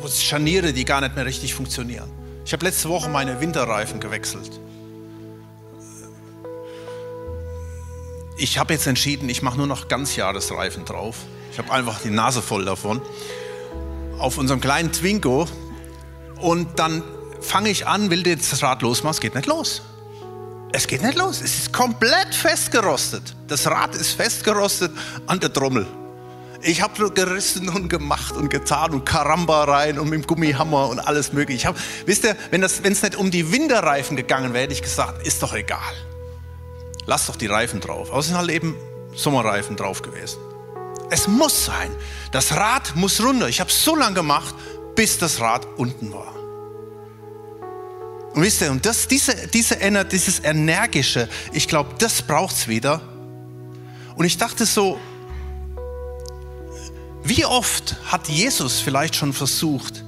was 0.00 0.22
Scharniere, 0.22 0.72
die 0.72 0.86
gar 0.86 1.02
nicht 1.02 1.14
mehr 1.14 1.26
richtig 1.26 1.52
funktionieren. 1.52 2.08
Ich 2.46 2.54
habe 2.54 2.64
letzte 2.64 2.88
Woche 2.88 3.10
meine 3.10 3.42
Winterreifen 3.42 4.00
gewechselt. 4.00 4.58
Ich 8.40 8.56
habe 8.56 8.72
jetzt 8.72 8.86
entschieden, 8.86 9.28
ich 9.28 9.42
mache 9.42 9.56
nur 9.56 9.66
noch 9.66 9.88
Ganzjahresreifen 9.88 10.84
drauf. 10.84 11.16
Ich 11.50 11.58
habe 11.58 11.72
einfach 11.72 12.00
die 12.00 12.10
Nase 12.10 12.40
voll 12.40 12.64
davon. 12.64 13.02
Auf 14.20 14.38
unserem 14.38 14.60
kleinen 14.60 14.92
Twingo. 14.92 15.48
Und 16.40 16.78
dann 16.78 17.02
fange 17.40 17.68
ich 17.68 17.88
an, 17.88 18.10
will 18.10 18.22
das 18.22 18.62
Rad 18.62 18.82
losmachen, 18.82 19.16
es 19.16 19.20
geht 19.20 19.34
nicht 19.34 19.46
los. 19.46 19.82
Es 20.70 20.86
geht 20.86 21.02
nicht 21.02 21.18
los. 21.18 21.40
Es 21.40 21.58
ist 21.58 21.72
komplett 21.72 22.32
festgerostet. 22.32 23.34
Das 23.48 23.66
Rad 23.66 23.96
ist 23.96 24.12
festgerostet 24.12 24.92
an 25.26 25.40
der 25.40 25.52
Trommel. 25.52 25.88
Ich 26.62 26.80
habe 26.80 27.00
nur 27.00 27.12
gerissen 27.12 27.68
und 27.68 27.88
gemacht 27.88 28.36
und 28.36 28.50
getan 28.50 28.92
und 28.92 29.04
Karamba 29.04 29.64
rein 29.64 29.98
und 29.98 30.10
mit 30.10 30.22
dem 30.22 30.26
Gummihammer 30.28 30.88
und 30.88 31.00
alles 31.00 31.32
mögliche. 31.32 31.56
Ich 31.56 31.66
hab, 31.66 31.76
wisst 32.06 32.22
ihr, 32.22 32.36
wenn 32.52 32.62
es 32.62 32.82
nicht 32.82 33.16
um 33.16 33.32
die 33.32 33.50
Winterreifen 33.50 34.16
gegangen 34.16 34.52
wäre, 34.52 34.62
hätte 34.62 34.74
ich 34.74 34.82
gesagt, 34.82 35.26
ist 35.26 35.42
doch 35.42 35.54
egal. 35.54 35.92
Lass 37.08 37.26
doch 37.26 37.36
die 37.36 37.46
Reifen 37.46 37.80
drauf. 37.80 38.10
Aber 38.10 38.20
es 38.20 38.26
sind 38.26 38.36
halt 38.36 38.50
eben 38.50 38.76
Sommerreifen 39.14 39.76
drauf 39.76 40.02
gewesen. 40.02 40.38
Es 41.08 41.26
muss 41.26 41.64
sein. 41.64 41.90
Das 42.32 42.52
Rad 42.52 42.94
muss 42.96 43.22
runter. 43.24 43.48
Ich 43.48 43.60
habe 43.60 43.72
so 43.72 43.96
lange 43.96 44.14
gemacht, 44.14 44.54
bis 44.94 45.16
das 45.16 45.40
Rad 45.40 45.66
unten 45.78 46.12
war. 46.12 46.34
Und 48.34 48.42
wisst 48.42 48.60
ihr, 48.60 48.70
und 48.70 48.84
das, 48.84 49.08
diese, 49.08 49.48
diese, 49.48 49.78
dieses 50.04 50.44
Energische, 50.44 51.30
ich 51.52 51.66
glaube, 51.66 51.94
das 51.98 52.20
braucht 52.20 52.54
es 52.54 52.68
wieder. 52.68 53.00
Und 54.14 54.26
ich 54.26 54.36
dachte 54.36 54.66
so, 54.66 55.00
wie 57.24 57.46
oft 57.46 57.96
hat 58.04 58.28
Jesus 58.28 58.80
vielleicht 58.80 59.16
schon 59.16 59.32
versucht, 59.32 60.04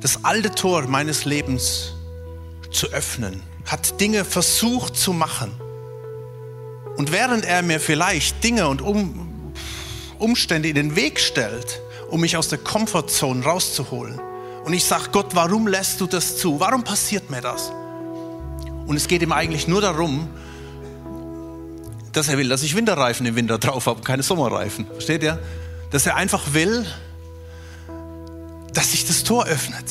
das 0.00 0.22
alte 0.22 0.54
Tor 0.54 0.82
meines 0.86 1.24
Lebens 1.24 1.94
zu 2.70 2.88
öffnen, 2.88 3.42
hat 3.64 3.98
Dinge 4.02 4.26
versucht 4.26 4.98
zu 4.98 5.14
machen. 5.14 5.58
Und 7.00 7.12
während 7.12 7.46
er 7.46 7.62
mir 7.62 7.80
vielleicht 7.80 8.44
Dinge 8.44 8.68
und 8.68 8.82
um, 8.82 9.54
Umstände 10.18 10.68
in 10.68 10.74
den 10.74 10.96
Weg 10.96 11.18
stellt, 11.18 11.80
um 12.10 12.20
mich 12.20 12.36
aus 12.36 12.48
der 12.48 12.58
Komfortzone 12.58 13.42
rauszuholen, 13.42 14.20
und 14.66 14.74
ich 14.74 14.84
sage, 14.84 15.04
Gott, 15.10 15.28
warum 15.32 15.66
lässt 15.66 16.02
du 16.02 16.06
das 16.06 16.36
zu? 16.36 16.60
Warum 16.60 16.84
passiert 16.84 17.30
mir 17.30 17.40
das? 17.40 17.72
Und 18.86 18.96
es 18.96 19.08
geht 19.08 19.22
ihm 19.22 19.32
eigentlich 19.32 19.66
nur 19.66 19.80
darum, 19.80 20.28
dass 22.12 22.28
er 22.28 22.36
will, 22.36 22.50
dass 22.50 22.62
ich 22.62 22.76
Winterreifen 22.76 23.24
im 23.24 23.34
Winter 23.34 23.56
drauf 23.56 23.86
habe, 23.86 24.02
keine 24.02 24.22
Sommerreifen. 24.22 24.84
Versteht 24.84 25.22
ihr? 25.22 25.38
Dass 25.92 26.04
er 26.04 26.16
einfach 26.16 26.52
will, 26.52 26.84
dass 28.74 28.90
sich 28.90 29.06
das 29.06 29.24
Tor 29.24 29.46
öffnet. 29.46 29.86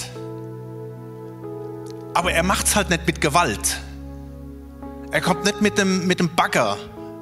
Aber 2.14 2.32
er 2.34 2.44
macht 2.44 2.68
es 2.68 2.76
halt 2.76 2.92
nicht 2.92 3.08
mit 3.08 3.20
Gewalt. 3.20 3.80
Er 5.10 5.22
kommt 5.22 5.46
nicht 5.46 5.60
mit 5.60 5.80
dem, 5.80 6.06
mit 6.06 6.20
dem 6.20 6.36
Bagger 6.36 6.78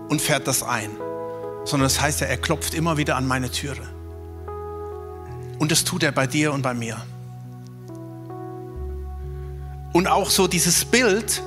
und 0.09 0.21
fährt 0.21 0.47
das 0.47 0.63
ein, 0.63 0.91
sondern 1.65 1.87
das 1.87 2.01
heißt 2.01 2.21
ja, 2.21 2.27
er 2.27 2.37
klopft 2.37 2.73
immer 2.73 2.97
wieder 2.97 3.15
an 3.15 3.27
meine 3.27 3.51
Türe. 3.51 3.87
Und 5.59 5.71
das 5.71 5.83
tut 5.83 6.03
er 6.03 6.11
bei 6.11 6.27
dir 6.27 6.53
und 6.53 6.61
bei 6.61 6.73
mir. 6.73 6.97
Und 9.93 10.07
auch 10.07 10.29
so 10.29 10.47
dieses 10.47 10.85
Bild, 10.85 11.41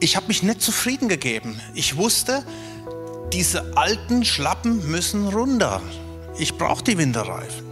ich 0.00 0.16
habe 0.16 0.26
mich 0.26 0.42
nicht 0.42 0.60
zufrieden 0.60 1.08
gegeben. 1.08 1.58
Ich 1.74 1.96
wusste, 1.96 2.44
diese 3.32 3.76
alten 3.76 4.24
Schlappen 4.24 4.90
müssen 4.90 5.28
runter. 5.28 5.80
Ich 6.38 6.58
brauche 6.58 6.84
die 6.84 6.98
Winterreifen. 6.98 7.64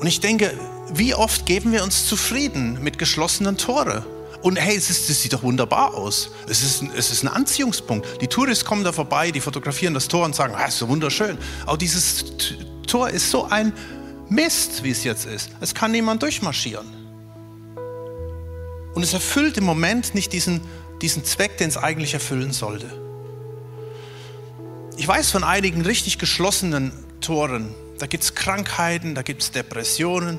Und 0.00 0.06
ich 0.06 0.20
denke, 0.20 0.52
wie 0.92 1.14
oft 1.14 1.46
geben 1.46 1.72
wir 1.72 1.82
uns 1.82 2.06
zufrieden 2.06 2.82
mit 2.82 2.98
geschlossenen 2.98 3.58
Tore? 3.58 4.06
Und 4.46 4.54
hey, 4.54 4.76
es, 4.76 4.90
ist, 4.90 5.10
es 5.10 5.22
sieht 5.22 5.32
doch 5.32 5.42
wunderbar 5.42 5.92
aus. 5.94 6.30
Es 6.48 6.62
ist, 6.62 6.84
es 6.96 7.10
ist 7.10 7.24
ein 7.24 7.28
Anziehungspunkt. 7.28 8.06
Die 8.22 8.28
Touristen 8.28 8.64
kommen 8.64 8.84
da 8.84 8.92
vorbei, 8.92 9.32
die 9.32 9.40
fotografieren 9.40 9.92
das 9.92 10.06
Tor 10.06 10.24
und 10.24 10.36
sagen, 10.36 10.54
ah, 10.54 10.66
ist 10.66 10.78
so 10.78 10.88
wunderschön. 10.88 11.36
Aber 11.66 11.76
dieses 11.76 12.24
Tor 12.86 13.10
ist 13.10 13.28
so 13.28 13.46
ein 13.46 13.72
Mist, 14.28 14.84
wie 14.84 14.90
es 14.90 15.02
jetzt 15.02 15.26
ist. 15.26 15.50
Es 15.60 15.74
kann 15.74 15.90
niemand 15.90 16.22
durchmarschieren. 16.22 16.86
Und 18.94 19.02
es 19.02 19.14
erfüllt 19.14 19.58
im 19.58 19.64
Moment 19.64 20.14
nicht 20.14 20.32
diesen, 20.32 20.60
diesen 21.02 21.24
Zweck, 21.24 21.58
den 21.58 21.68
es 21.68 21.76
eigentlich 21.76 22.14
erfüllen 22.14 22.52
sollte. 22.52 22.86
Ich 24.96 25.08
weiß 25.08 25.32
von 25.32 25.42
einigen 25.42 25.80
richtig 25.80 26.18
geschlossenen 26.18 26.92
Toren. 27.20 27.74
Da 27.98 28.06
gibt 28.06 28.22
es 28.22 28.36
Krankheiten, 28.36 29.16
da 29.16 29.22
gibt 29.22 29.42
es 29.42 29.50
Depressionen, 29.50 30.38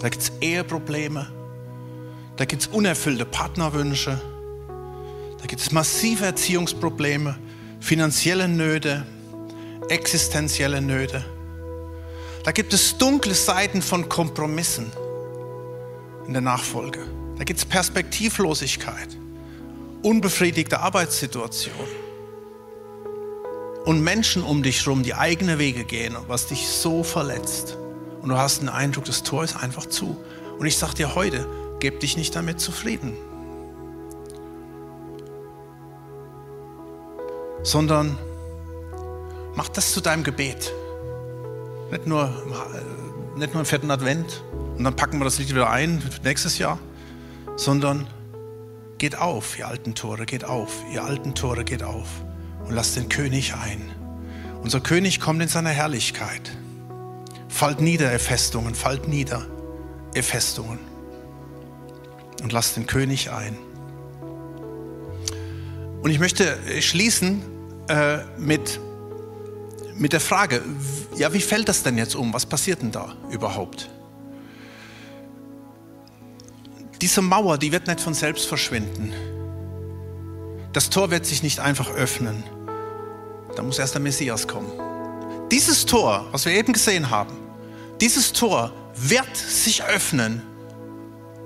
da 0.00 0.10
gibt 0.10 0.22
es 0.22 0.32
Eheprobleme, 0.40 1.26
da 2.36 2.44
gibt 2.44 2.62
es 2.62 2.68
unerfüllte 2.68 3.24
Partnerwünsche, 3.24 4.20
da 5.38 5.46
gibt 5.46 5.62
es 5.62 5.72
massive 5.72 6.26
Erziehungsprobleme, 6.26 7.38
finanzielle 7.80 8.48
Nöte, 8.48 9.06
existenzielle 9.88 10.80
Nöte. 10.80 11.24
Da 12.44 12.52
gibt 12.52 12.72
es 12.72 12.98
dunkle 12.98 13.34
Seiten 13.34 13.82
von 13.82 14.08
Kompromissen 14.08 14.90
in 16.26 16.32
der 16.32 16.42
Nachfolge. 16.42 17.00
Da 17.38 17.44
gibt 17.44 17.58
es 17.58 17.64
Perspektivlosigkeit, 17.64 19.16
unbefriedigte 20.02 20.80
Arbeitssituation 20.80 21.74
und 23.84 24.00
Menschen 24.02 24.42
um 24.42 24.62
dich 24.62 24.84
herum, 24.84 25.02
die 25.02 25.14
eigene 25.14 25.58
Wege 25.58 25.84
gehen, 25.84 26.16
was 26.26 26.48
dich 26.48 26.66
so 26.66 27.02
verletzt. 27.04 27.76
Und 28.20 28.30
du 28.30 28.36
hast 28.36 28.60
den 28.60 28.68
Eindruck, 28.68 29.04
das 29.04 29.22
Tor 29.22 29.44
ist 29.44 29.56
einfach 29.56 29.86
zu. 29.86 30.16
Und 30.58 30.66
ich 30.66 30.76
sage 30.76 30.94
dir 30.94 31.14
heute, 31.14 31.46
gib 31.80 32.00
dich 32.00 32.16
nicht 32.16 32.34
damit 32.34 32.60
zufrieden, 32.60 33.16
sondern 37.62 38.18
mach 39.54 39.68
das 39.68 39.92
zu 39.92 40.00
deinem 40.00 40.24
Gebet. 40.24 40.72
Nicht 41.90 42.06
nur, 42.06 42.30
nicht 43.36 43.52
nur 43.52 43.60
im 43.60 43.66
vierten 43.66 43.90
Advent, 43.90 44.42
und 44.76 44.84
dann 44.84 44.94
packen 44.94 45.18
wir 45.18 45.24
das 45.24 45.38
Lied 45.38 45.50
wieder 45.50 45.70
ein 45.70 46.02
nächstes 46.22 46.58
Jahr, 46.58 46.78
sondern 47.56 48.06
geht 48.98 49.18
auf, 49.18 49.58
ihr 49.58 49.68
alten 49.68 49.94
Tore, 49.94 50.26
geht 50.26 50.44
auf, 50.44 50.82
ihr 50.92 51.02
alten 51.04 51.34
Tore, 51.34 51.64
geht 51.64 51.82
auf 51.82 52.08
und 52.64 52.74
lasst 52.74 52.96
den 52.96 53.08
König 53.08 53.54
ein. 53.54 53.90
Unser 54.62 54.80
König 54.80 55.20
kommt 55.20 55.40
in 55.42 55.48
seiner 55.48 55.70
Herrlichkeit. 55.70 56.50
Fallt 57.48 57.80
nieder, 57.80 58.12
ihr 58.12 58.20
Festungen, 58.20 58.74
fallt 58.74 59.08
nieder, 59.08 59.46
ihr 60.14 60.24
Festungen. 60.24 60.95
Und 62.42 62.52
lasst 62.52 62.76
den 62.76 62.86
König 62.86 63.30
ein. 63.30 63.56
Und 66.02 66.10
ich 66.10 66.18
möchte 66.18 66.56
schließen 66.80 67.42
äh, 67.88 68.18
mit, 68.38 68.78
mit 69.96 70.12
der 70.12 70.20
Frage, 70.20 70.62
ja, 71.16 71.32
wie 71.32 71.40
fällt 71.40 71.68
das 71.68 71.82
denn 71.82 71.98
jetzt 71.98 72.14
um? 72.14 72.32
Was 72.32 72.46
passiert 72.46 72.82
denn 72.82 72.92
da 72.92 73.16
überhaupt? 73.30 73.88
Diese 77.00 77.22
Mauer, 77.22 77.58
die 77.58 77.72
wird 77.72 77.86
nicht 77.88 78.00
von 78.00 78.14
selbst 78.14 78.46
verschwinden. 78.46 79.12
Das 80.72 80.90
Tor 80.90 81.10
wird 81.10 81.26
sich 81.26 81.42
nicht 81.42 81.58
einfach 81.58 81.90
öffnen. 81.90 82.44
Da 83.54 83.62
muss 83.62 83.78
erst 83.78 83.94
der 83.94 84.00
Messias 84.00 84.46
kommen. 84.46 84.70
Dieses 85.50 85.86
Tor, 85.86 86.26
was 86.32 86.44
wir 86.44 86.52
eben 86.52 86.72
gesehen 86.72 87.10
haben, 87.10 87.34
dieses 88.00 88.32
Tor 88.32 88.72
wird 88.94 89.36
sich 89.36 89.82
öffnen, 89.84 90.42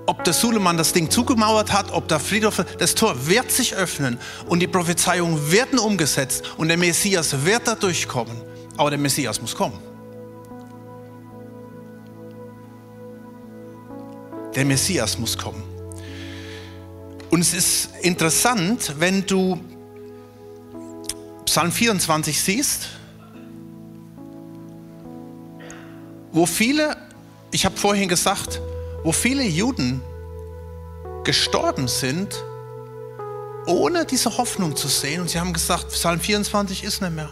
ob 0.05 0.23
der 0.23 0.33
Suleman 0.33 0.77
das 0.77 0.93
Ding 0.93 1.09
zugemauert 1.09 1.71
hat, 1.71 1.91
ob 1.91 2.07
der 2.07 2.19
Friedhof, 2.19 2.63
das 2.79 2.95
Tor 2.95 3.27
wird 3.27 3.51
sich 3.51 3.75
öffnen 3.75 4.19
und 4.47 4.59
die 4.59 4.67
Prophezeiungen 4.67 5.51
werden 5.51 5.79
umgesetzt 5.79 6.43
und 6.57 6.67
der 6.67 6.77
Messias 6.77 7.45
wird 7.45 7.67
da 7.67 7.75
durchkommen. 7.75 8.35
Aber 8.77 8.89
der 8.89 8.99
Messias 8.99 9.41
muss 9.41 9.55
kommen. 9.55 9.79
Der 14.55 14.65
Messias 14.65 15.17
muss 15.17 15.37
kommen. 15.37 15.63
Und 17.29 17.39
es 17.39 17.53
ist 17.53 17.89
interessant, 18.01 18.95
wenn 18.99 19.25
du 19.25 19.59
Psalm 21.45 21.71
24 21.71 22.41
siehst, 22.41 22.89
wo 26.33 26.45
viele, 26.45 26.97
ich 27.51 27.65
habe 27.65 27.77
vorhin 27.77 28.09
gesagt, 28.09 28.61
wo 29.03 29.11
viele 29.11 29.43
Juden 29.43 30.01
gestorben 31.23 31.87
sind, 31.87 32.43
ohne 33.65 34.05
diese 34.05 34.37
Hoffnung 34.37 34.75
zu 34.75 34.87
sehen. 34.87 35.21
Und 35.21 35.29
sie 35.29 35.39
haben 35.39 35.53
gesagt, 35.53 35.89
Psalm 35.89 36.19
24 36.19 36.83
ist 36.83 37.01
nicht 37.01 37.13
mehr. 37.13 37.29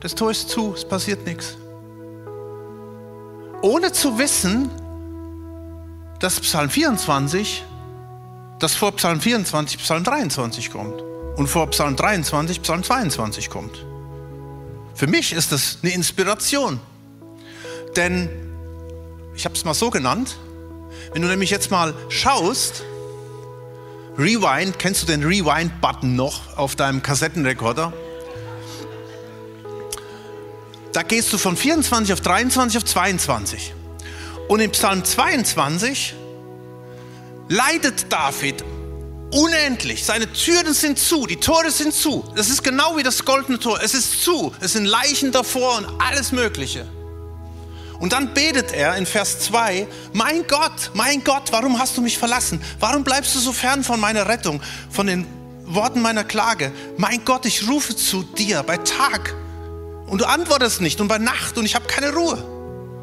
Das 0.00 0.14
Tor 0.14 0.30
ist 0.30 0.48
zu, 0.48 0.74
es 0.74 0.84
passiert 0.84 1.26
nichts. 1.26 1.56
Ohne 3.62 3.92
zu 3.92 4.18
wissen, 4.18 4.70
dass 6.20 6.40
Psalm 6.40 6.70
24, 6.70 7.64
dass 8.58 8.74
vor 8.74 8.92
Psalm 8.92 9.20
24 9.20 9.78
Psalm 9.78 10.04
23 10.04 10.70
kommt 10.70 11.02
und 11.36 11.46
vor 11.48 11.68
Psalm 11.70 11.96
23 11.96 12.62
Psalm 12.62 12.82
22 12.82 13.50
kommt. 13.50 13.84
Für 14.94 15.06
mich 15.06 15.32
ist 15.32 15.52
das 15.52 15.78
eine 15.82 15.92
Inspiration. 15.92 16.80
Denn, 17.96 18.28
ich 19.34 19.44
habe 19.44 19.54
es 19.54 19.64
mal 19.64 19.74
so 19.74 19.90
genannt, 19.90 20.36
wenn 21.12 21.22
du 21.22 21.28
nämlich 21.28 21.50
jetzt 21.50 21.70
mal 21.70 21.94
schaust, 22.08 22.82
Rewind, 24.18 24.78
kennst 24.78 25.02
du 25.02 25.06
den 25.06 25.22
Rewind-Button 25.22 26.16
noch 26.16 26.56
auf 26.56 26.74
deinem 26.74 27.02
Kassettenrekorder? 27.02 27.92
Da 30.92 31.02
gehst 31.02 31.32
du 31.32 31.38
von 31.38 31.56
24 31.56 32.12
auf 32.12 32.20
23 32.20 32.78
auf 32.78 32.84
22. 32.84 33.74
Und 34.48 34.60
im 34.60 34.72
Psalm 34.72 35.04
22 35.04 36.14
leidet 37.48 38.12
David 38.12 38.64
unendlich. 39.30 40.04
Seine 40.04 40.32
Türen 40.32 40.74
sind 40.74 40.98
zu, 40.98 41.26
die 41.26 41.36
Tore 41.36 41.70
sind 41.70 41.94
zu. 41.94 42.24
Das 42.34 42.48
ist 42.48 42.64
genau 42.64 42.96
wie 42.96 43.02
das 43.02 43.24
goldene 43.24 43.58
Tor. 43.58 43.78
Es 43.82 43.94
ist 43.94 44.22
zu. 44.22 44.52
Es 44.60 44.72
sind 44.72 44.86
Leichen 44.86 45.32
davor 45.32 45.78
und 45.78 45.86
alles 46.00 46.32
Mögliche. 46.32 46.86
Und 47.98 48.12
dann 48.12 48.32
betet 48.32 48.72
er 48.72 48.96
in 48.96 49.06
Vers 49.06 49.40
2, 49.40 49.86
mein 50.12 50.46
Gott, 50.46 50.92
mein 50.94 51.24
Gott, 51.24 51.50
warum 51.50 51.78
hast 51.78 51.96
du 51.96 52.02
mich 52.02 52.16
verlassen? 52.16 52.60
Warum 52.78 53.02
bleibst 53.02 53.34
du 53.34 53.40
so 53.40 53.52
fern 53.52 53.82
von 53.82 53.98
meiner 53.98 54.28
Rettung, 54.28 54.62
von 54.90 55.08
den 55.08 55.26
Worten 55.64 56.00
meiner 56.00 56.22
Klage? 56.22 56.70
Mein 56.96 57.24
Gott, 57.24 57.44
ich 57.44 57.68
rufe 57.68 57.96
zu 57.96 58.22
dir 58.22 58.62
bei 58.62 58.76
Tag 58.76 59.34
und 60.06 60.20
du 60.20 60.26
antwortest 60.26 60.80
nicht 60.80 61.00
und 61.00 61.08
bei 61.08 61.18
Nacht 61.18 61.58
und 61.58 61.64
ich 61.64 61.74
habe 61.74 61.86
keine 61.86 62.12
Ruhe. 62.12 62.36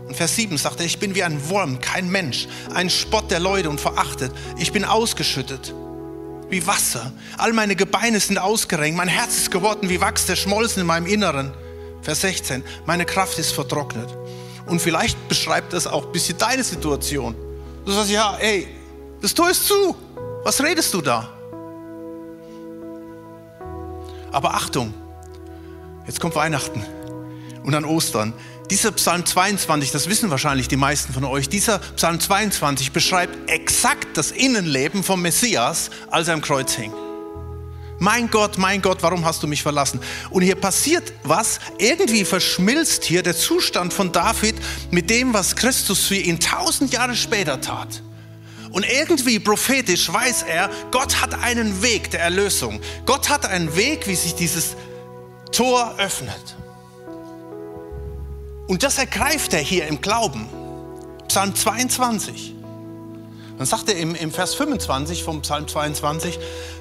Und 0.07 0.15
Vers 0.15 0.35
7 0.35 0.57
sagt 0.57 0.79
er, 0.79 0.85
ich 0.85 0.99
bin 0.99 1.13
wie 1.15 1.23
ein 1.23 1.49
Wurm, 1.49 1.81
kein 1.81 2.09
Mensch, 2.09 2.47
ein 2.73 2.89
Spott 2.89 3.31
der 3.31 3.39
Leute 3.39 3.69
und 3.69 3.81
verachtet. 3.81 4.31
Ich 4.57 4.71
bin 4.71 4.85
ausgeschüttet 4.85 5.73
wie 6.49 6.65
Wasser. 6.67 7.11
All 7.37 7.53
meine 7.53 7.75
Gebeine 7.75 8.19
sind 8.19 8.37
ausgerenkt. 8.37 8.97
Mein 8.97 9.07
Herz 9.07 9.37
ist 9.37 9.51
geworden 9.51 9.89
wie 9.89 9.99
Wachs, 9.99 10.25
der 10.25 10.35
schmolzen 10.35 10.81
in 10.81 10.87
meinem 10.87 11.07
Inneren. 11.07 11.51
Vers 12.01 12.21
16, 12.21 12.63
meine 12.85 13.05
Kraft 13.05 13.39
ist 13.39 13.51
vertrocknet. 13.51 14.15
Und 14.65 14.81
vielleicht 14.81 15.27
beschreibt 15.27 15.73
das 15.73 15.87
auch 15.87 16.05
ein 16.05 16.11
bisschen 16.11 16.37
deine 16.37 16.63
Situation. 16.63 17.35
Du 17.85 17.91
sagst, 17.91 18.09
ja, 18.09 18.35
ey, 18.37 18.67
das 19.21 19.33
Tor 19.33 19.49
ist 19.49 19.67
zu. 19.67 19.95
Was 20.43 20.61
redest 20.61 20.93
du 20.93 21.01
da? 21.01 21.29
Aber 24.31 24.53
Achtung, 24.53 24.93
jetzt 26.05 26.19
kommt 26.19 26.35
Weihnachten 26.35 26.83
und 27.63 27.71
dann 27.71 27.85
Ostern. 27.85 28.33
Dieser 28.69 28.91
Psalm 28.91 29.25
22, 29.25 29.91
das 29.91 30.09
wissen 30.09 30.31
wahrscheinlich 30.31 30.67
die 30.67 30.75
meisten 30.75 31.13
von 31.13 31.23
euch, 31.23 31.47
dieser 31.47 31.79
Psalm 31.95 32.19
22 32.19 32.91
beschreibt 32.91 33.49
exakt 33.49 34.17
das 34.17 34.31
Innenleben 34.31 35.03
vom 35.03 35.21
Messias, 35.21 35.91
als 36.09 36.27
er 36.27 36.33
am 36.33 36.41
Kreuz 36.41 36.73
hing. 36.73 36.91
Mein 37.99 38.29
Gott, 38.29 38.57
mein 38.57 38.81
Gott, 38.81 39.01
warum 39.01 39.23
hast 39.25 39.41
du 39.41 39.47
mich 39.47 39.63
verlassen? 39.63 39.99
Und 40.29 40.41
hier 40.41 40.55
passiert 40.55 41.13
was, 41.23 41.59
irgendwie 41.77 42.25
verschmilzt 42.25 43.05
hier 43.05 43.23
der 43.23 43.35
Zustand 43.35 43.93
von 43.93 44.11
David 44.11 44.55
mit 44.91 45.09
dem, 45.09 45.33
was 45.33 45.55
Christus 45.55 46.05
für 46.05 46.15
ihn 46.15 46.39
tausend 46.39 46.91
Jahre 46.91 47.15
später 47.15 47.61
tat. 47.61 48.01
Und 48.71 48.85
irgendwie 48.85 49.39
prophetisch 49.39 50.11
weiß 50.11 50.43
er, 50.43 50.69
Gott 50.91 51.21
hat 51.21 51.33
einen 51.33 51.81
Weg 51.81 52.11
der 52.11 52.19
Erlösung. 52.19 52.81
Gott 53.05 53.29
hat 53.29 53.45
einen 53.45 53.73
Weg, 53.77 54.07
wie 54.07 54.15
sich 54.15 54.35
dieses 54.35 54.75
Tor 55.53 55.95
öffnet. 55.97 56.57
Und 58.67 58.83
das 58.83 58.97
ergreift 58.97 59.53
er 59.53 59.61
hier 59.61 59.87
im 59.87 60.01
Glauben. 60.01 60.49
Psalm 61.29 61.55
22. 61.55 62.54
Dann 63.57 63.65
sagt 63.65 63.89
er 63.89 63.95
im, 63.95 64.15
im 64.15 64.31
Vers 64.31 64.53
25 64.55 65.23
vom 65.23 65.41
Psalm 65.41 65.67
22, 65.67 66.39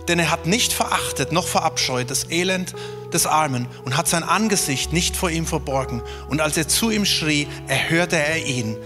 denn 0.09 0.19
er 0.19 0.31
hat 0.31 0.47
nicht 0.47 0.73
verachtet 0.73 1.31
noch 1.33 1.47
verabscheut 1.47 2.11
das 2.11 2.31
Elend 2.31 2.75
des 3.13 3.27
Armen 3.27 3.69
und 3.85 3.97
hat 3.97 4.09
sein 4.09 4.25
Angesicht 4.25 4.93
nicht 4.93 5.17
vor 5.17 5.31
ihm 5.31 5.47
verborgen. 5.47 6.03
Und 6.29 6.41
als 6.41 6.57
er 6.57 6.67
zu 6.67 6.91
ihm 6.91 7.05
schrie, 7.05 7.47
erhörte 7.69 8.17
er 8.17 8.45
ihn. 8.45 8.77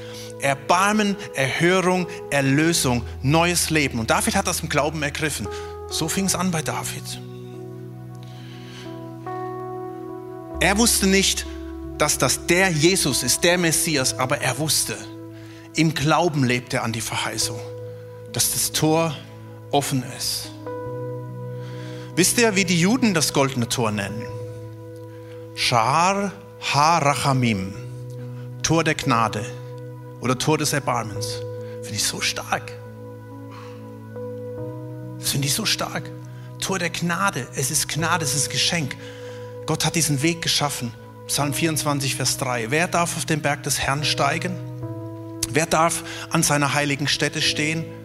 Erbarmen, 0.40 1.16
Erhörung, 1.34 2.06
Erlösung, 2.30 3.02
neues 3.22 3.70
Leben. 3.70 3.98
Und 3.98 4.10
David 4.10 4.36
hat 4.36 4.46
das 4.46 4.60
im 4.60 4.68
Glauben 4.68 5.02
ergriffen. 5.02 5.48
So 5.88 6.08
fing 6.08 6.26
es 6.26 6.34
an 6.34 6.50
bei 6.50 6.62
David. 6.62 7.20
Er 10.60 10.76
wusste 10.76 11.06
nicht, 11.06 11.46
dass 11.98 12.18
das 12.18 12.46
der 12.46 12.70
Jesus 12.70 13.22
ist, 13.22 13.42
der 13.44 13.58
Messias, 13.58 14.18
aber 14.18 14.38
er 14.38 14.58
wusste, 14.58 14.96
im 15.74 15.94
Glauben 15.94 16.44
lebt 16.44 16.74
er 16.74 16.82
an 16.82 16.92
die 16.92 17.00
Verheißung, 17.00 17.58
dass 18.38 18.52
das 18.52 18.70
Tor 18.70 19.16
offen 19.72 20.04
ist. 20.16 20.52
Wisst 22.14 22.38
ihr, 22.38 22.54
wie 22.54 22.64
die 22.64 22.80
Juden 22.80 23.12
das 23.12 23.32
goldene 23.32 23.68
Tor 23.68 23.90
nennen? 23.90 24.22
Shar 25.56 26.30
HaRachamim, 26.60 27.74
Tor 28.62 28.84
der 28.84 28.94
Gnade 28.94 29.44
oder 30.20 30.38
Tor 30.38 30.56
des 30.56 30.72
Erbarmens. 30.72 31.40
Finde 31.82 31.96
ich 31.96 32.04
so 32.04 32.20
stark. 32.20 32.70
Das 35.18 35.32
finde 35.32 35.48
ich 35.48 35.54
so 35.54 35.66
stark. 35.66 36.08
Tor 36.60 36.78
der 36.78 36.90
Gnade, 36.90 37.48
es 37.56 37.72
ist 37.72 37.88
Gnade, 37.88 38.24
es 38.24 38.36
ist 38.36 38.50
Geschenk. 38.50 38.96
Gott 39.66 39.84
hat 39.84 39.96
diesen 39.96 40.22
Weg 40.22 40.42
geschaffen 40.42 40.92
Psalm 41.26 41.52
24, 41.52 42.14
Vers 42.14 42.36
3. 42.36 42.70
Wer 42.70 42.86
darf 42.86 43.16
auf 43.16 43.24
den 43.24 43.42
Berg 43.42 43.64
des 43.64 43.80
Herrn 43.80 44.04
steigen? 44.04 44.56
Wer 45.50 45.66
darf 45.66 46.04
an 46.30 46.44
seiner 46.44 46.74
heiligen 46.74 47.08
Stätte 47.08 47.42
stehen? 47.42 47.97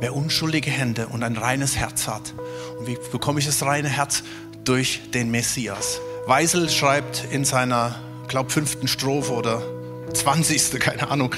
Wer 0.00 0.16
unschuldige 0.16 0.70
Hände 0.70 1.08
und 1.08 1.22
ein 1.22 1.36
reines 1.36 1.76
Herz 1.76 2.08
hat. 2.08 2.32
Und 2.78 2.86
wie 2.86 2.98
bekomme 3.12 3.38
ich 3.38 3.46
das 3.46 3.62
reine 3.62 3.88
Herz? 3.88 4.22
Durch 4.64 5.00
den 5.12 5.30
Messias. 5.30 6.00
Weisel 6.26 6.68
schreibt 6.68 7.24
in 7.30 7.44
seiner, 7.44 8.00
glaube 8.28 8.50
fünften 8.50 8.88
Strophe 8.88 9.32
oder 9.32 9.62
zwanzigste, 10.12 10.78
keine 10.78 11.10
Ahnung, 11.10 11.34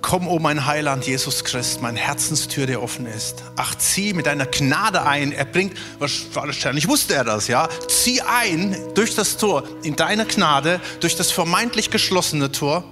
Komm, 0.00 0.28
o 0.28 0.32
oh 0.34 0.38
mein 0.38 0.64
Heiland 0.64 1.06
Jesus 1.06 1.44
Christ, 1.44 1.82
mein 1.82 1.96
Herzenstür, 1.96 2.66
der 2.66 2.82
offen 2.82 3.06
ist. 3.06 3.42
Ach, 3.56 3.74
zieh 3.74 4.12
mit 4.12 4.26
deiner 4.26 4.46
Gnade 4.46 5.04
ein. 5.04 5.32
Er 5.32 5.44
bringt, 5.44 5.76
wahrscheinlich 5.98 6.86
wusste 6.86 7.14
er 7.14 7.24
das, 7.24 7.48
ja. 7.48 7.68
Zieh 7.88 8.20
ein 8.22 8.76
durch 8.94 9.16
das 9.16 9.36
Tor 9.36 9.64
in 9.82 9.96
deiner 9.96 10.24
Gnade, 10.24 10.80
durch 11.00 11.16
das 11.16 11.32
vermeintlich 11.32 11.90
geschlossene 11.90 12.52
Tor. 12.52 12.84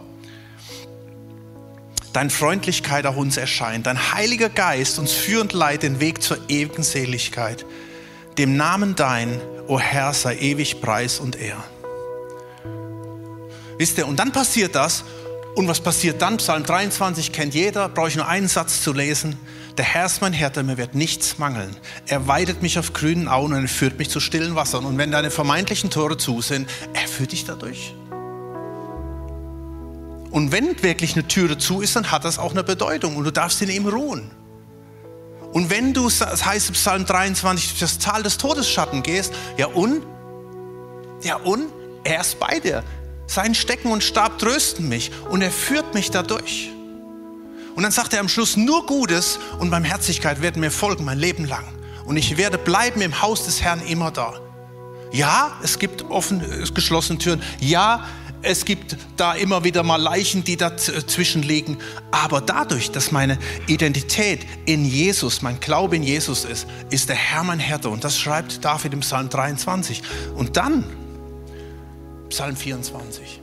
Dein 2.16 2.30
Freundlichkeit 2.30 3.04
auch 3.04 3.16
uns 3.16 3.36
erscheint, 3.36 3.86
dein 3.86 4.14
Heiliger 4.14 4.48
Geist 4.48 4.98
uns 4.98 5.12
führend 5.12 5.52
leitet 5.52 5.82
den 5.82 6.00
Weg 6.00 6.22
zur 6.22 6.38
ewigen 6.48 6.82
Seligkeit. 6.82 7.66
Dem 8.38 8.56
Namen 8.56 8.96
dein, 8.96 9.38
o 9.66 9.78
Herr, 9.78 10.14
sei 10.14 10.34
ewig 10.38 10.80
Preis 10.80 11.20
und 11.20 11.38
Ehr. 11.38 11.62
Wisst 13.76 13.98
ihr, 13.98 14.06
und 14.06 14.18
dann 14.18 14.32
passiert 14.32 14.74
das, 14.74 15.04
und 15.56 15.68
was 15.68 15.78
passiert 15.82 16.22
dann? 16.22 16.38
Psalm 16.38 16.64
23 16.64 17.32
kennt 17.32 17.52
jeder, 17.52 17.90
brauche 17.90 18.08
ich 18.08 18.16
nur 18.16 18.26
einen 18.26 18.48
Satz 18.48 18.80
zu 18.80 18.94
lesen. 18.94 19.36
Der 19.76 19.84
Herr 19.84 20.06
ist 20.06 20.22
mein 20.22 20.32
Hirte, 20.32 20.62
mir 20.62 20.78
wird 20.78 20.94
nichts 20.94 21.36
mangeln. 21.36 21.76
Er 22.06 22.26
weidet 22.26 22.62
mich 22.62 22.78
auf 22.78 22.94
grünen 22.94 23.28
Auen 23.28 23.52
und 23.52 23.68
führt 23.68 23.98
mich 23.98 24.08
zu 24.08 24.20
stillen 24.20 24.54
Wassern. 24.54 24.86
Und 24.86 24.96
wenn 24.96 25.10
deine 25.10 25.30
vermeintlichen 25.30 25.90
Tore 25.90 26.16
zu 26.16 26.40
sind, 26.40 26.66
er 26.94 27.08
führt 27.08 27.32
dich 27.32 27.44
dadurch. 27.44 27.92
Und 30.36 30.52
wenn 30.52 30.82
wirklich 30.82 31.14
eine 31.14 31.26
Türe 31.26 31.56
zu 31.56 31.80
ist, 31.80 31.96
dann 31.96 32.10
hat 32.10 32.26
das 32.26 32.38
auch 32.38 32.50
eine 32.50 32.62
Bedeutung 32.62 33.16
und 33.16 33.24
du 33.24 33.30
darfst 33.30 33.62
in 33.62 33.70
ihm 33.70 33.88
ruhen. 33.88 34.30
Und 35.54 35.70
wenn 35.70 35.94
du, 35.94 36.10
das 36.10 36.44
heißt 36.44 36.74
Psalm 36.74 37.06
23, 37.06 37.70
durch 37.70 37.80
das 37.80 37.98
Tal 37.98 38.22
des 38.22 38.36
Todesschatten 38.36 39.02
gehst, 39.02 39.32
ja 39.56 39.68
und? 39.68 40.02
Ja 41.22 41.36
und? 41.36 41.72
Er 42.04 42.20
ist 42.20 42.38
bei 42.38 42.60
dir. 42.60 42.84
Sein 43.26 43.54
Stecken 43.54 43.90
und 43.90 44.04
Stab 44.04 44.38
trösten 44.38 44.90
mich 44.90 45.10
und 45.30 45.40
er 45.40 45.50
führt 45.50 45.94
mich 45.94 46.10
dadurch. 46.10 46.70
Und 47.74 47.82
dann 47.82 47.92
sagt 47.92 48.12
er 48.12 48.20
am 48.20 48.28
Schluss, 48.28 48.58
nur 48.58 48.84
Gutes 48.84 49.38
und 49.58 49.70
Barmherzigkeit 49.70 50.42
werden 50.42 50.60
mir 50.60 50.70
folgen 50.70 51.06
mein 51.06 51.18
Leben 51.18 51.46
lang. 51.46 51.64
Und 52.04 52.18
ich 52.18 52.36
werde 52.36 52.58
bleiben 52.58 53.00
im 53.00 53.22
Haus 53.22 53.46
des 53.46 53.62
Herrn 53.62 53.80
immer 53.86 54.10
da. 54.10 54.34
Ja, 55.12 55.52
es 55.62 55.78
gibt 55.78 56.02
offen, 56.10 56.42
geschlossene 56.74 57.18
Türen. 57.18 57.42
Ja, 57.58 58.04
es 58.25 58.25
gibt 58.64 58.96
da 59.16 59.34
immer 59.34 59.64
wieder 59.64 59.82
mal 59.82 60.00
Leichen, 60.00 60.44
die 60.44 60.56
dazwischen 60.56 61.42
liegen. 61.42 61.78
Aber 62.10 62.40
dadurch, 62.40 62.90
dass 62.90 63.10
meine 63.10 63.38
Identität 63.66 64.46
in 64.66 64.84
Jesus, 64.84 65.42
mein 65.42 65.58
Glaube 65.60 65.96
in 65.96 66.02
Jesus 66.02 66.44
ist, 66.44 66.66
ist 66.90 67.08
der 67.08 67.16
Herr 67.16 67.44
mein 67.44 67.58
Hirte. 67.58 67.88
Und 67.88 68.04
das 68.04 68.18
schreibt 68.18 68.64
David 68.64 68.92
im 68.92 69.00
Psalm 69.00 69.28
23. 69.28 70.02
Und 70.36 70.56
dann 70.56 70.84
Psalm 72.28 72.56
24. 72.56 73.40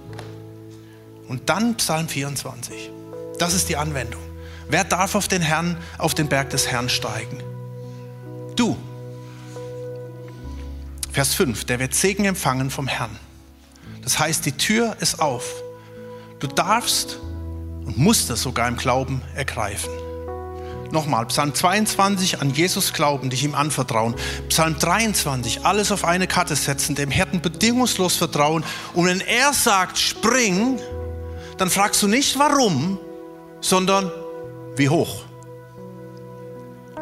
Und 1.28 1.49
dann 1.49 1.76
Psalm 1.76 2.08
24. 2.08 2.89
Das 3.39 3.54
ist 3.54 3.70
die 3.70 3.78
Anwendung. 3.78 4.22
Wer 4.70 4.84
darf 4.84 5.16
auf 5.16 5.28
den 5.28 5.41
Herrn, 5.41 5.78
auf 5.97 6.14
den 6.14 6.30
Berg 6.30 6.49
des 6.49 6.68
Herrn 6.68 6.89
steigen? 6.89 7.43
Du. 8.56 8.78
Vers 11.12 11.34
5. 11.34 11.66
Der 11.66 11.80
wird 11.80 11.93
Segen 11.93 12.26
empfangen 12.26 12.70
vom 12.70 12.88
Herrn. 12.88 13.20
Das 14.04 14.20
heißt, 14.20 14.45
die 14.45 14.51
Tür 14.54 14.97
ist 14.99 15.20
auf. 15.20 15.45
Du 16.39 16.47
darfst 16.47 17.20
und 17.86 17.97
musst 17.97 18.30
es 18.30 18.41
sogar 18.41 18.68
im 18.68 18.78
Glauben 18.78 19.22
ergreifen. 19.36 19.91
Nochmal, 20.91 21.26
Psalm 21.26 21.56
22, 21.56 22.39
an 22.39 22.51
Jesus 22.51 22.93
glauben, 22.93 23.32
dich 23.32 23.43
ihm 23.43 23.56
anvertrauen. 23.56 24.14
Psalm 24.49 24.78
23, 24.78 25.66
alles 25.66 25.91
auf 25.91 26.06
eine 26.06 26.28
Karte 26.28 26.56
setzen, 26.56 26.93
dem 26.93 27.10
Hirten 27.10 27.41
bedingungslos 27.41 28.16
vertrauen. 28.16 28.64
Und 28.93 29.08
wenn 29.08 29.20
er 29.22 29.54
sagt, 29.54 29.97
spring, 29.97 30.80
dann 31.58 31.72
fragst 31.72 32.04
du 32.04 32.08
nicht 32.08 32.38
warum, 32.38 32.99
sondern 33.60 34.12
wie 34.76 34.89
hoch. 34.89 35.24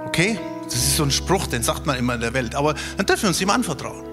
Okay? 0.06 0.39
Das 0.64 0.76
ist 0.76 0.95
so 0.95 1.04
ein 1.04 1.12
Spruch, 1.12 1.47
den 1.47 1.64
sagt 1.64 1.86
man 1.86 1.97
immer 1.97 2.16
in 2.16 2.22
der 2.22 2.34
Welt. 2.34 2.56
Aber 2.56 2.76
dann 2.95 3.06
dürfen 3.06 3.24
wir 3.24 3.30
uns 3.30 3.41
ihm 3.41 3.49
anvertrauen. 3.49 4.11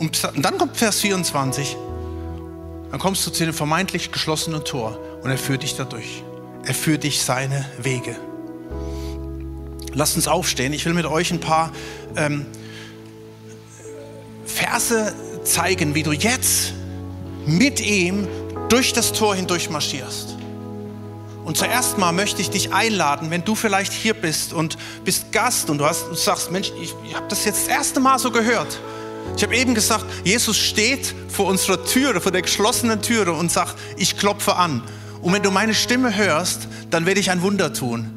Und 0.00 0.22
dann 0.42 0.56
kommt 0.56 0.78
Vers 0.78 1.00
24. 1.00 1.76
Dann 2.90 2.98
kommst 2.98 3.24
du 3.26 3.30
zu 3.30 3.44
dem 3.44 3.54
vermeintlich 3.54 4.10
geschlossenen 4.10 4.64
Tor 4.64 4.98
und 5.22 5.30
er 5.30 5.38
führt 5.38 5.62
dich 5.62 5.76
dadurch. 5.76 6.24
Er 6.64 6.74
führt 6.74 7.04
dich 7.04 7.22
seine 7.22 7.66
Wege. 7.78 8.16
Lasst 9.92 10.16
uns 10.16 10.26
aufstehen. 10.26 10.72
Ich 10.72 10.86
will 10.86 10.94
mit 10.94 11.04
euch 11.04 11.30
ein 11.30 11.40
paar 11.40 11.70
ähm, 12.16 12.46
Verse 14.46 15.14
zeigen, 15.44 15.94
wie 15.94 16.02
du 16.02 16.12
jetzt 16.12 16.72
mit 17.46 17.80
ihm 17.80 18.26
durch 18.70 18.94
das 18.94 19.12
Tor 19.12 19.34
hindurch 19.34 19.68
marschierst. 19.68 20.36
Und 21.44 21.58
zuerst 21.58 21.98
mal 21.98 22.12
möchte 22.12 22.40
ich 22.40 22.48
dich 22.48 22.72
einladen, 22.72 23.30
wenn 23.30 23.44
du 23.44 23.54
vielleicht 23.54 23.92
hier 23.92 24.14
bist 24.14 24.54
und 24.54 24.78
bist 25.04 25.30
Gast 25.32 25.68
und 25.68 25.78
du, 25.78 25.84
hast, 25.84 26.06
du 26.08 26.14
sagst, 26.14 26.50
Mensch, 26.50 26.72
ich, 26.80 26.94
ich 27.04 27.14
habe 27.14 27.26
das 27.28 27.44
jetzt 27.44 27.66
das 27.66 27.68
erste 27.68 28.00
Mal 28.00 28.18
so 28.18 28.30
gehört. 28.30 28.80
Ich 29.36 29.42
habe 29.42 29.56
eben 29.56 29.74
gesagt, 29.74 30.04
Jesus 30.24 30.56
steht 30.56 31.14
vor 31.28 31.46
unserer 31.46 31.84
Türe, 31.84 32.20
vor 32.20 32.32
der 32.32 32.42
geschlossenen 32.42 33.00
Türe 33.02 33.32
und 33.32 33.50
sagt, 33.50 33.76
ich 33.96 34.18
klopfe 34.18 34.56
an. 34.56 34.82
Und 35.22 35.32
wenn 35.32 35.42
du 35.42 35.50
meine 35.50 35.74
Stimme 35.74 36.16
hörst, 36.16 36.68
dann 36.90 37.06
werde 37.06 37.20
ich 37.20 37.30
ein 37.30 37.42
Wunder 37.42 37.72
tun. 37.72 38.10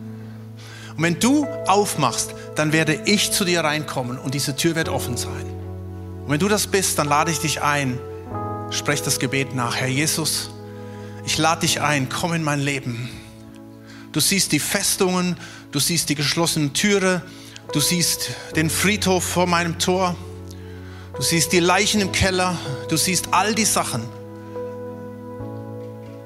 Und 0.95 1.03
wenn 1.03 1.19
du 1.19 1.47
aufmachst, 1.67 2.33
dann 2.55 2.71
werde 2.71 3.01
ich 3.05 3.31
zu 3.31 3.45
dir 3.45 3.61
reinkommen 3.61 4.17
und 4.17 4.33
diese 4.33 4.55
Tür 4.55 4.75
wird 4.75 4.89
offen 4.89 5.17
sein. 5.17 5.45
Und 6.25 6.29
wenn 6.29 6.39
du 6.39 6.47
das 6.47 6.67
bist, 6.67 6.99
dann 6.99 7.07
lade 7.07 7.31
ich 7.31 7.39
dich 7.39 7.61
ein, 7.61 7.99
sprech 8.69 9.01
das 9.01 9.19
Gebet 9.19 9.55
nach. 9.55 9.75
Herr 9.75 9.87
Jesus, 9.87 10.51
ich 11.25 11.37
lade 11.37 11.61
dich 11.61 11.81
ein, 11.81 12.09
komm 12.09 12.33
in 12.33 12.43
mein 12.43 12.59
Leben. 12.59 13.09
Du 14.11 14.19
siehst 14.19 14.51
die 14.51 14.59
Festungen, 14.59 15.35
du 15.71 15.79
siehst 15.79 16.09
die 16.09 16.15
geschlossenen 16.15 16.73
Türe, 16.73 17.23
du 17.73 17.79
siehst 17.79 18.29
den 18.55 18.69
Friedhof 18.69 19.23
vor 19.23 19.47
meinem 19.47 19.79
Tor. 19.79 20.15
Du 21.15 21.21
siehst 21.21 21.51
die 21.51 21.59
Leichen 21.59 22.01
im 22.01 22.11
Keller, 22.11 22.57
du 22.89 22.97
siehst 22.97 23.29
all 23.31 23.53
die 23.53 23.65
Sachen. 23.65 24.03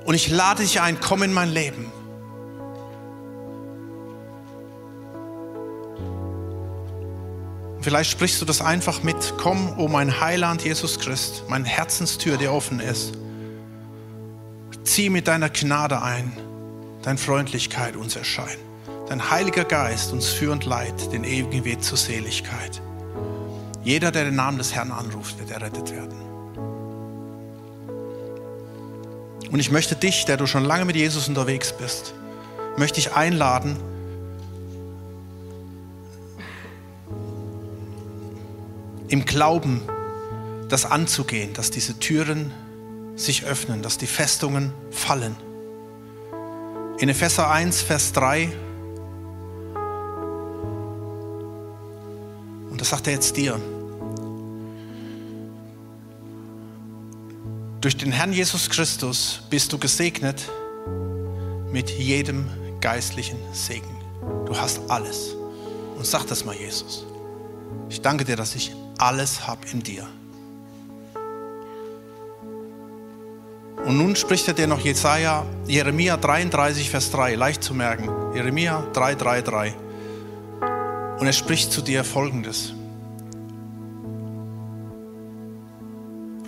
Und 0.05 0.15
ich 0.15 0.29
lade 0.29 0.63
dich 0.63 0.79
ein, 0.79 0.99
komm 1.01 1.23
in 1.23 1.33
mein 1.33 1.49
Leben. 1.49 1.91
Vielleicht 7.81 8.11
sprichst 8.11 8.41
du 8.41 8.45
das 8.45 8.61
einfach 8.61 9.03
mit. 9.03 9.33
Komm, 9.37 9.77
o 9.77 9.83
oh 9.83 9.87
mein 9.87 10.21
Heiland 10.21 10.63
Jesus 10.63 10.99
Christ, 10.99 11.43
meine 11.49 11.65
Herzenstür, 11.65 12.37
die 12.37 12.47
offen 12.47 12.79
ist. 12.79 13.13
Zieh 14.83 15.09
mit 15.09 15.27
deiner 15.27 15.49
Gnade 15.49 16.01
ein, 16.01 16.31
deine 17.03 17.17
Freundlichkeit 17.17 17.97
uns 17.97 18.15
erscheint. 18.15 18.57
Dein 19.09 19.29
Heiliger 19.29 19.65
Geist 19.65 20.13
uns 20.13 20.29
führend 20.29 20.65
leid, 20.65 21.11
den 21.11 21.23
ewigen 21.23 21.65
Weg 21.65 21.83
zur 21.83 21.97
Seligkeit. 21.97 22.81
Jeder, 23.87 24.11
der 24.11 24.25
den 24.25 24.35
Namen 24.35 24.57
des 24.57 24.75
Herrn 24.75 24.91
anruft, 24.91 25.39
wird 25.39 25.49
errettet 25.49 25.93
werden. 25.93 26.17
Und 29.49 29.59
ich 29.61 29.71
möchte 29.71 29.95
dich, 29.95 30.25
der 30.25 30.35
du 30.35 30.45
schon 30.45 30.65
lange 30.65 30.83
mit 30.83 30.97
Jesus 30.97 31.29
unterwegs 31.29 31.71
bist, 31.71 32.13
möchte 32.75 32.99
ich 32.99 33.13
einladen, 33.13 33.77
im 39.07 39.23
Glauben 39.23 39.81
das 40.67 40.83
anzugehen, 40.83 41.53
dass 41.53 41.71
diese 41.71 41.97
Türen 41.97 42.51
sich 43.15 43.45
öffnen, 43.45 43.83
dass 43.83 43.97
die 43.97 44.07
Festungen 44.07 44.73
fallen. 44.91 45.37
In 46.99 47.07
Epheser 47.07 47.49
1, 47.49 47.83
Vers 47.83 48.11
3, 48.11 48.49
und 52.69 52.81
das 52.81 52.89
sagt 52.89 53.07
er 53.07 53.13
jetzt 53.13 53.37
dir, 53.37 53.57
Durch 57.87 57.95
den 57.95 58.11
Herrn 58.11 58.33
Jesus 58.33 58.69
Christus 58.69 59.39
bist 59.49 59.71
du 59.71 59.77
gesegnet 59.77 60.43
mit 61.71 61.89
jedem 61.89 62.49
geistlichen 62.81 63.37
Segen. 63.53 63.95
Du 64.45 64.57
hast 64.57 64.81
alles. 64.89 65.33
Und 65.95 66.05
sag 66.05 66.25
das 66.25 66.43
mal, 66.43 66.53
Jesus. 66.53 67.05
Ich 67.87 68.01
danke 68.01 68.25
dir, 68.25 68.35
dass 68.35 68.55
ich 68.55 68.73
alles 68.97 69.47
habe 69.47 69.61
in 69.71 69.83
dir. 69.83 70.05
Und 73.85 73.97
nun 73.97 74.17
spricht 74.17 74.49
er 74.49 74.53
dir 74.53 74.67
noch 74.67 74.81
Jesaja, 74.81 75.45
Jeremia 75.65 76.17
33, 76.17 76.89
Vers 76.89 77.09
3, 77.11 77.35
leicht 77.35 77.63
zu 77.63 77.73
merken. 77.73 78.09
Jeremia 78.35 78.85
3, 78.91 79.15
3, 79.15 79.41
3. 79.43 79.75
Und 81.19 81.25
er 81.25 81.31
spricht 81.31 81.71
zu 81.71 81.81
dir 81.81 82.03
folgendes. 82.03 82.73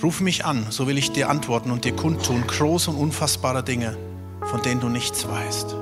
Ruf 0.02 0.22
mich 0.22 0.46
an, 0.46 0.68
so 0.70 0.88
will 0.88 0.98
ich 0.98 1.12
dir 1.12 1.30
antworten 1.30 1.72
und 1.72 1.84
dir 1.84 1.94
kundtun 1.94 2.48
große 2.48 2.90
und 2.90 2.98
unfassbare 2.98 3.64
Dinge, 3.64 3.98
von 4.50 4.62
denen 4.62 4.80
du 4.80 4.88
nichts 4.88 5.28
weißt. 5.28 5.76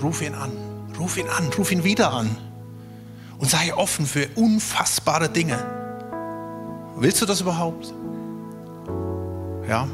Ruf 0.00 0.22
ihn 0.22 0.34
an, 0.34 0.52
ruf 0.98 1.16
ihn 1.16 1.28
an, 1.28 1.50
ruf 1.58 1.72
ihn 1.72 1.82
wieder 1.82 2.12
an 2.12 2.36
und 3.38 3.50
sei 3.50 3.74
offen 3.74 4.06
für 4.06 4.28
unfassbare 4.36 5.28
Dinge. 5.28 5.58
Willst 6.96 7.20
du 7.22 7.26
das 7.26 7.40
überhaupt? 7.40 7.92
Ja, 9.68 9.88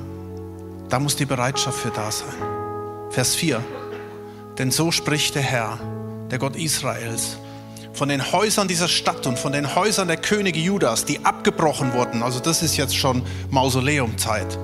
da 0.91 0.99
muss 0.99 1.17
die 1.17 1.25
Bereitschaft 1.25 1.79
für 1.79 1.91
da 1.91 2.11
sein. 2.11 2.35
Vers 3.11 3.35
4. 3.35 3.65
Denn 4.59 4.71
so 4.71 4.91
spricht 4.91 5.35
der 5.35 5.43
Herr, 5.43 5.79
der 6.31 6.39
Gott 6.39 6.57
Israels 6.57 7.39
von 7.93 8.09
den 8.09 8.33
Häusern 8.33 8.69
dieser 8.69 8.89
Stadt 8.89 9.27
und 9.27 9.39
von 9.39 9.53
den 9.53 9.75
Häusern 9.75 10.09
der 10.09 10.17
Könige 10.17 10.61
Judas, 10.61 11.05
die 11.05 11.25
abgebrochen 11.25 11.93
wurden, 11.93 12.23
also 12.23 12.41
das 12.41 12.63
ist 12.63 12.77
jetzt 12.77 12.97
schon 12.97 13.23
Mausoleumzeit, 13.51 14.59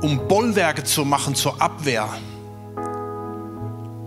um 0.00 0.26
Bollwerke 0.28 0.84
zu 0.84 1.04
machen 1.04 1.34
zur 1.34 1.60
Abwehr. 1.60 2.08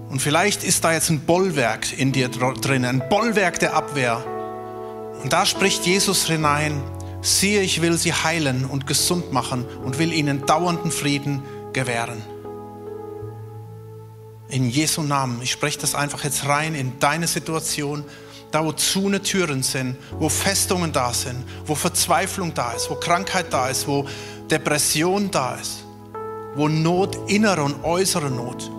Und 0.10 0.22
vielleicht 0.22 0.64
ist 0.64 0.84
da 0.84 0.94
jetzt 0.94 1.10
ein 1.10 1.22
Bollwerk 1.22 1.98
in 1.98 2.12
dir 2.12 2.30
drin, 2.30 2.86
ein 2.86 3.08
Bollwerk 3.08 3.60
der 3.60 3.76
Abwehr. 3.76 4.24
Und 5.24 5.32
da 5.32 5.46
spricht 5.46 5.86
Jesus 5.86 6.26
hinein, 6.26 6.82
siehe, 7.22 7.62
ich 7.62 7.82
will 7.82 7.98
sie 7.98 8.14
heilen 8.14 8.66
und 8.66 8.88
gesund 8.88 9.32
machen 9.32 9.66
und 9.84 10.00
will 10.00 10.12
ihnen 10.12 10.46
dauernden 10.46 10.92
Frieden 10.92 11.44
gewähren. 11.74 12.22
In 14.52 14.70
Jesu 14.70 15.02
Namen. 15.02 15.42
Ich 15.42 15.52
spreche 15.52 15.80
das 15.80 15.96
einfach 15.96 16.24
jetzt 16.24 16.46
rein 16.46 16.76
in 16.76 17.00
deine 17.00 17.28
Situation, 17.28 18.04
da 18.52 18.66
wo 18.66 18.74
zune 18.74 19.22
Türen 19.22 19.64
sind, 19.64 19.96
wo 20.20 20.28
Festungen 20.28 20.92
da 20.92 21.14
sind, 21.14 21.44
wo 21.66 21.74
Verzweiflung 21.74 22.54
da 22.54 22.74
ist, 22.74 22.90
wo 22.90 22.96
Krankheit 22.96 23.48
da 23.52 23.70
ist, 23.70 23.88
wo 23.88 24.06
Depression 24.50 25.32
da 25.32 25.56
ist, 25.56 25.86
wo 26.56 26.68
Not, 26.68 27.18
innere 27.28 27.64
und 27.64 27.84
äußere 27.84 28.30
Not. 28.30 28.70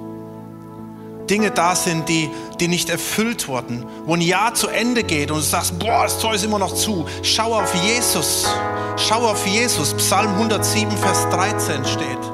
Dinge 1.31 1.51
da 1.51 1.75
sind, 1.75 2.07
die, 2.09 2.29
die 2.61 2.69
nicht 2.69 2.91
erfüllt 2.91 3.49
wurden, 3.49 3.87
wo 4.05 4.13
ein 4.13 4.21
Jahr 4.21 4.53
zu 4.53 4.69
Ende 4.69 5.03
geht 5.03 5.31
und 5.31 5.39
du 5.39 5.43
sagst, 5.43 5.79
boah, 5.79 6.03
das 6.03 6.19
Tor 6.19 6.35
ist 6.35 6.45
immer 6.45 6.59
noch 6.59 6.75
zu. 6.75 7.07
Schau 7.23 7.55
auf 7.55 7.75
Jesus. 7.75 8.47
Schau 8.99 9.27
auf 9.27 9.47
Jesus. 9.47 9.95
Psalm 9.95 10.35
107, 10.35 10.95
Vers 10.99 11.27
13 11.31 11.85
steht. 11.87 12.32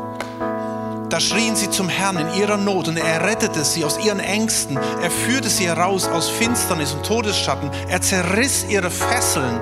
Da 1.10 1.20
schrien 1.20 1.56
sie 1.56 1.70
zum 1.70 1.88
Herrn 1.88 2.18
in 2.18 2.34
ihrer 2.34 2.58
Not 2.58 2.88
und 2.88 2.98
er 2.98 3.24
rettete 3.24 3.64
sie 3.64 3.84
aus 3.84 3.98
ihren 4.04 4.20
Ängsten. 4.20 4.76
Er 4.76 5.10
führte 5.10 5.48
sie 5.48 5.66
heraus 5.66 6.06
aus 6.06 6.28
Finsternis 6.28 6.92
und 6.92 7.04
Todesschatten. 7.04 7.70
Er 7.88 8.02
zerriss 8.02 8.66
ihre 8.68 8.90
Fesseln. 8.90 9.58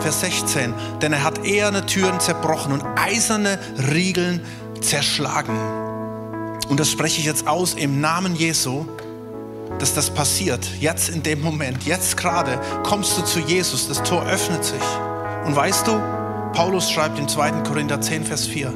Vers 0.00 0.20
16. 0.20 0.74
Denn 1.00 1.12
er 1.12 1.22
hat 1.22 1.44
eherne 1.44 1.86
Türen 1.86 2.18
zerbrochen 2.18 2.72
und 2.72 2.82
eiserne 2.96 3.60
Riegeln 3.92 4.44
zerschlagen. 4.80 5.56
Und 6.68 6.80
das 6.80 6.90
spreche 6.90 7.20
ich 7.20 7.26
jetzt 7.26 7.46
aus 7.46 7.74
im 7.74 8.00
Namen 8.00 8.34
Jesu, 8.34 8.86
dass 9.78 9.94
das 9.94 10.10
passiert. 10.10 10.66
Jetzt 10.80 11.08
in 11.10 11.22
dem 11.22 11.42
Moment, 11.42 11.84
jetzt 11.84 12.16
gerade 12.16 12.60
kommst 12.82 13.16
du 13.16 13.22
zu 13.22 13.38
Jesus. 13.38 13.86
Das 13.86 14.02
Tor 14.02 14.26
öffnet 14.26 14.64
sich. 14.64 14.82
Und 15.44 15.54
weißt 15.54 15.86
du, 15.86 15.92
Paulus 16.52 16.90
schreibt 16.90 17.20
in 17.20 17.28
2. 17.28 17.62
Korinther 17.62 18.00
10, 18.00 18.24
Vers 18.24 18.46
4, 18.46 18.72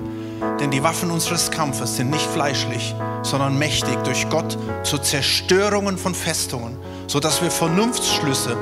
denn 0.60 0.70
die 0.70 0.82
Waffen 0.82 1.10
unseres 1.10 1.50
Kampfes 1.50 1.96
sind 1.96 2.10
nicht 2.10 2.26
fleischlich, 2.26 2.94
sondern 3.22 3.58
mächtig 3.58 3.96
durch 4.04 4.28
Gott 4.28 4.56
zur 4.84 5.02
Zerstörungen 5.02 5.98
von 5.98 6.14
Festungen, 6.14 6.76
sodass 7.06 7.42
wir 7.42 7.50
Vernunftsschlüsse 7.50 8.56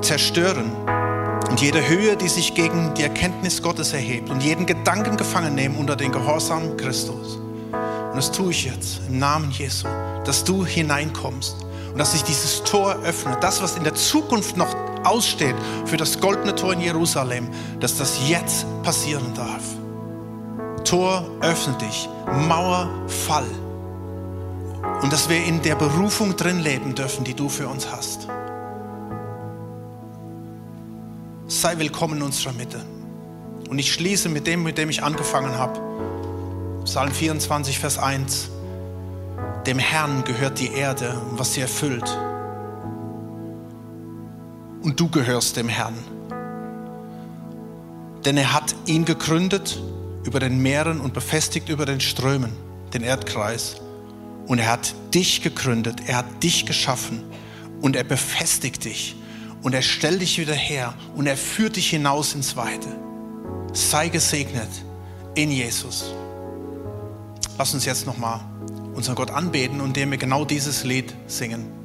zerstören 0.00 0.72
und 1.50 1.60
jede 1.60 1.86
Höhe, 1.86 2.16
die 2.16 2.28
sich 2.28 2.54
gegen 2.54 2.94
die 2.94 3.02
Erkenntnis 3.02 3.62
Gottes 3.62 3.92
erhebt 3.92 4.30
und 4.30 4.42
jeden 4.42 4.66
Gedanken 4.66 5.16
gefangen 5.16 5.54
nehmen 5.54 5.76
unter 5.76 5.96
den 5.96 6.12
Gehorsam 6.12 6.76
Christus. 6.76 7.36
Und 7.36 8.16
das 8.16 8.32
tue 8.32 8.50
ich 8.50 8.64
jetzt 8.64 9.00
im 9.08 9.18
Namen 9.18 9.50
Jesu, 9.50 9.86
dass 10.24 10.44
du 10.44 10.64
hineinkommst 10.64 11.56
und 11.92 11.98
dass 11.98 12.12
sich 12.12 12.22
dieses 12.22 12.62
Tor 12.64 12.96
öffnet. 13.04 13.42
Das, 13.42 13.62
was 13.62 13.76
in 13.76 13.84
der 13.84 13.94
Zukunft 13.94 14.56
noch 14.56 14.74
aussteht 15.04 15.56
für 15.86 15.96
das 15.96 16.20
goldene 16.20 16.54
Tor 16.54 16.72
in 16.72 16.80
Jerusalem, 16.80 17.48
dass 17.80 17.96
das 17.96 18.18
jetzt 18.28 18.66
passieren 18.82 19.32
darf. 19.34 19.77
Tor, 20.88 21.22
öffne 21.42 21.74
dich. 21.74 22.08
Mauer, 22.48 22.88
fall. 23.08 23.44
Und 25.02 25.12
dass 25.12 25.28
wir 25.28 25.44
in 25.44 25.60
der 25.60 25.74
Berufung 25.74 26.34
drin 26.34 26.60
leben 26.60 26.94
dürfen, 26.94 27.24
die 27.24 27.34
du 27.34 27.50
für 27.50 27.68
uns 27.68 27.92
hast. 27.92 28.26
Sei 31.46 31.78
willkommen 31.78 32.16
in 32.16 32.22
unserer 32.22 32.54
Mitte. 32.54 32.80
Und 33.68 33.78
ich 33.78 33.92
schließe 33.92 34.30
mit 34.30 34.46
dem, 34.46 34.62
mit 34.62 34.78
dem 34.78 34.88
ich 34.88 35.02
angefangen 35.02 35.58
habe. 35.58 35.78
Psalm 36.84 37.10
24, 37.10 37.78
Vers 37.78 37.98
1. 37.98 38.48
Dem 39.66 39.78
Herrn 39.78 40.24
gehört 40.24 40.58
die 40.58 40.72
Erde, 40.72 41.20
was 41.32 41.52
sie 41.52 41.60
erfüllt. 41.60 42.18
Und 44.82 44.98
du 44.98 45.10
gehörst 45.10 45.58
dem 45.58 45.68
Herrn. 45.68 45.98
Denn 48.24 48.38
er 48.38 48.54
hat 48.54 48.74
ihn 48.86 49.04
gegründet 49.04 49.78
über 50.28 50.40
den 50.40 50.60
Meeren 50.60 51.00
und 51.00 51.14
befestigt 51.14 51.70
über 51.70 51.86
den 51.86 52.00
Strömen 52.00 52.52
den 52.92 53.02
Erdkreis. 53.02 53.76
Und 54.46 54.58
er 54.58 54.70
hat 54.70 54.94
dich 55.14 55.42
gegründet, 55.42 56.02
er 56.06 56.18
hat 56.18 56.42
dich 56.42 56.66
geschaffen 56.66 57.22
und 57.80 57.96
er 57.96 58.04
befestigt 58.04 58.84
dich 58.84 59.16
und 59.62 59.74
er 59.74 59.80
stellt 59.80 60.20
dich 60.20 60.38
wieder 60.38 60.54
her 60.54 60.92
und 61.16 61.26
er 61.26 61.36
führt 61.38 61.76
dich 61.76 61.88
hinaus 61.88 62.34
ins 62.34 62.56
Weite. 62.56 62.88
Sei 63.72 64.08
gesegnet 64.08 64.68
in 65.34 65.50
Jesus. 65.50 66.12
Lass 67.56 67.72
uns 67.72 67.86
jetzt 67.86 68.06
nochmal 68.06 68.40
unseren 68.94 69.14
Gott 69.14 69.30
anbeten, 69.30 69.80
indem 69.80 70.10
wir 70.10 70.18
genau 70.18 70.44
dieses 70.44 70.84
Lied 70.84 71.14
singen. 71.26 71.77